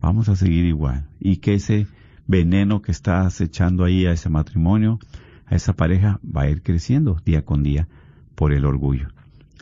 vamos 0.00 0.28
a 0.28 0.36
seguir 0.36 0.64
igual, 0.64 1.06
y 1.18 1.38
que 1.38 1.54
ese 1.54 1.88
veneno 2.28 2.80
que 2.80 2.92
está 2.92 3.26
acechando 3.26 3.84
ahí 3.84 4.06
a 4.06 4.12
ese 4.12 4.28
matrimonio, 4.28 5.00
a 5.46 5.56
esa 5.56 5.72
pareja, 5.72 6.20
va 6.22 6.42
a 6.42 6.50
ir 6.50 6.62
creciendo 6.62 7.20
día 7.24 7.42
con 7.42 7.64
día 7.64 7.88
por 8.36 8.52
el 8.52 8.64
orgullo. 8.64 9.08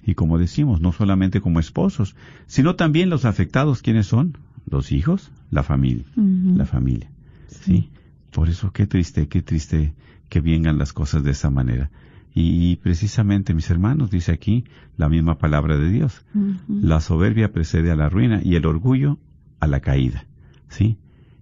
Y 0.04 0.14
como 0.14 0.36
decimos, 0.38 0.82
no 0.82 0.92
solamente 0.92 1.40
como 1.40 1.58
esposos, 1.58 2.14
sino 2.46 2.74
también 2.74 3.08
los 3.08 3.24
afectados, 3.24 3.80
¿quiénes 3.80 4.06
son? 4.06 4.36
Los 4.68 4.92
hijos, 4.92 5.30
la 5.50 5.62
familia, 5.62 6.04
la 6.16 6.66
familia. 6.66 7.10
¿sí? 7.48 7.90
Por 8.32 8.48
eso 8.48 8.72
qué 8.72 8.86
triste, 8.86 9.28
qué 9.28 9.42
triste 9.42 9.94
que 10.28 10.40
vengan 10.40 10.78
las 10.78 10.92
cosas 10.92 11.22
de 11.22 11.30
esa 11.30 11.50
manera. 11.50 11.90
Y, 12.38 12.76
precisamente, 12.76 13.54
mis 13.54 13.70
hermanos, 13.70 14.10
dice 14.10 14.30
aquí 14.30 14.64
la 14.98 15.08
misma 15.08 15.38
palabra 15.38 15.78
de 15.78 15.88
Dios. 15.88 16.22
La 16.68 17.00
soberbia 17.00 17.50
precede 17.50 17.90
a 17.90 17.96
la 17.96 18.10
ruina 18.10 18.42
y 18.44 18.56
el 18.56 18.66
orgullo 18.66 19.18
a 19.58 19.66
la 19.66 19.80
caída. 19.80 20.26
¿Sí? 20.68 20.98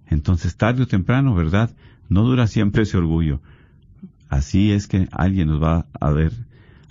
Entonces, 0.07 0.55
tarde 0.55 0.83
o 0.83 0.87
temprano, 0.87 1.35
¿verdad? 1.35 1.75
No 2.07 2.23
dura 2.23 2.47
siempre 2.47 2.83
ese 2.83 2.97
orgullo. 2.97 3.41
Así 4.29 4.71
es 4.71 4.87
que 4.87 5.09
alguien 5.11 5.49
nos 5.49 5.61
va 5.61 5.85
a 5.99 6.11
ver, 6.11 6.31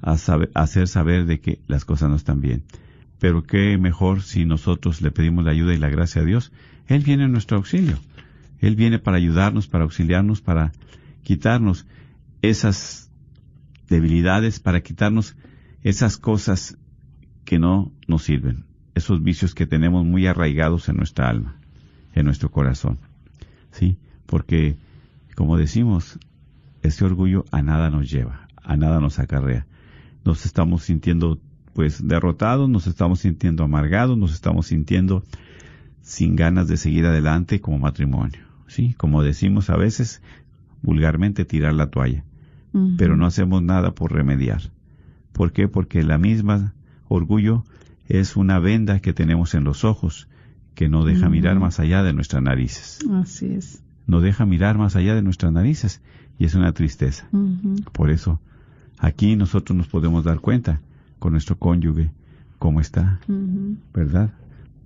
a, 0.03 0.18
saber, 0.18 0.51
a 0.55 0.62
hacer 0.62 0.87
saber 0.87 1.24
de 1.24 1.41
que 1.41 1.61
las 1.66 1.87
cosas 1.87 2.11
no 2.11 2.16
están 2.16 2.43
bien. 2.43 2.62
Pero 3.19 3.45
qué 3.45 3.79
mejor 3.79 4.23
si 4.23 4.45
nosotros 4.45 5.01
le 5.01 5.11
pedimos 5.11 5.45
la 5.45 5.53
ayuda 5.53 5.75
y 5.75 5.79
la 5.79 5.89
gracia 5.89 6.23
a 6.23 6.25
Dios. 6.25 6.53
Él 6.87 7.03
viene 7.03 7.25
en 7.25 7.33
nuestro 7.33 7.57
auxilio. 7.57 7.99
Él 8.59 8.77
viene 8.77 8.99
para 8.99 9.17
ayudarnos, 9.17 9.69
para 9.69 9.85
auxiliarnos, 9.85 10.41
para 10.41 10.73
quitarnos 11.23 11.87
esas 12.43 13.11
debilidades, 13.89 14.61
para 14.61 14.83
quitarnos 14.83 15.37
esas 15.83 16.17
cosas 16.17 16.79
que 17.45 17.59
no 17.59 17.93
nos 18.07 18.23
sirven, 18.25 18.65
esos 18.95 19.23
vicios 19.23 19.55
que 19.55 19.67
tenemos 19.67 20.05
muy 20.05 20.27
arraigados 20.27 20.89
en 20.89 20.97
nuestra 20.97 21.29
alma, 21.29 21.57
en 22.15 22.25
nuestro 22.25 22.51
corazón. 22.51 22.99
¿Sí? 23.71 23.99
Porque, 24.27 24.77
como 25.35 25.59
decimos, 25.59 26.19
ese 26.83 27.05
orgullo 27.05 27.45
a 27.51 27.62
nada 27.62 27.91
nos 27.91 28.11
lleva, 28.11 28.49
a 28.62 28.77
nada 28.77 29.01
nos 29.01 29.19
acarrea. 29.19 29.67
Nos 30.25 30.47
estamos 30.47 30.85
sintiendo 30.85 31.41
pues 31.75 32.07
derrotados, 32.07 32.68
nos 32.68 32.87
estamos 32.87 33.20
sintiendo 33.20 33.64
amargados, 33.64 34.16
nos 34.16 34.33
estamos 34.33 34.68
sintiendo 34.68 35.25
sin 36.01 36.37
ganas 36.37 36.68
de 36.68 36.77
seguir 36.77 37.07
adelante 37.07 37.61
como 37.61 37.79
matrimonio. 37.79 38.41
¿Sí? 38.66 38.95
Como 38.95 39.22
decimos 39.22 39.68
a 39.70 39.77
veces, 39.77 40.22
vulgarmente 40.83 41.45
tirar 41.45 41.75
la 41.75 41.91
toalla 41.91 42.25
pero 42.97 43.16
no 43.16 43.27
hacemos 43.27 43.62
nada 43.62 43.95
por 43.95 44.12
remediar. 44.12 44.62
¿Por 45.33 45.53
qué? 45.53 45.68
Porque 45.68 46.03
la 46.03 46.18
misma 46.18 46.75
orgullo 47.09 47.64
es 48.09 48.37
una 48.37 48.59
venda 48.59 49.01
que 49.01 49.12
tenemos 49.12 49.55
en 49.55 49.64
los 49.64 49.85
ojos 49.85 50.29
que 50.75 50.89
no 50.89 51.05
deja 51.05 51.29
mirar 51.29 51.61
más 51.61 51.79
allá 51.79 52.03
de 52.03 52.12
nuestras 52.12 52.43
narices. 52.43 52.99
Así 53.12 53.47
es. 53.47 53.83
No 54.07 54.20
deja 54.20 54.45
mirar 54.45 54.77
más 54.77 54.97
allá 54.97 55.14
de 55.14 55.22
nuestras 55.22 55.53
narices 55.53 56.03
y 56.39 56.47
es 56.47 56.55
una 56.55 56.72
tristeza. 56.72 57.29
Por 57.93 58.11
eso, 58.11 58.41
aquí 58.99 59.37
nosotros 59.37 59.77
nos 59.77 59.87
podemos 59.87 60.25
dar 60.25 60.41
cuenta 60.41 60.81
con 61.25 61.33
nuestro 61.33 61.57
cónyuge 61.57 62.11
cómo 62.59 62.83
está. 62.83 63.18
¿verdad? 63.95 64.35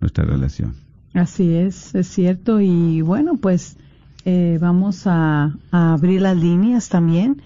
Nuestra 0.01 0.25
relación. 0.25 0.77
Así 1.13 1.53
es, 1.53 1.97
es 1.97 2.07
cierto. 2.07 2.61
Y 2.61 3.01
bueno, 3.01 3.39
pues 3.39 3.77
eh, 4.25 4.57
vamos 4.61 5.09
a, 5.09 5.53
a 5.73 5.93
abrir 5.95 6.23
las 6.23 6.37
líneas 6.37 6.91
también 6.91 7.43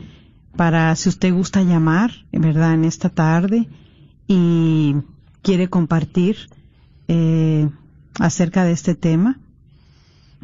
para 0.57 0.95
si 0.95 1.09
usted 1.09 1.33
gusta 1.33 1.63
llamar, 1.63 2.11
¿verdad? 2.33 2.75
En 2.75 2.85
esta 2.85 3.09
tarde 3.09 3.67
y 4.29 4.97
quiere 5.41 5.71
compartir 5.71 6.37
eh, 7.09 7.71
acerca 8.21 8.63
de 8.65 8.73
este 8.73 8.95
tema 8.95 9.39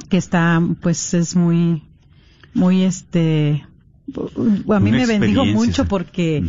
que 0.08 0.16
está, 0.16 0.58
pues 0.80 1.12
es 1.12 1.36
muy, 1.36 1.82
muy 2.54 2.80
este, 2.80 3.66
a 4.16 4.80
mí 4.80 4.90
Una 4.90 4.98
me 4.98 5.06
bendijo 5.06 5.44
mucho 5.44 5.84
porque. 5.84 6.42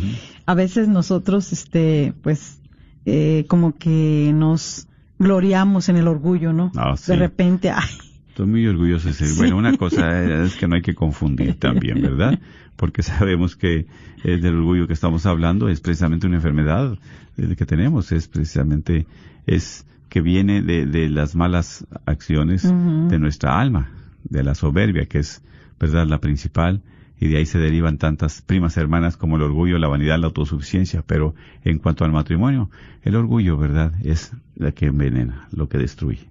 A 0.50 0.54
veces 0.54 0.88
nosotros, 0.88 1.52
este, 1.52 2.12
pues, 2.22 2.60
eh, 3.06 3.44
como 3.46 3.78
que 3.78 4.32
nos 4.34 4.88
gloriamos 5.16 5.88
en 5.88 5.96
el 5.96 6.08
orgullo, 6.08 6.52
¿no? 6.52 6.72
Ah, 6.76 6.96
sí. 6.96 7.12
De 7.12 7.18
repente, 7.18 7.70
ay, 7.70 7.88
Estoy 8.30 8.46
muy 8.46 8.66
orgulloso 8.66 9.06
de 9.06 9.14
ser. 9.14 9.28
Sí. 9.28 9.38
Bueno, 9.38 9.56
una 9.56 9.76
cosa 9.76 10.42
es 10.42 10.56
que 10.56 10.66
no 10.66 10.74
hay 10.74 10.82
que 10.82 10.96
confundir 10.96 11.54
también, 11.54 12.02
¿verdad? 12.02 12.40
Porque 12.74 13.04
sabemos 13.04 13.54
que 13.54 13.86
el 14.24 14.40
del 14.40 14.56
orgullo 14.56 14.88
que 14.88 14.92
estamos 14.92 15.24
hablando 15.24 15.68
es 15.68 15.80
precisamente 15.80 16.26
una 16.26 16.36
enfermedad 16.36 16.98
eh, 17.36 17.54
que 17.54 17.64
tenemos, 17.64 18.10
es 18.10 18.26
precisamente, 18.26 19.06
es 19.46 19.86
que 20.08 20.20
viene 20.20 20.62
de, 20.62 20.84
de 20.84 21.08
las 21.10 21.36
malas 21.36 21.86
acciones 22.06 22.64
de 22.64 23.18
nuestra 23.20 23.60
alma, 23.60 23.88
de 24.24 24.42
la 24.42 24.56
soberbia, 24.56 25.06
que 25.06 25.20
es, 25.20 25.44
¿verdad?, 25.78 26.08
la 26.08 26.18
principal, 26.18 26.82
y 27.20 27.28
de 27.28 27.36
ahí 27.36 27.46
se 27.46 27.58
derivan 27.58 27.98
tantas 27.98 28.40
primas 28.40 28.78
hermanas 28.78 29.18
como 29.18 29.36
el 29.36 29.42
orgullo, 29.42 29.78
la 29.78 29.88
vanidad, 29.88 30.18
la 30.18 30.26
autosuficiencia. 30.26 31.04
Pero 31.06 31.34
en 31.64 31.78
cuanto 31.78 32.04
al 32.04 32.12
matrimonio, 32.12 32.70
el 33.02 33.14
orgullo, 33.14 33.58
¿verdad?, 33.58 33.92
es 34.02 34.32
la 34.56 34.72
que 34.72 34.86
envenena, 34.86 35.46
lo 35.52 35.68
que 35.68 35.78
destruye. 35.78 36.28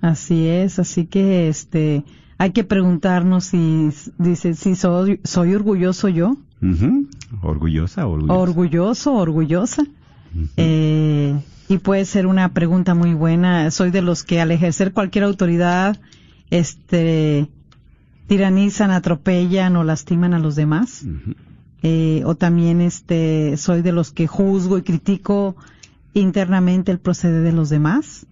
Así 0.00 0.48
es, 0.48 0.78
así 0.78 1.06
que 1.06 1.48
este 1.48 2.04
hay 2.38 2.50
que 2.50 2.64
preguntarnos 2.64 3.44
si 3.44 3.90
dice 4.18 4.54
si 4.54 4.74
soy 4.74 5.20
soy 5.24 5.54
orgulloso 5.54 6.08
yo. 6.08 6.36
Ujú. 6.60 7.08
Orgullosa, 7.42 8.06
orgullosa. 8.06 8.40
Orgulloso, 8.40 9.14
orgullosa. 9.14 9.84
Eh, 10.56 11.34
y 11.68 11.78
puede 11.78 12.04
ser 12.04 12.26
una 12.26 12.52
pregunta 12.52 12.94
muy 12.94 13.14
buena. 13.14 13.70
Soy 13.70 13.90
de 13.90 14.02
los 14.02 14.22
que 14.22 14.40
al 14.40 14.50
ejercer 14.50 14.92
cualquier 14.92 15.24
autoridad, 15.24 15.98
este, 16.50 17.48
tiranizan, 18.26 18.90
atropellan 18.90 19.76
o 19.76 19.84
lastiman 19.84 20.34
a 20.34 20.38
los 20.38 20.56
demás. 20.56 21.04
Eh, 21.82 22.22
o 22.24 22.34
también 22.34 22.80
este, 22.80 23.56
soy 23.56 23.82
de 23.82 23.92
los 23.92 24.10
que 24.12 24.26
juzgo 24.26 24.78
y 24.78 24.82
critico 24.82 25.56
internamente 26.14 26.90
el 26.92 26.98
proceder 26.98 27.42
de 27.42 27.52
los 27.52 27.68
demás. 27.68 28.26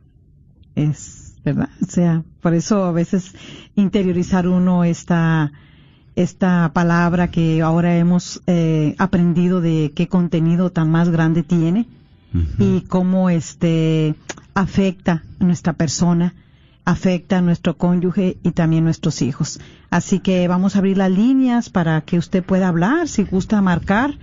Es 0.74 1.34
verdad. 1.44 1.68
O 1.82 1.86
sea, 1.86 2.24
por 2.40 2.54
eso 2.54 2.84
a 2.84 2.92
veces 2.92 3.32
interiorizar 3.74 4.48
uno 4.48 4.84
esta, 4.84 5.52
esta 6.16 6.72
palabra 6.72 7.30
que 7.30 7.62
ahora 7.62 7.96
hemos 7.96 8.42
eh, 8.46 8.94
aprendido 8.98 9.60
de 9.60 9.92
qué 9.94 10.08
contenido 10.08 10.70
tan 10.70 10.90
más 10.90 11.10
grande 11.10 11.42
tiene 11.42 11.86
y 12.58 12.80
cómo 12.88 13.30
este 13.30 14.16
afecta 14.54 15.22
a 15.38 15.44
nuestra 15.44 15.72
persona, 15.74 16.34
afecta 16.84 17.38
a 17.38 17.42
nuestro 17.42 17.76
cónyuge 17.76 18.38
y 18.42 18.50
también 18.52 18.84
nuestros 18.84 19.22
hijos. 19.22 19.60
Así 19.90 20.20
que 20.20 20.46
vamos 20.48 20.76
a 20.76 20.78
abrir 20.78 20.96
las 20.98 21.10
líneas 21.10 21.70
para 21.70 22.00
que 22.02 22.18
usted 22.18 22.44
pueda 22.44 22.68
hablar, 22.68 23.08
si 23.08 23.24
gusta 23.24 23.60
marcar, 23.62 24.18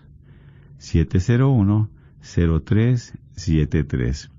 701 0.78 1.90
0373. 2.22 4.32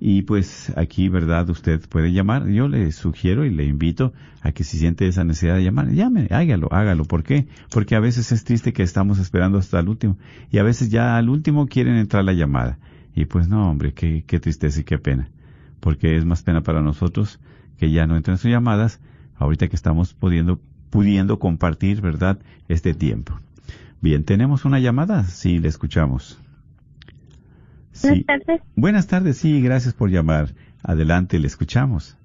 Y 0.06 0.24
pues 0.24 0.74
aquí, 0.76 1.08
¿verdad? 1.08 1.50
Usted 1.50 1.80
puede 1.88 2.12
llamar. 2.12 2.50
Yo 2.50 2.68
le 2.68 2.92
sugiero 2.92 3.46
y 3.46 3.50
le 3.50 3.64
invito 3.64 4.12
a 4.42 4.52
que 4.52 4.66
si 4.66 4.78
siente 4.78 5.08
esa 5.08 5.24
necesidad 5.24 5.56
de 5.56 5.64
llamar, 5.64 5.92
llame, 5.92 6.28
hágalo, 6.30 6.68
hágalo. 6.72 7.06
¿Por 7.06 7.24
qué? 7.24 7.48
Porque 7.72 7.96
a 7.96 8.02
veces 8.02 8.34
es 8.34 8.44
triste 8.44 8.74
que 8.74 8.84
estamos 8.84 9.18
esperando 9.18 9.58
hasta 9.58 9.80
el 9.80 9.88
último. 9.88 10.18
Y 10.52 10.58
a 10.58 10.64
veces 10.64 10.90
ya 10.90 11.16
al 11.16 11.30
último 11.30 11.68
quieren 11.68 11.96
entrar 11.96 12.26
la 12.26 12.34
llamada. 12.34 12.80
Y 13.16 13.26
pues 13.26 13.48
no, 13.48 13.70
hombre, 13.70 13.94
qué, 13.94 14.40
tristeza 14.42 14.82
y 14.82 14.84
qué 14.84 14.98
pena. 14.98 15.30
Porque 15.80 16.18
es 16.18 16.26
más 16.26 16.44
pena 16.44 16.62
para 16.62 16.82
nosotros 16.82 17.40
que 17.78 17.90
ya 17.90 18.06
no 18.06 18.18
entran 18.18 18.38
sus 18.38 18.52
llamadas 18.52 19.00
ahorita 19.44 19.68
que 19.68 19.76
estamos 19.76 20.14
pudiendo, 20.14 20.60
pudiendo 20.90 21.40
compartir, 21.40 22.02
¿verdad? 22.02 22.40
Este 22.68 22.94
tiempo. 22.94 23.40
Bien, 24.02 24.24
tenemos 24.24 24.66
una 24.66 24.80
llamada. 24.80 25.24
Sí, 25.24 25.60
le 25.60 25.68
escuchamos. 25.68 26.40
Sí. 27.92 28.08
Buenas 28.08 28.26
tardes. 28.26 28.62
Buenas 28.76 29.08
tardes, 29.08 29.38
sí, 29.38 29.62
gracias 29.62 29.94
por 29.94 30.10
llamar. 30.10 30.50
Adelante, 30.82 31.40
le 31.40 31.48
escuchamos. 31.48 32.18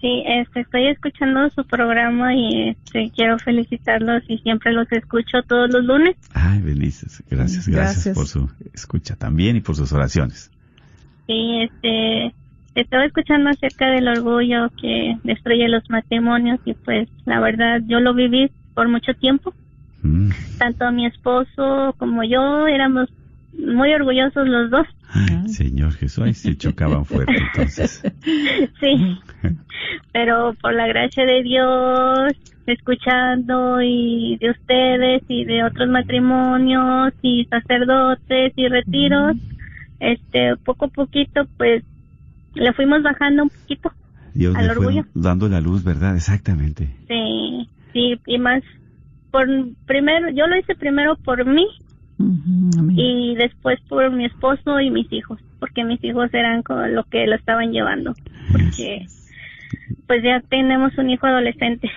Sí, 0.00 0.24
este, 0.26 0.60
estoy 0.60 0.88
escuchando 0.88 1.48
su 1.50 1.64
programa 1.64 2.34
y 2.34 2.70
este, 2.70 3.12
quiero 3.14 3.38
felicitarlos 3.38 4.24
y 4.28 4.38
siempre 4.38 4.72
los 4.72 4.90
escucho 4.90 5.42
todos 5.46 5.70
los 5.70 5.84
lunes. 5.84 6.16
Ay, 6.34 6.60
Belices, 6.60 7.22
gracias, 7.30 7.68
gracias, 7.68 8.06
Gracias. 8.06 8.14
por 8.16 8.26
su 8.26 8.50
escucha 8.74 9.14
también 9.14 9.54
y 9.54 9.60
por 9.60 9.76
sus 9.76 9.92
oraciones. 9.92 10.50
Sí, 11.28 11.62
este, 11.62 12.34
estaba 12.74 13.04
escuchando 13.04 13.50
acerca 13.50 13.90
del 13.90 14.08
orgullo 14.08 14.70
que 14.80 15.16
destruye 15.24 15.68
los 15.68 15.88
matrimonios 15.90 16.60
y 16.64 16.74
pues 16.74 17.08
la 17.26 17.40
verdad 17.40 17.80
yo 17.86 18.00
lo 18.00 18.14
viví 18.14 18.50
por 18.74 18.88
mucho 18.88 19.12
tiempo. 19.14 19.54
Mm. 20.02 20.30
Tanto 20.58 20.90
mi 20.92 21.06
esposo 21.06 21.94
como 21.98 22.24
yo 22.24 22.66
éramos 22.66 23.08
muy 23.52 23.92
orgullosos 23.92 24.48
los 24.48 24.70
dos. 24.70 24.86
Ay, 25.10 25.48
Señor 25.48 25.92
Jesús, 25.92 26.36
se 26.38 26.56
chocaban 26.56 27.04
fuerte 27.04 27.36
entonces. 27.36 28.02
Sí, 28.80 29.18
pero 30.12 30.54
por 30.60 30.74
la 30.74 30.86
gracia 30.86 31.24
de 31.24 31.42
Dios, 31.42 32.32
escuchando 32.66 33.80
y 33.82 34.36
de 34.40 34.50
ustedes 34.50 35.22
y 35.28 35.44
de 35.44 35.64
otros 35.64 35.88
matrimonios 35.88 37.12
y 37.22 37.44
sacerdotes 37.44 38.52
y 38.56 38.68
retiros, 38.68 39.36
este, 40.00 40.56
poco 40.64 40.86
a 40.86 40.88
poquito, 40.88 41.46
pues, 41.56 41.84
le 42.54 42.72
fuimos 42.72 43.02
bajando 43.02 43.44
un 43.44 43.48
poquito. 43.50 43.92
Dios 44.34 44.56
Al 44.56 44.68
le 44.68 44.74
fue 44.74 44.86
orgullo. 44.86 45.06
dando 45.14 45.48
la 45.48 45.60
luz, 45.60 45.84
¿verdad? 45.84 46.16
Exactamente. 46.16 46.88
Sí, 47.08 47.68
sí, 47.92 48.20
y 48.26 48.38
más, 48.38 48.62
por 49.30 49.46
primero, 49.86 50.30
yo 50.30 50.46
lo 50.46 50.56
hice 50.58 50.74
primero 50.74 51.16
por 51.16 51.44
mí 51.46 51.66
y 52.96 53.34
después 53.34 53.80
por 53.88 54.10
mi 54.12 54.26
esposo 54.26 54.80
y 54.80 54.90
mis 54.90 55.12
hijos, 55.12 55.40
porque 55.58 55.84
mis 55.84 56.02
hijos 56.04 56.32
eran 56.32 56.62
con 56.62 56.94
lo 56.94 57.04
que 57.04 57.26
lo 57.26 57.34
estaban 57.34 57.72
llevando, 57.72 58.14
porque 58.52 59.06
pues 60.06 60.22
ya 60.22 60.40
tenemos 60.48 60.96
un 60.98 61.10
hijo 61.10 61.26
adolescente. 61.26 61.90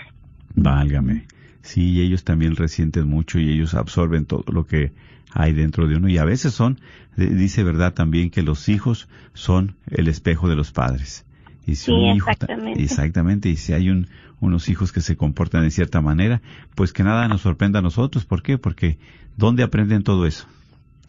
Válgame. 0.55 1.25
Sí, 1.61 2.01
ellos 2.01 2.23
también 2.23 2.55
resienten 2.55 3.07
mucho 3.07 3.39
y 3.39 3.49
ellos 3.49 3.73
absorben 3.75 4.25
todo 4.25 4.43
lo 4.51 4.65
que 4.65 4.91
hay 5.37 5.51
dentro 5.53 5.87
de 5.87 5.97
uno 5.97 6.07
y 6.07 6.17
a 6.17 6.23
veces 6.25 6.53
son, 6.53 6.79
dice 7.17 7.63
verdad 7.63 7.93
también 7.93 8.29
que 8.31 8.41
los 8.41 8.69
hijos 8.69 9.07
son 9.33 9.75
el 9.87 10.07
espejo 10.07 10.47
de 10.47 10.55
los 10.55 10.71
padres. 10.71 11.25
Y 11.67 11.75
si 11.75 11.87
Sí, 11.87 11.91
un 11.91 12.15
hijo, 12.15 12.27
ta- 12.27 12.31
exactamente. 12.33 12.81
exactamente, 12.81 13.49
y 13.49 13.57
si 13.57 13.73
hay 13.73 13.89
un, 13.89 14.07
unos 14.39 14.69
hijos 14.69 14.91
que 14.93 15.01
se 15.01 15.17
comportan 15.17 15.63
de 15.63 15.71
cierta 15.71 15.99
manera, 15.99 16.41
pues 16.73 16.93
que 16.93 17.03
nada 17.03 17.27
nos 17.27 17.41
sorprenda 17.41 17.79
a 17.79 17.81
nosotros. 17.81 18.23
¿Por 18.25 18.43
qué? 18.43 18.57
Porque 18.57 18.97
¿dónde 19.35 19.63
aprenden 19.63 20.03
todo 20.03 20.25
eso? 20.25 20.47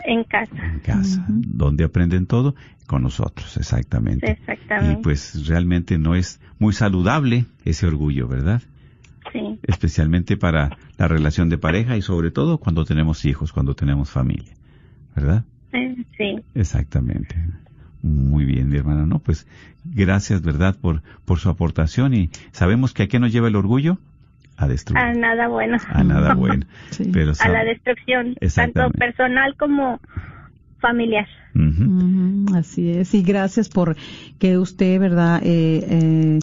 En 0.05 0.25
casa. 0.25 0.57
En 0.73 0.81
casa. 0.81 1.25
¿Dónde 1.29 1.85
aprenden 1.85 2.27
todo? 2.27 2.55
Con 2.87 3.03
nosotros, 3.03 3.57
exactamente. 3.57 4.33
Exactamente. 4.33 5.01
Y 5.01 5.03
pues 5.03 5.47
realmente 5.47 5.99
no 5.99 6.15
es 6.17 6.41
muy 6.59 6.73
saludable 6.73 7.45
ese 7.65 7.87
orgullo, 7.87 8.27
¿verdad? 8.27 8.63
Especialmente 9.63 10.37
para 10.37 10.77
la 10.99 11.09
relación 11.09 11.49
de 11.49 11.59
pareja 11.59 11.97
y 11.97 12.03
sobre 12.03 12.31
todo 12.31 12.59
cuando 12.59 12.85
tenemos 12.85 13.25
hijos, 13.25 13.53
cuando 13.53 13.75
tenemos 13.75 14.11
familia, 14.11 14.53
¿verdad? 15.15 15.45
Eh, 15.73 15.97
Sí. 16.17 16.37
Exactamente. 16.55 17.37
Muy 18.03 18.45
bien, 18.45 18.69
mi 18.69 18.77
hermana. 18.79 19.05
No, 19.05 19.19
pues 19.19 19.47
gracias, 19.85 20.43
¿verdad? 20.43 20.77
Por, 20.81 21.03
por 21.25 21.39
su 21.39 21.49
aportación 21.49 22.15
y 22.15 22.31
sabemos 22.53 22.95
que 22.95 23.05
a 23.05 23.09
qué 23.09 23.19
nos 23.19 23.33
lleva 23.33 23.49
el 23.49 23.57
orgullo? 23.57 23.99
A 24.57 24.67
destruir. 24.69 24.99
A 24.99 25.13
nada 25.13 25.49
bueno. 25.49 25.77
A 25.89 26.03
nada 26.05 26.35
bueno. 26.35 26.65
Sí. 26.91 27.11
Pero 27.13 27.33
A 27.39 27.49
la 27.49 27.65
destrucción, 27.65 28.37
tanto 28.55 28.91
personal 28.93 29.55
como 29.57 30.01
familiar. 30.81 31.27
Así 32.55 32.91
es, 32.91 33.15
y 33.15 33.23
gracias 33.23 33.69
por 33.69 33.97
que 34.39 34.59
usted, 34.59 35.01
¿verdad?, 35.01 35.41
eh, 35.43 35.87
eh, 35.89 36.39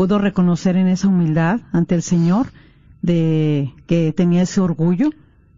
pudo 0.00 0.18
reconocer 0.18 0.76
en 0.78 0.88
esa 0.88 1.08
humildad 1.08 1.60
ante 1.72 1.94
el 1.94 2.00
Señor 2.00 2.46
de 3.02 3.70
que 3.86 4.14
tenía 4.16 4.40
ese 4.40 4.62
orgullo, 4.62 5.10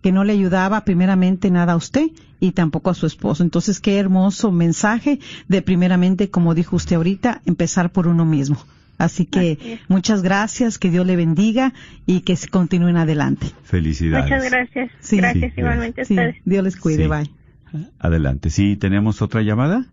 que 0.03 0.11
no 0.11 0.24
le 0.24 0.32
ayudaba 0.32 0.84
primeramente 0.84 1.49
nada 1.53 1.74
a 1.74 1.76
usted 1.76 2.09
y 2.40 2.51
tampoco 2.51 2.90
a 2.90 2.95
su 2.95 3.07
esposo. 3.07 3.45
Entonces, 3.45 3.78
qué 3.78 4.01
hermoso 4.01 4.51
mensaje 4.51 5.20
de 5.47 5.62
primeramente, 5.62 6.28
como 6.28 6.57
dijo 6.57 6.74
usted 6.74 6.97
ahorita, 6.97 7.40
empezar 7.47 7.93
por 7.93 8.09
uno 8.09 8.24
mismo. 8.24 8.57
Así 8.99 9.26
que 9.26 9.59
Así 9.61 9.78
muchas 9.86 10.22
gracias, 10.22 10.76
que 10.76 10.90
Dios 10.90 11.07
le 11.07 11.14
bendiga 11.14 11.72
y 12.05 12.22
que 12.22 12.34
se 12.34 12.49
continúen 12.49 12.97
adelante. 12.97 13.47
Felicidades. 13.62 14.24
Muchas 14.24 14.51
gracias. 14.51 14.90
Sí. 14.99 15.18
gracias 15.18 15.53
Sí, 15.55 15.61
igualmente 15.61 16.01
a 16.01 16.03
ustedes. 16.03 16.36
Dios 16.45 16.64
les 16.64 16.76
cuide, 16.76 17.05
Sí. 17.05 17.09
bye. 17.09 17.88
Adelante. 18.01 18.51
Sí, 18.51 18.74
¿tenemos 18.74 19.22
otra 19.22 19.40
llamada? 19.43 19.86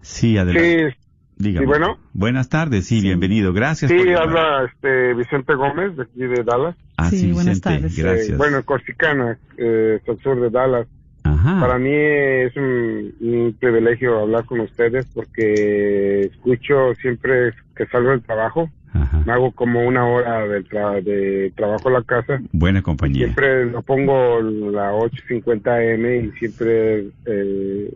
Sí, 0.00 0.36
adelante. 0.36 0.96
Sí, 1.42 1.48
Dígame. 1.48 1.66
sí, 1.66 1.68
bueno. 1.70 1.98
Buenas 2.12 2.48
tardes, 2.48 2.86
sí, 2.86 3.00
bienvenido. 3.00 3.52
Gracias. 3.52 3.90
sí, 3.90 3.96
por 3.98 4.08
habla 4.16 4.64
este 4.72 5.12
Vicente 5.14 5.54
Gómez 5.54 5.96
de 5.96 6.04
aquí 6.04 6.20
de 6.20 6.44
Dallas. 6.44 6.76
Ah, 6.96 7.10
sí, 7.10 7.18
Sí, 7.18 7.32
buenas 7.32 7.60
tardes. 7.60 7.98
Gracias. 7.98 8.30
Eh, 8.30 8.36
bueno, 8.36 8.62
Corsicana, 8.64 9.38
eh, 9.56 9.98
sur 10.22 10.40
de 10.40 10.50
Dallas. 10.50 10.86
Ajá. 11.24 11.60
Para 11.60 11.78
mí 11.78 11.90
es 11.92 12.56
un, 12.56 13.12
un 13.20 13.56
privilegio 13.58 14.20
hablar 14.20 14.44
con 14.44 14.60
ustedes 14.60 15.04
porque 15.14 16.26
escucho 16.26 16.94
siempre 17.00 17.52
que 17.74 17.86
salgo 17.86 18.10
del 18.10 18.22
trabajo. 18.22 18.70
Ajá. 18.92 19.22
Me 19.26 19.32
hago 19.32 19.50
como 19.52 19.84
una 19.84 20.06
hora 20.06 20.46
tra- 20.68 21.02
de 21.02 21.52
trabajo 21.56 21.88
a 21.88 21.92
la 21.92 22.02
casa. 22.04 22.40
Buena 22.52 22.82
compañía. 22.82 23.24
Siempre 23.24 23.66
lo 23.66 23.82
pongo 23.82 24.40
la 24.40 24.92
8.50 24.92 25.66
AM 25.94 26.24
y 26.26 26.38
siempre 26.38 26.98
eh, 27.26 27.92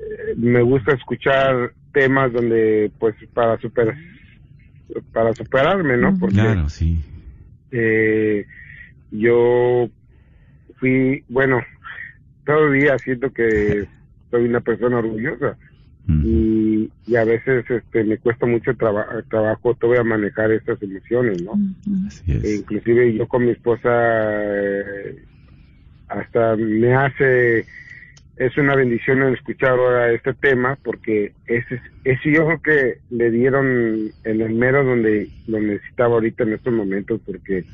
eh, 0.00 0.34
me 0.36 0.62
gusta 0.62 0.92
escuchar 0.94 1.72
temas 1.94 2.30
donde 2.32 2.92
pues 2.98 3.14
para 3.32 3.56
super 3.58 3.94
para 5.12 5.34
superarme, 5.34 5.96
¿no? 5.96 6.18
Porque 6.18 6.34
Claro, 6.36 6.68
sí. 6.68 6.98
eh, 7.70 8.46
yo 9.10 9.88
fui, 10.78 11.24
bueno, 11.28 11.62
todavía 12.44 12.98
siento 12.98 13.30
que 13.32 13.86
soy 14.30 14.44
una 14.44 14.60
persona 14.60 14.98
orgullosa 14.98 15.56
y, 16.22 16.90
y 17.06 17.16
a 17.16 17.24
veces 17.24 17.64
este 17.70 18.04
me 18.04 18.18
cuesta 18.18 18.44
mucho 18.46 18.74
traba- 18.76 19.24
trabajo 19.30 19.74
todavía 19.74 20.04
manejar 20.04 20.52
estas 20.52 20.82
emociones, 20.82 21.40
¿no? 21.40 21.58
Así 22.06 22.32
E 22.32 22.56
inclusive 22.56 23.14
yo 23.14 23.26
con 23.26 23.44
mi 23.46 23.52
esposa 23.52 23.88
eh, 23.90 25.24
hasta 26.08 26.56
me 26.56 26.94
hace 26.94 27.66
es 28.36 28.56
una 28.56 28.74
bendición 28.74 29.22
el 29.22 29.34
escuchar 29.34 29.70
ahora 29.70 30.12
este 30.12 30.34
tema 30.34 30.76
porque 30.82 31.32
ese 31.46 31.80
ese 32.04 32.32
yo 32.32 32.46
creo 32.46 32.62
que 32.62 32.98
le 33.10 33.30
dieron 33.30 34.10
en 34.24 34.40
el 34.40 34.54
mero 34.54 34.84
donde 34.84 35.28
lo 35.46 35.60
necesitaba 35.60 36.14
ahorita 36.14 36.42
en 36.42 36.54
estos 36.54 36.72
momentos 36.72 37.20
porque 37.24 37.64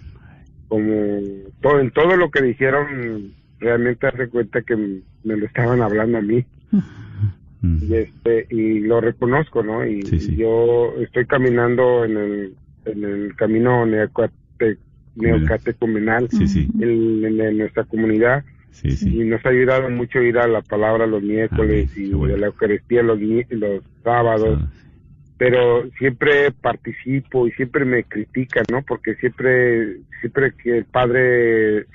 como 0.69 1.21
todo 1.63 1.81
en 1.81 1.91
todo 1.91 2.17
lo 2.17 2.31
que 2.31 2.43
dijeron 2.43 3.33
realmente 3.59 4.07
hace 4.07 4.29
cuenta 4.29 4.63
que 4.63 4.77
me 4.77 5.37
lo 5.37 5.47
estaban 5.47 5.83
hablando 5.83 6.19
a 6.19 6.23
mí. 6.23 6.45
Y 7.63 7.95
este 7.95 8.47
y 8.49 8.81
lo 8.81 9.03
reconozco 9.03 9.63
no 9.63 9.85
y, 9.85 10.03
Sí, 10.03 10.19
sí. 10.19 10.33
y 10.33 10.37
yo 10.37 10.95
estoy 10.99 11.27
caminando 11.27 12.05
en 12.07 12.17
el 12.17 12.55
en 12.87 13.05
el 13.05 13.37
camino 13.37 13.85
neocate, 13.85 14.79
neocatecumenal. 15.17 16.29
Sí, 16.31 16.69
en 16.81 17.59
nuestra 17.59 17.85
comunidad 17.85 18.45
Sí, 18.73 18.91
sí. 18.93 19.21
y 19.21 19.25
nos 19.25 19.45
ha 19.45 19.51
ayudado 19.51 19.91
mucho 19.91 20.23
ir 20.23 20.39
a 20.39 20.47
la 20.47 20.63
palabra 20.63 21.07
los 21.07 21.23
miércoles 21.23 21.91
Amén, 21.93 22.07
y 22.07 22.13
bueno. 22.13 22.35
de 22.35 22.41
la 22.41 22.47
Eucaristía 22.47 23.03
los, 23.03 23.19
los 23.51 23.83
sábados 24.03 24.59
Ah, 24.63 24.69
pero 25.41 25.89
siempre 25.99 26.51
participo 26.53 27.47
y 27.47 27.53
siempre 27.53 27.87
me 27.87 28.05
critican, 28.05 28.65
¿no? 28.71 28.83
Porque 28.83 29.15
siempre, 29.15 29.97
siempre 30.21 30.53
que 30.63 30.77
el 30.77 30.85
padre 30.85 31.87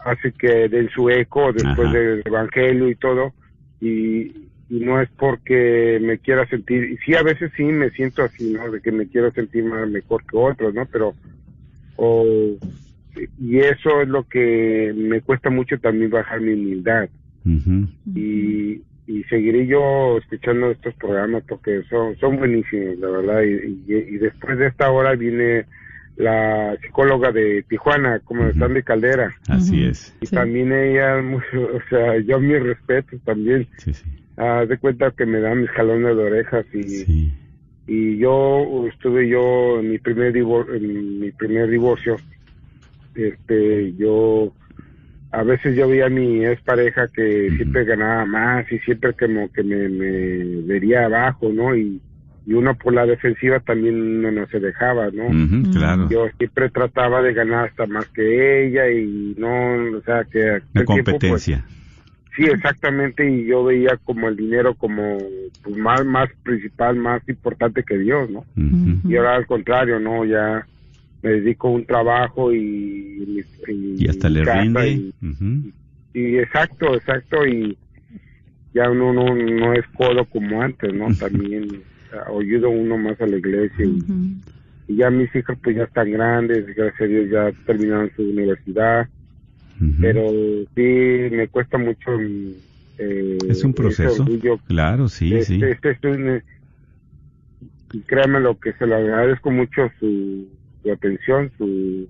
hace 0.00 0.32
que 0.32 0.68
den 0.68 0.88
su 0.90 1.08
eco 1.08 1.52
después 1.52 1.78
Ajá. 1.78 1.92
del 1.96 2.22
evangelio 2.24 2.88
y 2.88 2.96
todo, 2.96 3.34
y, 3.80 4.22
y 4.68 4.80
no 4.80 5.00
es 5.00 5.08
porque 5.10 6.00
me 6.02 6.18
quiera 6.18 6.44
sentir, 6.48 6.90
y 6.90 6.96
sí, 6.96 7.14
a 7.14 7.22
veces 7.22 7.52
sí 7.56 7.62
me 7.62 7.90
siento 7.90 8.24
así, 8.24 8.50
¿no? 8.52 8.68
De 8.68 8.80
que 8.80 8.90
me 8.90 9.06
quiero 9.06 9.30
sentir 9.30 9.62
más 9.62 9.88
mejor 9.88 10.24
que 10.24 10.36
otros, 10.36 10.74
¿no? 10.74 10.84
Pero, 10.86 11.14
o, 11.94 12.56
y 13.40 13.58
eso 13.58 14.00
es 14.02 14.08
lo 14.08 14.24
que 14.24 14.92
me 14.96 15.20
cuesta 15.20 15.50
mucho 15.50 15.78
también 15.78 16.10
bajar 16.10 16.40
mi 16.40 16.52
humildad 16.52 17.08
y, 18.14 18.82
y 19.06 19.22
seguiré 19.24 19.66
yo 19.66 20.18
escuchando 20.18 20.70
estos 20.70 20.94
programas 20.94 21.42
porque 21.48 21.82
son, 21.88 22.16
son 22.18 22.36
buenísimos, 22.36 22.98
la 22.98 23.08
verdad. 23.08 23.42
Y, 23.42 23.82
y, 23.92 23.94
y 24.14 24.18
después 24.18 24.58
de 24.58 24.66
esta 24.68 24.90
hora 24.90 25.14
viene 25.14 25.64
la 26.16 26.76
psicóloga 26.82 27.32
de 27.32 27.64
Tijuana, 27.68 28.20
como 28.20 28.42
Ujú. 28.48 28.58
Sandy 28.58 28.82
Caldera. 28.82 29.34
Así 29.48 29.84
es. 29.84 30.14
Y 30.20 30.26
Sí. 30.26 30.34
también 30.34 30.72
ella, 30.72 31.22
mucho, 31.22 31.46
o 31.74 31.80
sea, 31.88 32.18
yo 32.18 32.38
mis 32.40 32.62
respetos 32.62 33.20
también. 33.24 33.66
Sí, 33.78 33.94
sí. 33.94 34.04
Haz 34.36 34.68
de 34.68 34.78
cuenta 34.78 35.10
que 35.12 35.26
me 35.26 35.40
dan 35.40 35.62
mis 35.62 35.70
jalones 35.70 36.16
de 36.16 36.22
orejas 36.22 36.66
y, 36.74 36.82
Sí. 36.82 37.32
y 37.86 38.18
yo 38.18 38.86
estuve 38.88 39.28
yo 39.28 39.80
en 39.80 39.90
mi 39.90 39.98
primer 39.98 40.32
divor 40.32 40.74
en 40.76 41.20
mi 41.20 41.30
primer 41.32 41.68
divorcio 41.70 42.16
este 43.18 43.94
yo 43.96 44.52
a 45.30 45.42
veces 45.42 45.76
yo 45.76 45.88
veía 45.88 46.06
a 46.06 46.10
mi 46.10 46.44
ex 46.46 46.60
pareja 46.62 47.06
que 47.08 47.50
siempre 47.56 47.84
ganaba 47.84 48.24
más 48.24 48.70
y 48.72 48.78
siempre 48.80 49.12
como 49.12 49.52
que 49.52 49.62
me, 49.62 49.88
me 49.88 50.62
vería 50.62 51.04
abajo 51.04 51.50
no 51.52 51.76
y, 51.76 52.00
y 52.46 52.52
uno 52.54 52.74
por 52.76 52.94
la 52.94 53.04
defensiva 53.04 53.60
también 53.60 53.94
uno 54.18 54.30
no 54.30 54.46
se 54.46 54.58
dejaba 54.60 55.10
no 55.10 55.24
Claro. 55.72 56.08
yo 56.08 56.28
siempre 56.38 56.70
trataba 56.70 57.20
de 57.22 57.34
ganar 57.34 57.68
hasta 57.68 57.86
más 57.86 58.06
que 58.14 58.66
ella 58.66 58.90
y 58.90 59.34
no 59.38 59.98
o 59.98 60.02
sea 60.02 60.24
que 60.24 60.62
La 60.72 60.84
tiempo, 60.84 60.86
pues, 60.86 60.96
competencia. 61.04 61.64
Sí, 62.36 62.44
exactamente, 62.44 63.28
y 63.28 63.46
yo 63.46 63.64
veía 63.64 63.98
como 64.04 64.28
el 64.28 64.36
dinero 64.36 64.72
como 64.74 65.18
pues, 65.60 65.76
más 65.76 66.04
más 66.06 66.28
principal, 66.44 66.94
más 66.94 67.20
importante 67.28 67.82
que 67.82 67.98
Dios, 67.98 68.30
¿no? 68.30 68.44
Y 69.10 69.16
ahora 69.16 69.34
al 69.34 69.46
contrario, 69.46 69.98
¿no? 69.98 70.24
Ya 70.24 70.64
me 71.22 71.30
dedico 71.30 71.68
a 71.68 71.72
un 71.72 71.84
trabajo 71.84 72.52
y... 72.52 73.44
Y, 73.66 74.04
Y 74.04 74.08
hasta 74.08 74.28
le 74.28 74.44
rinde. 74.44 75.12
Y, 76.14 76.38
exacto, 76.38 76.94
exacto, 76.94 77.46
y 77.46 77.76
ya 78.72 78.90
uno 78.90 79.12
no, 79.12 79.34
no 79.34 79.72
es 79.74 79.84
codo 79.94 80.24
como 80.26 80.62
antes, 80.62 80.92
¿no? 80.94 81.14
También 81.16 81.82
ayudo 82.38 82.70
uno 82.70 82.96
más 82.96 83.20
a 83.20 83.26
la 83.26 83.36
iglesia 83.36 83.84
y, 83.84 84.02
ya 84.96 85.10
mis 85.10 85.32
hijos 85.36 85.56
pues 85.62 85.76
ya 85.76 85.84
están 85.84 86.10
grandes, 86.10 86.64
gracias 86.74 87.00
a 87.00 87.04
Dios 87.04 87.30
ya 87.30 87.52
terminaron 87.66 88.10
su 88.16 88.22
universidad, 88.22 89.08
pero 90.00 90.30
sí 90.74 90.80
me 91.36 91.46
cuesta 91.48 91.76
mucho 91.78 92.18
eh, 92.98 93.38
Es 93.48 93.64
un 93.64 93.74
proceso. 93.74 94.22
orgullo. 94.22 94.58
Claro, 94.66 95.08
sí, 95.08 95.34
Este- 95.34 95.58
sí. 95.58 95.60
este 95.62 95.90
es 95.90 95.98
un- 96.04 96.42
y 97.92 98.00
créame 98.02 98.40
lo 98.40 98.58
que 98.58 98.72
se 98.74 98.86
lo 98.86 98.96
agradezco 98.96 99.50
mucho 99.50 99.90
su, 100.00 100.48
su 100.88 100.92
atención 100.94 101.50
su, 101.58 102.08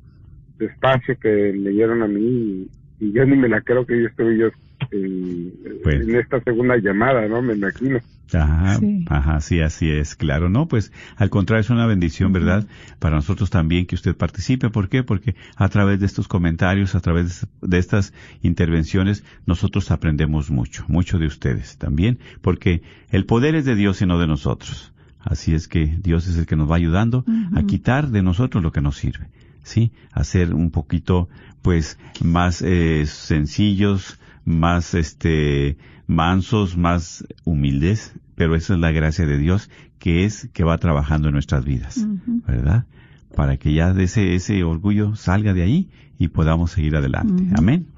su 0.58 0.64
espacio 0.64 1.16
que 1.20 1.52
me 1.56 1.70
dieron 1.70 2.02
a 2.02 2.06
mí 2.06 2.20
y, 2.20 2.70
y 3.06 3.12
yo 3.12 3.24
ni 3.24 3.36
me 3.36 3.48
la 3.48 3.60
creo 3.60 3.84
que 3.86 4.00
yo 4.00 4.08
estoy 4.08 4.38
yo 4.38 4.48
en, 4.92 5.52
Bueno. 5.84 6.02
en 6.04 6.16
esta 6.16 6.40
segunda 6.42 6.76
llamada 6.76 7.26
no 7.28 7.42
me 7.42 7.54
imagino 7.54 7.98
Ajá, 8.30 8.74
Sí. 8.74 9.06
ajá, 9.08 9.40
sí, 9.40 9.60
así 9.62 9.90
es, 9.90 10.14
claro, 10.14 10.50
¿no? 10.50 10.68
Pues 10.68 10.92
al 11.16 11.30
contrario, 11.30 11.62
es 11.62 11.70
una 11.70 11.86
bendición, 11.86 12.30
¿verdad? 12.34 12.66
Para 12.98 13.16
nosotros 13.16 13.48
también 13.48 13.86
que 13.86 13.94
usted 13.94 14.14
participe. 14.14 14.68
¿Por 14.68 14.90
qué? 14.90 15.02
Porque 15.02 15.34
a 15.56 15.66
través 15.70 15.98
de 16.00 16.04
estos 16.04 16.28
comentarios, 16.28 16.94
a 16.94 17.00
través 17.00 17.46
de 17.62 17.78
estas 17.78 18.12
intervenciones, 18.42 19.24
nosotros 19.46 19.90
aprendemos 19.90 20.50
mucho, 20.50 20.84
mucho 20.88 21.18
de 21.18 21.26
ustedes 21.26 21.78
también, 21.78 22.18
porque 22.42 22.82
el 23.10 23.24
poder 23.24 23.54
es 23.54 23.64
de 23.64 23.74
Dios 23.76 24.02
y 24.02 24.06
no 24.06 24.18
de 24.18 24.26
nosotros. 24.26 24.92
Así 25.28 25.54
es 25.54 25.68
que 25.68 25.98
Dios 26.02 26.26
es 26.26 26.38
el 26.38 26.46
que 26.46 26.56
nos 26.56 26.70
va 26.70 26.76
ayudando 26.76 27.22
a 27.54 27.62
quitar 27.64 28.08
de 28.08 28.22
nosotros 28.22 28.62
lo 28.62 28.72
que 28.72 28.80
nos 28.80 28.96
sirve, 28.96 29.28
¿sí? 29.62 29.92
A 30.12 30.24
ser 30.24 30.54
un 30.54 30.70
poquito, 30.70 31.28
pues, 31.60 31.98
más 32.22 32.62
eh, 32.62 33.04
sencillos, 33.04 34.18
más, 34.46 34.94
este, 34.94 35.76
mansos, 36.06 36.78
más 36.78 37.26
humildes, 37.44 38.14
pero 38.36 38.56
esa 38.56 38.72
es 38.72 38.80
la 38.80 38.90
gracia 38.90 39.26
de 39.26 39.36
Dios 39.36 39.68
que 39.98 40.24
es 40.24 40.48
que 40.54 40.64
va 40.64 40.78
trabajando 40.78 41.28
en 41.28 41.34
nuestras 41.34 41.66
vidas, 41.66 42.06
¿verdad? 42.46 42.86
Para 43.36 43.58
que 43.58 43.74
ya 43.74 43.92
de 43.92 44.04
ese, 44.04 44.34
ese 44.34 44.64
orgullo 44.64 45.14
salga 45.14 45.52
de 45.52 45.62
ahí 45.62 45.90
y 46.18 46.28
podamos 46.28 46.70
seguir 46.70 46.96
adelante. 46.96 47.44
Amén. 47.54 47.88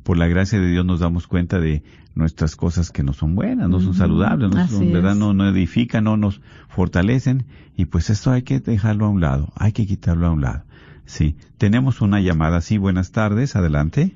por 0.04 0.18
la 0.18 0.28
gracia 0.28 0.60
de 0.60 0.70
Dios 0.70 0.86
nos 0.86 1.00
damos 1.00 1.28
cuenta 1.28 1.60
de 1.60 1.84
nuestras 2.16 2.56
cosas 2.56 2.92
que 2.92 3.04
no 3.04 3.14
son 3.14 3.36
buenas, 3.36 3.70
no 3.70 3.80
son 3.80 3.94
saludables, 3.94 4.50
no 4.50 4.68
son, 4.68 4.92
¿verdad? 4.92 5.16
No, 5.16 5.34
no 5.34 5.48
edifican, 5.48 6.06
no 6.06 6.18
nos 6.18 6.42
fortalecen, 6.68 7.46
y 7.76 7.86
pues 7.86 8.10
esto 8.10 8.32
hay 8.32 8.42
que 8.42 8.60
dejarlo 8.60 9.06
a 9.06 9.10
un 9.10 9.22
lado, 9.22 9.54
hay 9.56 9.72
que 9.72 9.86
quitarlo 9.86 10.28
a 10.28 10.32
un 10.32 10.42
lado. 10.42 10.64
Sí, 11.06 11.36
tenemos 11.58 12.02
una 12.02 12.20
llamada, 12.20 12.62
sí, 12.62 12.78
buenas 12.78 13.12
tardes, 13.12 13.56
adelante. 13.56 14.14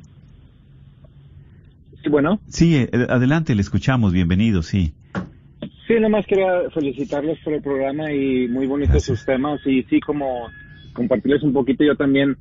Sí, 2.04 2.10
bueno. 2.10 2.40
Sí, 2.48 2.76
eh, 2.76 2.90
adelante, 3.10 3.54
le 3.56 3.62
escuchamos, 3.62 4.12
bienvenido, 4.14 4.62
sí. 4.64 4.94
Sí, 5.88 5.96
nada 5.96 6.10
más 6.10 6.26
quería 6.26 6.70
felicitarlos 6.74 7.38
por 7.44 7.54
el 7.54 7.62
programa 7.62 8.12
y 8.12 8.48
muy 8.48 8.66
bonitos 8.66 8.94
Gracias. 8.94 9.18
sus 9.20 9.26
temas 9.26 9.60
y 9.66 9.84
sí, 9.84 10.00
como 10.00 10.48
compartirles 10.94 11.44
un 11.44 11.54
poquito, 11.54 11.84
yo 11.84 11.96
también 11.96 12.38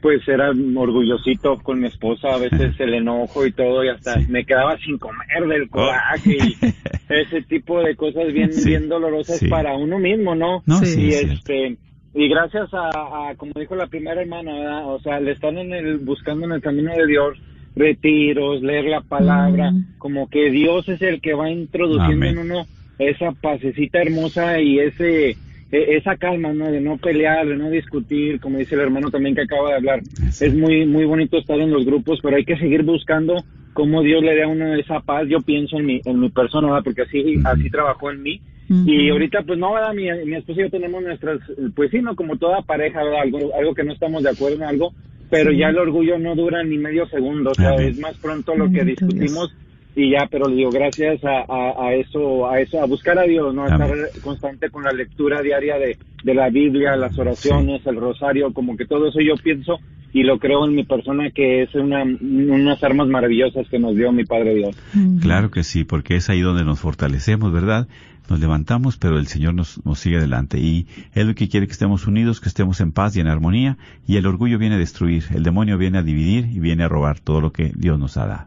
pues 0.00 0.26
era 0.28 0.50
orgullosito 0.76 1.58
con 1.62 1.80
mi 1.80 1.86
esposa, 1.86 2.34
a 2.34 2.38
veces 2.38 2.74
el 2.78 2.94
enojo 2.94 3.46
y 3.46 3.52
todo 3.52 3.84
y 3.84 3.88
hasta 3.88 4.20
Sí. 4.20 4.26
me 4.28 4.44
quedaba 4.44 4.76
sin 4.78 4.98
comer 4.98 5.46
del 5.48 5.68
coraje 5.70 6.36
y 6.36 6.56
ese 7.08 7.42
tipo 7.42 7.80
de 7.82 7.94
cosas 7.96 8.32
bien 8.32 8.52
Sí, 8.52 8.68
bien 8.70 8.88
dolorosas 8.88 9.38
sí. 9.38 9.48
para 9.48 9.74
uno 9.76 9.98
mismo, 9.98 10.34
¿no? 10.34 10.62
No, 10.66 10.80
y 10.82 11.08
este 11.10 11.78
y 12.16 12.28
gracias 12.28 12.68
a, 12.74 13.30
a, 13.30 13.34
como 13.36 13.52
dijo 13.58 13.74
la 13.74 13.86
primera 13.88 14.20
hermana 14.22 14.52
¿verdad? 14.54 14.86
o 14.88 15.00
sea 15.00 15.18
le 15.18 15.32
están 15.32 15.58
en 15.58 15.72
el 15.72 15.98
buscando 15.98 16.46
en 16.46 16.52
el 16.52 16.60
camino 16.62 16.92
de 16.94 17.06
Dios 17.08 17.36
retiros 17.76 18.62
leer 18.62 18.84
la 18.84 19.00
palabra 19.00 19.70
Mm. 19.72 19.84
como 19.98 20.28
que 20.28 20.50
Dios 20.50 20.88
es 20.88 21.00
el 21.02 21.20
que 21.20 21.34
va 21.34 21.50
introduciendo 21.50 22.26
Amén. 22.26 22.38
en 22.38 22.50
uno 22.50 22.66
esa 22.98 23.32
pasecita 23.32 24.00
hermosa 24.02 24.60
y 24.60 24.78
ese 24.78 25.30
e- 25.30 25.96
esa 25.96 26.16
calma 26.16 26.52
no 26.52 26.70
de 26.70 26.80
no 26.80 26.98
pelear 26.98 27.46
de 27.48 27.56
no 27.56 27.70
discutir 27.70 28.38
como 28.38 28.58
dice 28.58 28.74
el 28.76 28.82
hermano 28.82 29.10
también 29.10 29.34
que 29.34 29.42
acaba 29.42 29.70
de 29.70 29.76
hablar 29.76 30.02
Sí. 30.30 30.44
es 30.46 30.54
muy 30.54 30.86
muy 30.86 31.04
bonito 31.04 31.36
estar 31.38 31.58
en 31.58 31.70
los 31.72 31.84
grupos 31.84 32.20
pero 32.22 32.36
hay 32.36 32.44
que 32.44 32.56
seguir 32.58 32.82
buscando 32.84 33.44
cómo 33.72 34.02
Dios 34.02 34.22
le 34.22 34.36
da 34.36 34.44
a 34.44 34.48
uno 34.48 34.74
esa 34.74 35.00
paz 35.00 35.26
yo 35.28 35.40
pienso 35.42 35.76
en 35.78 35.86
mi 35.86 36.00
en 36.04 36.20
mi 36.20 36.28
persona 36.28 36.68
¿verdad? 36.68 36.84
porque 36.84 37.02
así 37.02 37.34
así 37.44 37.70
trabajó 37.70 38.10
en 38.12 38.22
mí 38.22 38.40
y 38.86 39.10
ahorita, 39.10 39.42
pues 39.42 39.58
no, 39.58 39.74
¿verdad? 39.74 39.92
Mi, 39.92 40.04
mi 40.24 40.36
esposa 40.36 40.60
y 40.60 40.64
yo 40.64 40.70
tenemos 40.70 41.02
nuestras, 41.02 41.38
pues 41.76 41.90
sí, 41.90 42.00
no, 42.00 42.16
como 42.16 42.38
toda 42.38 42.62
pareja, 42.62 43.04
¿verdad? 43.04 43.20
Algo, 43.20 43.54
algo 43.54 43.74
que 43.74 43.84
no 43.84 43.92
estamos 43.92 44.22
de 44.22 44.30
acuerdo 44.30 44.56
en 44.56 44.62
algo, 44.62 44.94
pero 45.34 45.50
ya 45.50 45.68
el 45.68 45.78
orgullo 45.78 46.16
no 46.16 46.36
dura 46.36 46.62
ni 46.62 46.78
medio 46.78 47.06
segundo, 47.08 47.50
o 47.50 47.54
sea, 47.54 47.74
es 47.74 47.98
más 47.98 48.16
pronto 48.18 48.54
lo 48.54 48.70
que 48.70 48.84
discutimos 48.84 49.52
y 49.96 50.12
ya, 50.12 50.28
pero 50.30 50.48
le 50.48 50.56
digo, 50.56 50.70
gracias 50.70 51.24
a, 51.24 51.44
a, 51.48 51.86
a 51.88 51.94
eso, 51.94 52.48
a 52.48 52.60
eso, 52.60 52.80
a 52.80 52.86
buscar 52.86 53.18
a 53.18 53.22
Dios, 53.22 53.52
¿no? 53.52 53.64
A 53.64 53.68
estar 53.68 53.90
constante 54.22 54.70
con 54.70 54.84
la 54.84 54.92
lectura 54.92 55.42
diaria 55.42 55.76
de, 55.78 55.96
de 56.22 56.34
la 56.34 56.50
Biblia, 56.50 56.96
las 56.96 57.18
oraciones, 57.18 57.84
el 57.84 57.96
rosario, 57.96 58.52
como 58.52 58.76
que 58.76 58.86
todo 58.86 59.08
eso 59.08 59.20
yo 59.20 59.34
pienso 59.42 59.78
y 60.12 60.22
lo 60.22 60.38
creo 60.38 60.64
en 60.64 60.76
mi 60.76 60.84
persona 60.84 61.30
que 61.30 61.62
es 61.62 61.74
una, 61.74 62.04
unas 62.04 62.82
armas 62.84 63.08
maravillosas 63.08 63.68
que 63.68 63.80
nos 63.80 63.96
dio 63.96 64.12
mi 64.12 64.24
Padre 64.24 64.54
Dios. 64.54 64.76
Claro 65.20 65.50
que 65.50 65.64
sí, 65.64 65.82
porque 65.82 66.14
es 66.14 66.30
ahí 66.30 66.40
donde 66.40 66.64
nos 66.64 66.78
fortalecemos, 66.78 67.52
¿verdad? 67.52 67.88
Nos 68.28 68.40
levantamos, 68.40 68.96
pero 68.96 69.18
el 69.18 69.26
Señor 69.26 69.54
nos, 69.54 69.84
nos 69.84 69.98
sigue 69.98 70.16
adelante. 70.16 70.58
Y 70.58 70.86
Él 71.12 71.28
lo 71.28 71.34
que 71.34 71.48
quiere 71.48 71.66
que 71.66 71.72
estemos 71.72 72.06
unidos, 72.06 72.40
que 72.40 72.48
estemos 72.48 72.80
en 72.80 72.92
paz 72.92 73.16
y 73.16 73.20
en 73.20 73.26
armonía. 73.26 73.76
Y 74.06 74.16
el 74.16 74.26
orgullo 74.26 74.58
viene 74.58 74.76
a 74.76 74.78
destruir, 74.78 75.24
el 75.30 75.42
demonio 75.42 75.76
viene 75.76 75.98
a 75.98 76.02
dividir 76.02 76.46
y 76.46 76.58
viene 76.58 76.84
a 76.84 76.88
robar 76.88 77.20
todo 77.20 77.40
lo 77.40 77.52
que 77.52 77.72
Dios 77.76 77.98
nos 77.98 78.16
ha 78.16 78.26
dado. 78.26 78.46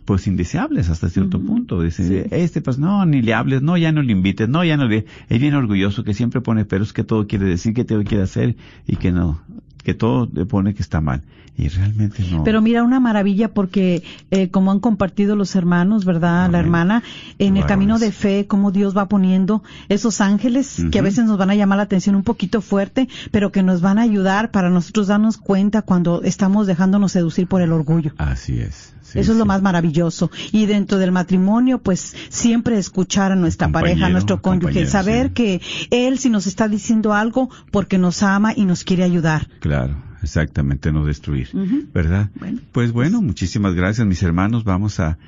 pues 0.05 0.27
indeseables 0.27 0.91
hasta 0.91 1.09
cierto 1.09 1.41
punto. 1.41 1.83
Dice, 1.83 2.29
este 2.31 2.61
pues 2.61 2.79
no, 2.79 3.05
ni 3.07 3.23
le 3.23 3.35
hables, 3.35 3.63
no, 3.63 3.77
ya 3.77 3.93
no 3.93 4.03
le 4.03 4.13
invites, 4.13 4.49
no, 4.49 4.65
ya 4.65 4.77
no 4.77 4.87
le... 4.87 5.07
Es 5.29 5.41
bien 5.41 5.55
orgulloso 5.55 6.05
que 6.05 6.15
siempre 6.15 6.41
pone 6.41 6.65
peros 6.65 6.93
que 6.93 7.05
todo 7.05 7.27
quiere 7.27 7.47
decir, 7.47 7.75
que 7.75 7.85
todo 7.85 8.03
quiere 8.05 8.25
hacer 8.25 8.57
y 8.87 8.97
que 8.97 9.13
no, 9.13 9.41
que 9.83 9.95
todo 9.95 10.29
le 10.33 10.47
pone 10.47 10.75
que 10.75 10.83
está 10.83 11.01
mal. 11.01 11.23
Y 11.59 11.69
realmente 11.71 12.25
no. 12.31 12.45
Pero 12.45 12.63
mira, 12.63 12.85
una 12.85 13.01
maravilla 13.01 13.49
porque 13.49 14.05
eh, 14.31 14.49
como 14.49 14.71
han 14.71 14.79
compartido 14.79 15.35
los 15.35 15.57
hermanos, 15.57 16.05
¿verdad? 16.05 16.49
La 16.51 16.61
hermana, 16.61 17.03
en 17.41 17.57
el 17.57 17.67
camino 17.67 17.99
de 17.99 18.13
fe, 18.13 18.47
cómo 18.47 18.71
Dios 18.71 18.97
va 18.97 19.09
poniendo 19.09 19.65
esos 19.89 20.21
ángeles 20.21 20.81
que 20.93 21.01
a 21.01 21.03
veces 21.03 21.25
nos 21.25 21.37
van 21.37 21.51
a 21.51 21.57
llamar 21.57 21.79
la 21.79 21.83
atención 21.83 22.15
un 22.15 22.23
poquito 22.23 22.61
fuerte, 22.61 23.09
pero 23.33 23.51
que 23.51 23.65
nos 23.65 23.81
van 23.81 23.99
a 23.99 24.03
ayudar 24.03 24.53
para 24.53 24.71
nosotros 24.71 25.09
darnos 25.09 25.37
cuenta 25.37 25.83
cuando 25.83 26.23
estamos 26.23 26.69
dejándonos 26.69 27.11
seducir 27.11 27.49
por 27.49 27.61
el 27.61 27.73
orgullo. 27.73 28.13
Así 28.19 28.61
es. 28.61 28.95
Sí, 29.13 29.19
Eso 29.19 29.33
es 29.33 29.39
lo 29.39 29.47
más 29.47 29.63
maravilloso. 29.63 30.31
Y 30.53 30.67
dentro 30.67 30.99
del 30.99 31.13
matrimonio, 31.13 31.79
pues 31.79 32.15
siempre 32.29 32.79
escuchar 32.79 33.33
a 33.33 33.37
nuestra 33.37 33.67
Compañero, 33.67 33.91
pareja, 33.91 34.07
a 34.07 34.11
nuestro 34.11 34.43
cónyuge, 34.43 34.87
saber 34.87 35.29
sí. 35.29 35.35
que 35.35 35.61
él 35.91 36.19
si 36.19 36.31
nos 36.31 36.47
está 36.47 36.69
diciendo 36.69 37.15
algo 37.15 37.51
porque 37.71 37.99
nos 37.99 38.23
ama 38.23 38.53
y 38.55 38.65
nos 38.65 38.85
quiere 38.85 39.05
ayudar. 39.05 39.49
Claro, 39.61 39.97
exactamente, 40.23 40.93
no 40.93 41.05
destruir. 41.05 41.49
¿Verdad? 41.93 42.31
Bueno, 42.39 42.61
pues 42.73 42.93
bueno, 42.93 43.23
muchísimas 43.23 43.75
gracias 43.75 44.07
mis 44.07 44.23
hermanos. 44.23 44.65
Vamos 44.65 45.01
a 45.01 45.19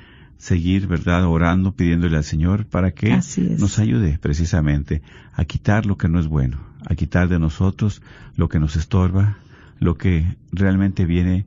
seguir, 0.41 0.87
¿verdad?, 0.87 1.25
orando, 1.25 1.73
pidiéndole 1.73 2.17
al 2.17 2.23
Señor 2.23 2.65
para 2.65 2.91
que 2.91 3.19
nos 3.59 3.77
ayude 3.77 4.17
precisamente 4.19 5.03
a 5.33 5.45
quitar 5.45 5.85
lo 5.85 5.97
que 5.97 6.07
no 6.07 6.19
es 6.19 6.27
bueno, 6.27 6.57
a 6.83 6.95
quitar 6.95 7.29
de 7.29 7.37
nosotros 7.37 8.01
lo 8.35 8.49
que 8.49 8.59
nos 8.59 8.75
estorba, 8.75 9.37
lo 9.79 9.97
que 9.99 10.35
realmente 10.51 11.05
viene 11.05 11.45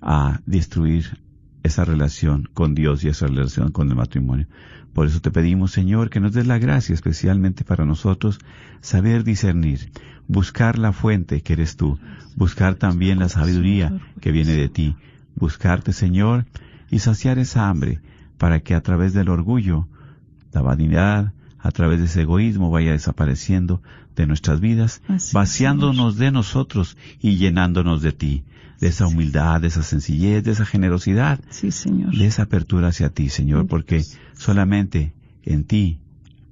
a 0.00 0.40
destruir 0.46 1.18
esa 1.66 1.84
relación 1.84 2.48
con 2.54 2.74
Dios 2.74 3.04
y 3.04 3.08
esa 3.08 3.26
relación 3.26 3.70
con 3.70 3.88
el 3.88 3.96
matrimonio. 3.96 4.46
Por 4.92 5.06
eso 5.06 5.20
te 5.20 5.30
pedimos, 5.30 5.72
Señor, 5.72 6.08
que 6.08 6.20
nos 6.20 6.32
des 6.32 6.46
la 6.46 6.58
gracia 6.58 6.94
especialmente 6.94 7.64
para 7.64 7.84
nosotros 7.84 8.38
saber 8.80 9.24
discernir, 9.24 9.90
buscar 10.26 10.78
la 10.78 10.92
fuente 10.92 11.42
que 11.42 11.52
eres 11.52 11.76
tú, 11.76 11.98
buscar 12.34 12.76
también 12.76 13.18
la 13.18 13.28
sabiduría 13.28 13.92
que 14.20 14.32
viene 14.32 14.52
de 14.52 14.68
ti, 14.70 14.96
buscarte, 15.34 15.92
Señor, 15.92 16.46
y 16.90 17.00
saciar 17.00 17.38
esa 17.38 17.68
hambre 17.68 18.00
para 18.38 18.60
que 18.60 18.74
a 18.74 18.80
través 18.80 19.12
del 19.12 19.28
orgullo, 19.28 19.86
la 20.52 20.62
vanidad, 20.62 21.32
a 21.58 21.70
través 21.72 21.98
de 21.98 22.06
ese 22.06 22.22
egoísmo 22.22 22.70
vaya 22.70 22.92
desapareciendo 22.92 23.82
de 24.14 24.26
nuestras 24.26 24.60
vidas, 24.60 25.02
Así 25.08 25.28
es, 25.28 25.32
vaciándonos 25.32 26.16
de 26.16 26.30
nosotros 26.30 26.96
y 27.20 27.36
llenándonos 27.36 28.02
de 28.02 28.12
ti, 28.12 28.44
de 28.80 28.88
esa 28.88 29.06
humildad, 29.06 29.60
de 29.60 29.68
esa 29.68 29.82
sencillez, 29.82 30.44
de 30.44 30.52
esa 30.52 30.66
generosidad, 30.66 31.40
Sí, 31.50 31.70
Señor. 31.70 32.14
de 32.16 32.26
esa 32.26 32.42
apertura 32.42 32.88
hacia 32.88 33.08
ti, 33.10 33.28
Señor, 33.28 33.66
porque 33.66 34.04
solamente 34.34 35.14
en 35.44 35.64
ti 35.64 35.98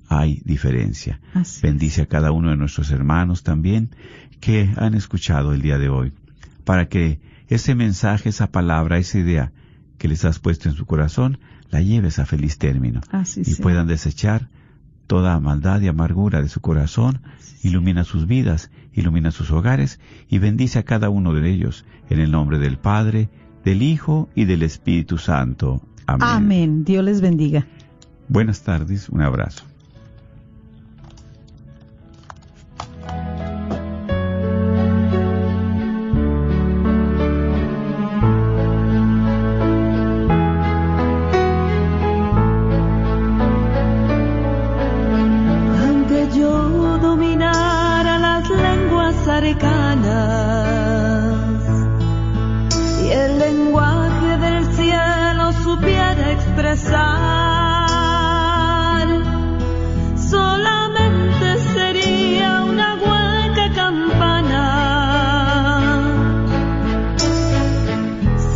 hay 0.09 0.41
diferencia. 0.45 1.21
Así 1.35 1.61
Bendice 1.63 2.03
a 2.03 2.07
cada 2.07 2.31
uno 2.33 2.51
de 2.51 2.57
nuestros 2.57 2.91
hermanos 2.91 3.43
también 3.43 3.91
que 4.41 4.71
han 4.77 4.95
escuchado 4.95 5.53
el 5.55 5.63
día 5.63 5.79
de 5.79 5.89
hoy, 5.89 6.13
para 6.65 6.89
que 6.89 7.21
ese 7.49 7.75
mensaje, 7.75 8.29
esa 8.31 8.51
palabra, 8.51 8.99
esa 8.99 9.19
idea 9.19 9.53
que 9.99 10.09
les 10.09 10.25
has 10.25 10.39
puesto 10.39 10.69
en 10.69 10.75
su 10.75 10.87
corazón, 10.87 11.39
la 11.71 11.81
lleves 11.81 12.19
a 12.19 12.27
feliz 12.27 12.59
término 12.59 13.01
Así 13.11 13.41
y 13.41 13.45
sea. 13.45 13.63
puedan 13.63 13.87
desechar 13.87 14.49
toda 15.07 15.39
maldad 15.41 15.81
y 15.83 15.89
amargura 15.89 16.41
de 16.43 16.49
su 16.49 16.61
corazón, 16.61 17.21
ilumina 17.63 18.05
sus 18.05 18.27
vidas, 18.27 18.71
ilumina 18.95 19.31
sus 19.31 19.51
hogares 19.51 20.01
y 20.29 20.39
bendice 20.39 20.79
a 20.79 20.85
cada 20.85 21.11
uno 21.11 21.35
de 21.35 21.51
ellos 21.51 21.85
en 22.11 22.21
el 22.21 22.31
nombre 22.31 22.59
del 22.59 22.79
Padre, 22.79 23.29
del 23.65 23.83
Hijo 23.83 24.29
y 24.35 24.45
del 24.45 24.63
Espíritu 24.63 25.19
Santo. 25.19 25.83
Amén. 26.07 26.29
Amén. 26.29 26.85
Dios 26.85 27.05
les 27.05 27.21
bendiga. 27.21 27.67
Buenas 28.29 28.63
tardes, 28.63 29.09
un 29.09 29.23
abrazo. 29.23 29.65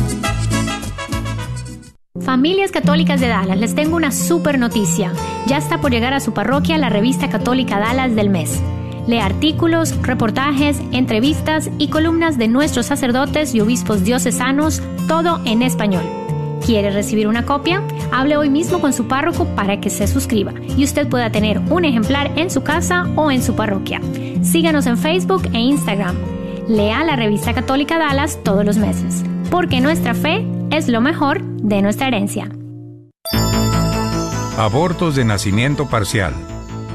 Familias 2.23 2.71
Católicas 2.71 3.19
de 3.19 3.27
Dallas, 3.27 3.57
les 3.57 3.73
tengo 3.73 3.95
una 3.95 4.11
super 4.11 4.59
noticia. 4.59 5.11
Ya 5.47 5.57
está 5.57 5.81
por 5.81 5.91
llegar 5.91 6.13
a 6.13 6.19
su 6.19 6.33
parroquia 6.33 6.77
la 6.77 6.89
revista 6.89 7.29
católica 7.29 7.79
Dallas 7.79 8.15
del 8.15 8.29
mes. 8.29 8.61
Lee 9.07 9.17
artículos, 9.17 9.99
reportajes, 10.03 10.79
entrevistas 10.91 11.71
y 11.79 11.87
columnas 11.87 12.37
de 12.37 12.47
nuestros 12.47 12.85
sacerdotes 12.85 13.55
y 13.55 13.61
obispos 13.61 14.03
diocesanos, 14.03 14.83
todo 15.07 15.41
en 15.45 15.63
español. 15.63 16.03
¿Quiere 16.63 16.91
recibir 16.91 17.27
una 17.27 17.43
copia? 17.43 17.81
Hable 18.11 18.37
hoy 18.37 18.51
mismo 18.51 18.79
con 18.79 18.93
su 18.93 19.07
párroco 19.07 19.45
para 19.55 19.81
que 19.81 19.89
se 19.89 20.05
suscriba 20.05 20.53
y 20.77 20.83
usted 20.83 21.07
pueda 21.07 21.31
tener 21.31 21.57
un 21.71 21.85
ejemplar 21.85 22.31
en 22.37 22.51
su 22.51 22.61
casa 22.61 23.07
o 23.15 23.31
en 23.31 23.41
su 23.41 23.55
parroquia. 23.55 23.99
Síganos 24.43 24.85
en 24.85 24.99
Facebook 24.99 25.49
e 25.53 25.59
Instagram. 25.59 26.15
Lea 26.67 27.03
la 27.03 27.15
revista 27.15 27.53
católica 27.53 27.97
Dallas 27.97 28.37
todos 28.43 28.63
los 28.63 28.77
meses, 28.77 29.23
porque 29.49 29.81
nuestra 29.81 30.13
fe 30.13 30.45
es 30.71 30.87
lo 30.87 31.01
mejor 31.01 31.43
de 31.43 31.81
nuestra 31.81 32.07
herencia. 32.07 32.49
Abortos 34.57 35.15
de 35.15 35.25
nacimiento 35.25 35.89
parcial. 35.89 36.33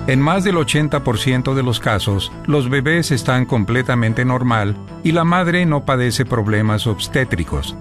En 0.06 0.20
más 0.20 0.44
del 0.44 0.56
80% 0.56 1.54
de 1.54 1.62
los 1.62 1.80
casos, 1.80 2.32
los 2.46 2.70
bebés 2.70 3.10
están 3.10 3.44
completamente 3.44 4.24
normal 4.24 4.76
y 5.04 5.12
la 5.12 5.24
madre 5.24 5.66
no 5.66 5.84
padece 5.84 6.24
problemas 6.24 6.86
obstétricos. 6.86 7.76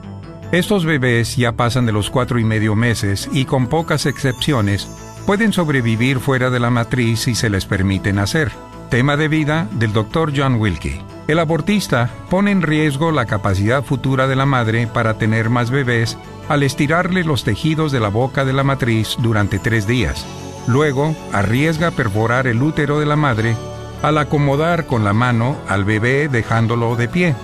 Estos 0.51 0.85
bebés 0.85 1.37
ya 1.37 1.53
pasan 1.53 1.85
de 1.85 1.91
los 1.91 2.09
cuatro 2.09 2.39
y 2.39 2.43
medio 2.43 2.75
meses 2.75 3.29
y 3.31 3.45
con 3.45 3.67
pocas 3.67 4.05
excepciones 4.05 4.87
pueden 5.25 5.53
sobrevivir 5.53 6.19
fuera 6.19 6.49
de 6.49 6.59
la 6.59 6.71
matriz 6.71 7.21
si 7.21 7.35
se 7.35 7.49
les 7.49 7.65
permite 7.65 8.11
nacer. 8.11 8.51
Tema 8.89 9.17
de 9.17 9.27
vida 9.27 9.67
del 9.73 9.93
Dr. 9.93 10.33
John 10.35 10.55
Wilkie. 10.55 11.14
El 11.27 11.39
abortista 11.39 12.09
pone 12.29 12.51
en 12.51 12.61
riesgo 12.61 13.11
la 13.11 13.25
capacidad 13.25 13.83
futura 13.83 14.27
de 14.27 14.35
la 14.35 14.45
madre 14.45 14.85
para 14.85 15.17
tener 15.17 15.49
más 15.49 15.71
bebés 15.71 16.17
al 16.49 16.61
estirarle 16.61 17.23
los 17.23 17.43
tejidos 17.43 17.91
de 17.91 17.99
la 17.99 18.09
boca 18.09 18.45
de 18.45 18.53
la 18.53 18.63
matriz 18.63 19.15
durante 19.19 19.57
tres 19.57 19.87
días. 19.87 20.23
Luego, 20.67 21.15
arriesga 21.33 21.89
perforar 21.89 22.45
el 22.45 22.61
útero 22.61 22.99
de 22.99 23.07
la 23.07 23.15
madre 23.15 23.55
al 24.03 24.19
acomodar 24.19 24.85
con 24.85 25.03
la 25.03 25.13
mano 25.13 25.57
al 25.67 25.83
bebé 25.83 26.27
dejándolo 26.27 26.95
de 26.95 27.07
pie. 27.07 27.35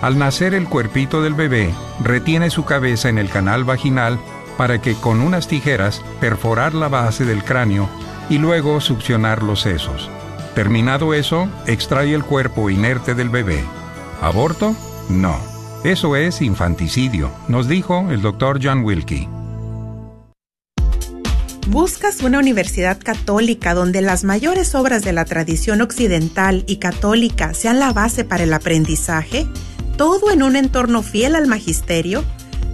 Al 0.00 0.18
nacer 0.18 0.54
el 0.54 0.66
cuerpito 0.66 1.20
del 1.20 1.34
bebé 1.34 1.74
retiene 2.02 2.48
su 2.48 2.64
cabeza 2.64 3.10
en 3.10 3.18
el 3.18 3.28
canal 3.28 3.64
vaginal 3.64 4.18
para 4.56 4.80
que 4.80 4.94
con 4.94 5.20
unas 5.20 5.48
tijeras 5.48 6.02
perforar 6.18 6.72
la 6.72 6.88
base 6.88 7.26
del 7.26 7.44
cráneo 7.44 7.90
y 8.30 8.38
luego 8.38 8.80
succionar 8.80 9.42
los 9.42 9.60
sesos. 9.60 10.10
Terminado 10.54 11.14
eso, 11.14 11.48
extrae 11.66 12.14
el 12.14 12.24
cuerpo 12.24 12.70
inerte 12.70 13.14
del 13.14 13.28
bebé. 13.28 13.62
¿Aborto? 14.20 14.74
No. 15.08 15.36
Eso 15.84 16.16
es 16.16 16.42
infanticidio, 16.42 17.30
nos 17.46 17.68
dijo 17.68 18.10
el 18.10 18.20
doctor 18.20 18.58
John 18.60 18.84
Wilkie. 18.84 19.28
¿Buscas 21.68 22.22
una 22.22 22.38
universidad 22.38 22.98
católica 22.98 23.74
donde 23.74 24.00
las 24.00 24.24
mayores 24.24 24.74
obras 24.74 25.02
de 25.02 25.12
la 25.12 25.24
tradición 25.24 25.80
occidental 25.80 26.64
y 26.66 26.78
católica 26.78 27.54
sean 27.54 27.78
la 27.78 27.92
base 27.92 28.24
para 28.24 28.42
el 28.42 28.52
aprendizaje? 28.52 29.46
¿Todo 29.96 30.32
en 30.32 30.42
un 30.42 30.56
entorno 30.56 31.02
fiel 31.02 31.36
al 31.36 31.46
magisterio? 31.46 32.24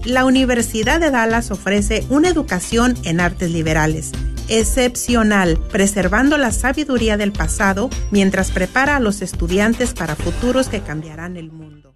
La 0.05 0.25
Universidad 0.25 1.01
de 1.01 1.11
Dallas 1.11 1.51
ofrece 1.51 2.07
una 2.09 2.29
educación 2.29 2.97
en 3.05 3.21
artes 3.21 3.51
liberales 3.51 4.13
excepcional, 4.49 5.59
preservando 5.71 6.39
la 6.39 6.53
sabiduría 6.53 7.17
del 7.17 7.33
pasado 7.33 7.91
mientras 8.11 8.51
prepara 8.51 8.97
a 8.97 9.01
los 9.01 9.23
estudiantes 9.23 9.95
para 9.95 10.17
futuros 10.17 10.69
que 10.69 10.81
cambiarán 10.81 11.37
el 11.37 11.51
mundo. 11.51 11.95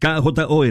KJOR 0.00 0.66